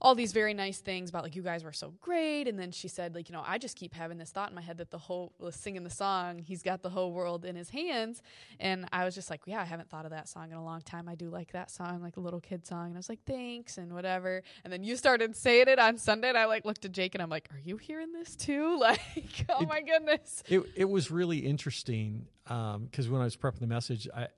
all 0.00 0.14
these 0.14 0.32
very 0.32 0.54
nice 0.54 0.78
things 0.78 1.10
about 1.10 1.22
like 1.24 1.34
you 1.34 1.42
guys 1.42 1.64
were 1.64 1.72
so 1.72 1.92
great 2.00 2.46
and 2.46 2.58
then 2.58 2.70
she 2.70 2.86
said 2.86 3.14
like 3.14 3.28
you 3.28 3.32
know 3.32 3.42
i 3.46 3.58
just 3.58 3.76
keep 3.76 3.92
having 3.94 4.16
this 4.16 4.30
thought 4.30 4.48
in 4.48 4.54
my 4.54 4.60
head 4.62 4.78
that 4.78 4.90
the 4.90 4.98
whole 4.98 5.32
was 5.38 5.56
singing 5.56 5.82
the 5.82 5.90
song 5.90 6.38
he's 6.38 6.62
got 6.62 6.82
the 6.82 6.90
whole 6.90 7.12
world 7.12 7.44
in 7.44 7.56
his 7.56 7.70
hands 7.70 8.22
and 8.60 8.86
i 8.92 9.04
was 9.04 9.14
just 9.14 9.28
like 9.28 9.40
yeah 9.46 9.60
i 9.60 9.64
haven't 9.64 9.88
thought 9.90 10.04
of 10.04 10.10
that 10.12 10.28
song 10.28 10.50
in 10.52 10.56
a 10.56 10.64
long 10.64 10.80
time. 10.82 11.08
I 11.08 11.14
do 11.16 11.28
like 11.30 11.50
that 11.52 11.70
song 11.70 12.00
like 12.02 12.16
a 12.16 12.20
little 12.20 12.40
kid 12.40 12.64
song 12.66 12.86
and 12.86 12.94
i 12.96 12.98
was 12.98 13.08
like 13.08 13.24
thanks 13.26 13.76
and 13.78 13.92
whatever 13.92 14.42
and 14.62 14.72
then 14.72 14.84
you 14.84 14.96
started 14.96 15.34
saying 15.34 15.66
it 15.68 15.78
on 15.80 15.98
sunday 15.98 16.28
and 16.28 16.38
i 16.38 16.44
like 16.44 16.64
looked 16.64 16.84
at 16.84 16.92
jake 16.92 17.14
and 17.16 17.22
i'm 17.22 17.30
like 17.30 17.48
are 17.52 17.58
you 17.64 17.76
hearing 17.76 18.12
this 18.12 18.36
too? 18.36 18.78
Like 18.80 19.00
oh 19.48 19.62
It- 19.62 19.68
my 19.68 19.80
goodness. 19.82 20.42
It 20.48 20.62
it 20.76 20.84
was 20.88 21.10
really 21.10 21.38
interesting 21.38 22.26
because 22.44 23.08
when 23.10 23.20
I 23.20 23.24
was 23.24 23.36
prepping 23.36 23.58
the 23.60 23.66
message, 23.66 24.08
I, 24.16 24.22
uh, 24.22 24.28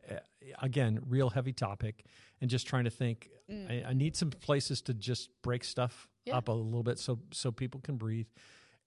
again, 0.60 1.00
real 1.08 1.30
heavy 1.30 1.52
topic, 1.52 2.04
and 2.40 2.48
just 2.50 2.66
trying 2.66 2.84
to 2.84 2.90
think. 2.90 3.28
I, 3.50 3.82
I 3.88 3.92
need 3.94 4.14
some 4.14 4.30
places 4.30 4.80
to 4.82 4.94
just 4.94 5.28
break 5.42 5.64
stuff 5.64 6.08
Yeah. 6.24 6.36
up 6.36 6.46
a 6.48 6.52
little 6.52 6.84
bit 6.84 6.98
so 7.00 7.18
so 7.32 7.50
people 7.50 7.80
can 7.80 7.96
breathe. 7.96 8.28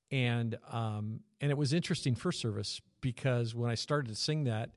And 0.10 0.58
um, 0.72 1.20
and 1.42 1.52
it 1.52 1.58
was 1.58 1.74
interesting 1.74 2.16
first 2.16 2.40
service 2.40 2.80
because 3.02 3.54
when 3.54 3.70
I 3.70 3.76
started 3.76 4.08
to 4.10 4.16
sing 4.16 4.46
that, 4.46 4.70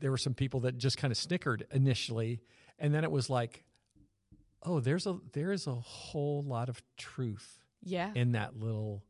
there 0.00 0.10
were 0.10 0.18
some 0.18 0.34
people 0.34 0.60
that 0.60 0.76
just 0.76 0.98
kind 0.98 1.10
of 1.10 1.16
snickered 1.16 1.66
initially, 1.72 2.40
and 2.78 2.92
then 2.94 3.02
it 3.02 3.10
was 3.10 3.30
like, 3.30 3.64
oh, 4.62 4.78
there's 4.80 5.06
a 5.06 5.18
there 5.32 5.52
is 5.52 5.66
a 5.66 5.74
whole 5.74 6.42
lot 6.42 6.68
of 6.68 6.82
truth 6.96 7.60
yeah 7.82 8.10
in 8.14 8.32
that 8.32 8.58
little 8.58 9.04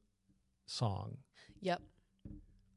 song. 0.67 1.17
Yep. 1.61 1.83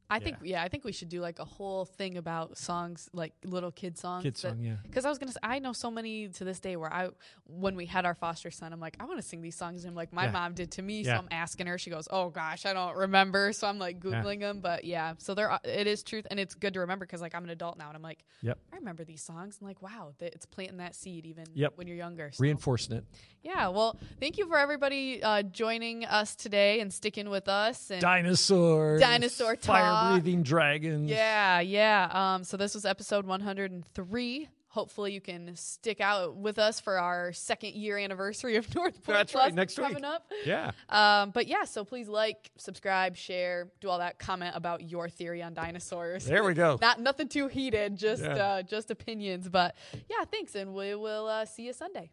I 0.09 0.19
think 0.19 0.37
yeah, 0.43 0.63
I 0.63 0.67
think 0.69 0.83
we 0.85 0.91
should 0.93 1.09
do 1.09 1.19
like 1.21 1.39
a 1.39 1.45
whole 1.45 1.83
thing 1.85 2.17
about 2.17 2.57
songs 2.57 3.09
like 3.13 3.33
little 3.43 3.71
kid 3.71 3.97
songs. 3.97 4.23
Kid 4.23 4.37
song, 4.37 4.59
yeah. 4.61 4.75
Because 4.83 5.03
I 5.05 5.09
was 5.09 5.17
gonna, 5.17 5.31
say, 5.33 5.39
I 5.43 5.59
know 5.59 5.73
so 5.73 5.91
many 5.91 6.29
to 6.29 6.43
this 6.45 6.59
day 6.59 6.75
where 6.77 6.91
I, 6.93 7.09
when 7.45 7.75
we 7.75 7.85
had 7.85 8.05
our 8.05 8.15
foster 8.15 8.49
son, 8.49 8.71
I'm 8.71 8.79
like, 8.79 8.95
I 8.99 9.05
want 9.05 9.19
to 9.21 9.27
sing 9.27 9.41
these 9.41 9.55
songs, 9.55 9.83
and 9.83 9.91
I'm 9.91 9.95
like 9.95 10.13
my 10.13 10.25
Yeah. 10.25 10.31
mom 10.31 10.53
did 10.53 10.71
to 10.71 10.81
me. 10.81 11.01
Yeah. 11.01 11.15
So 11.17 11.23
I'm 11.23 11.27
asking 11.31 11.67
her. 11.67 11.77
She 11.77 11.89
goes, 11.89 12.07
Oh 12.09 12.29
gosh, 12.29 12.65
I 12.65 12.73
don't 12.73 12.95
remember. 12.95 13.51
So 13.53 13.67
I'm 13.67 13.79
like 13.79 13.99
googling 13.99 14.39
them. 14.39 14.59
But 14.61 14.85
yeah, 14.85 15.13
so 15.17 15.33
there, 15.33 15.59
it 15.63 15.87
is 15.87 16.03
truth, 16.03 16.25
and 16.31 16.39
it's 16.39 16.55
good 16.55 16.73
to 16.75 16.79
remember 16.79 17.05
because 17.05 17.21
like 17.21 17.35
I'm 17.35 17.43
an 17.43 17.49
adult 17.49 17.77
now, 17.77 17.87
and 17.87 17.95
I'm 17.97 18.01
like, 18.03 18.23
Yep. 18.41 18.57
I 18.71 18.75
remember 18.77 19.03
these 19.03 19.21
songs, 19.21 19.57
and 19.59 19.67
like 19.67 19.81
wow, 19.81 20.13
that 20.19 20.33
it's 20.33 20.45
planting 20.45 20.77
that 20.77 20.95
seed 20.95 21.25
even 21.25 21.45
Yep. 21.53 21.73
when 21.75 21.87
you're 21.87 21.97
younger. 21.97 22.31
So. 22.31 22.41
Reinforcing 22.43 22.95
it. 22.97 23.03
yeah. 23.43 23.67
Well, 23.67 23.97
thank 24.19 24.37
you 24.37 24.47
for 24.47 24.57
everybody 24.57 25.21
uh, 25.21 25.41
joining 25.43 26.05
us 26.05 26.35
today 26.35 26.79
and 26.79 26.93
sticking 26.93 27.29
with 27.29 27.47
us. 27.49 27.91
And 27.91 27.99
dinosaurs, 28.01 29.01
Dinosaur 29.01 29.55
fire 29.57 29.81
talk. 29.83 29.96
Breathing 30.11 30.43
dragons. 30.43 31.09
Yeah, 31.09 31.59
yeah. 31.59 32.09
Um, 32.11 32.43
so 32.43 32.57
this 32.57 32.73
was 32.73 32.85
episode 32.85 33.25
103. 33.25 34.49
Hopefully, 34.69 35.13
you 35.13 35.21
can 35.21 35.55
stick 35.55 36.01
out 36.01 36.35
with 36.35 36.59
us 36.59 36.79
for 36.79 36.99
our 36.99 37.31
second 37.33 37.73
year 37.73 37.97
anniversary 37.97 38.57
of 38.57 38.67
Northpointe 38.71 39.05
That's 39.05 39.31
Plus 39.31 39.45
right, 39.45 39.53
next 39.53 39.75
coming 39.75 39.95
week. 39.95 40.03
up. 40.03 40.31
yeah. 40.45 40.71
Um, 40.89 41.31
but 41.31 41.47
yeah, 41.47 41.63
so 41.63 41.83
please 41.83 42.07
like, 42.07 42.51
subscribe, 42.57 43.15
share, 43.15 43.69
do 43.81 43.89
all 43.89 43.99
that. 43.99 44.19
Comment 44.19 44.53
about 44.55 44.83
your 44.87 45.09
theory 45.09 45.41
on 45.41 45.53
dinosaurs. 45.55 46.25
There 46.25 46.43
we 46.43 46.53
go. 46.53 46.77
Not 46.81 46.99
nothing 46.99 47.27
too 47.27 47.47
heated, 47.47 47.95
just 47.95 48.21
Yeah. 48.23 48.33
uh, 48.35 48.61
just 48.61 48.91
opinions. 48.91 49.49
But 49.49 49.75
yeah, 50.09 50.25
thanks, 50.29 50.53
and 50.53 50.75
we 50.75 50.93
will 50.95 51.27
uh, 51.27 51.45
see 51.45 51.63
you 51.65 51.73
Sunday. 51.73 52.11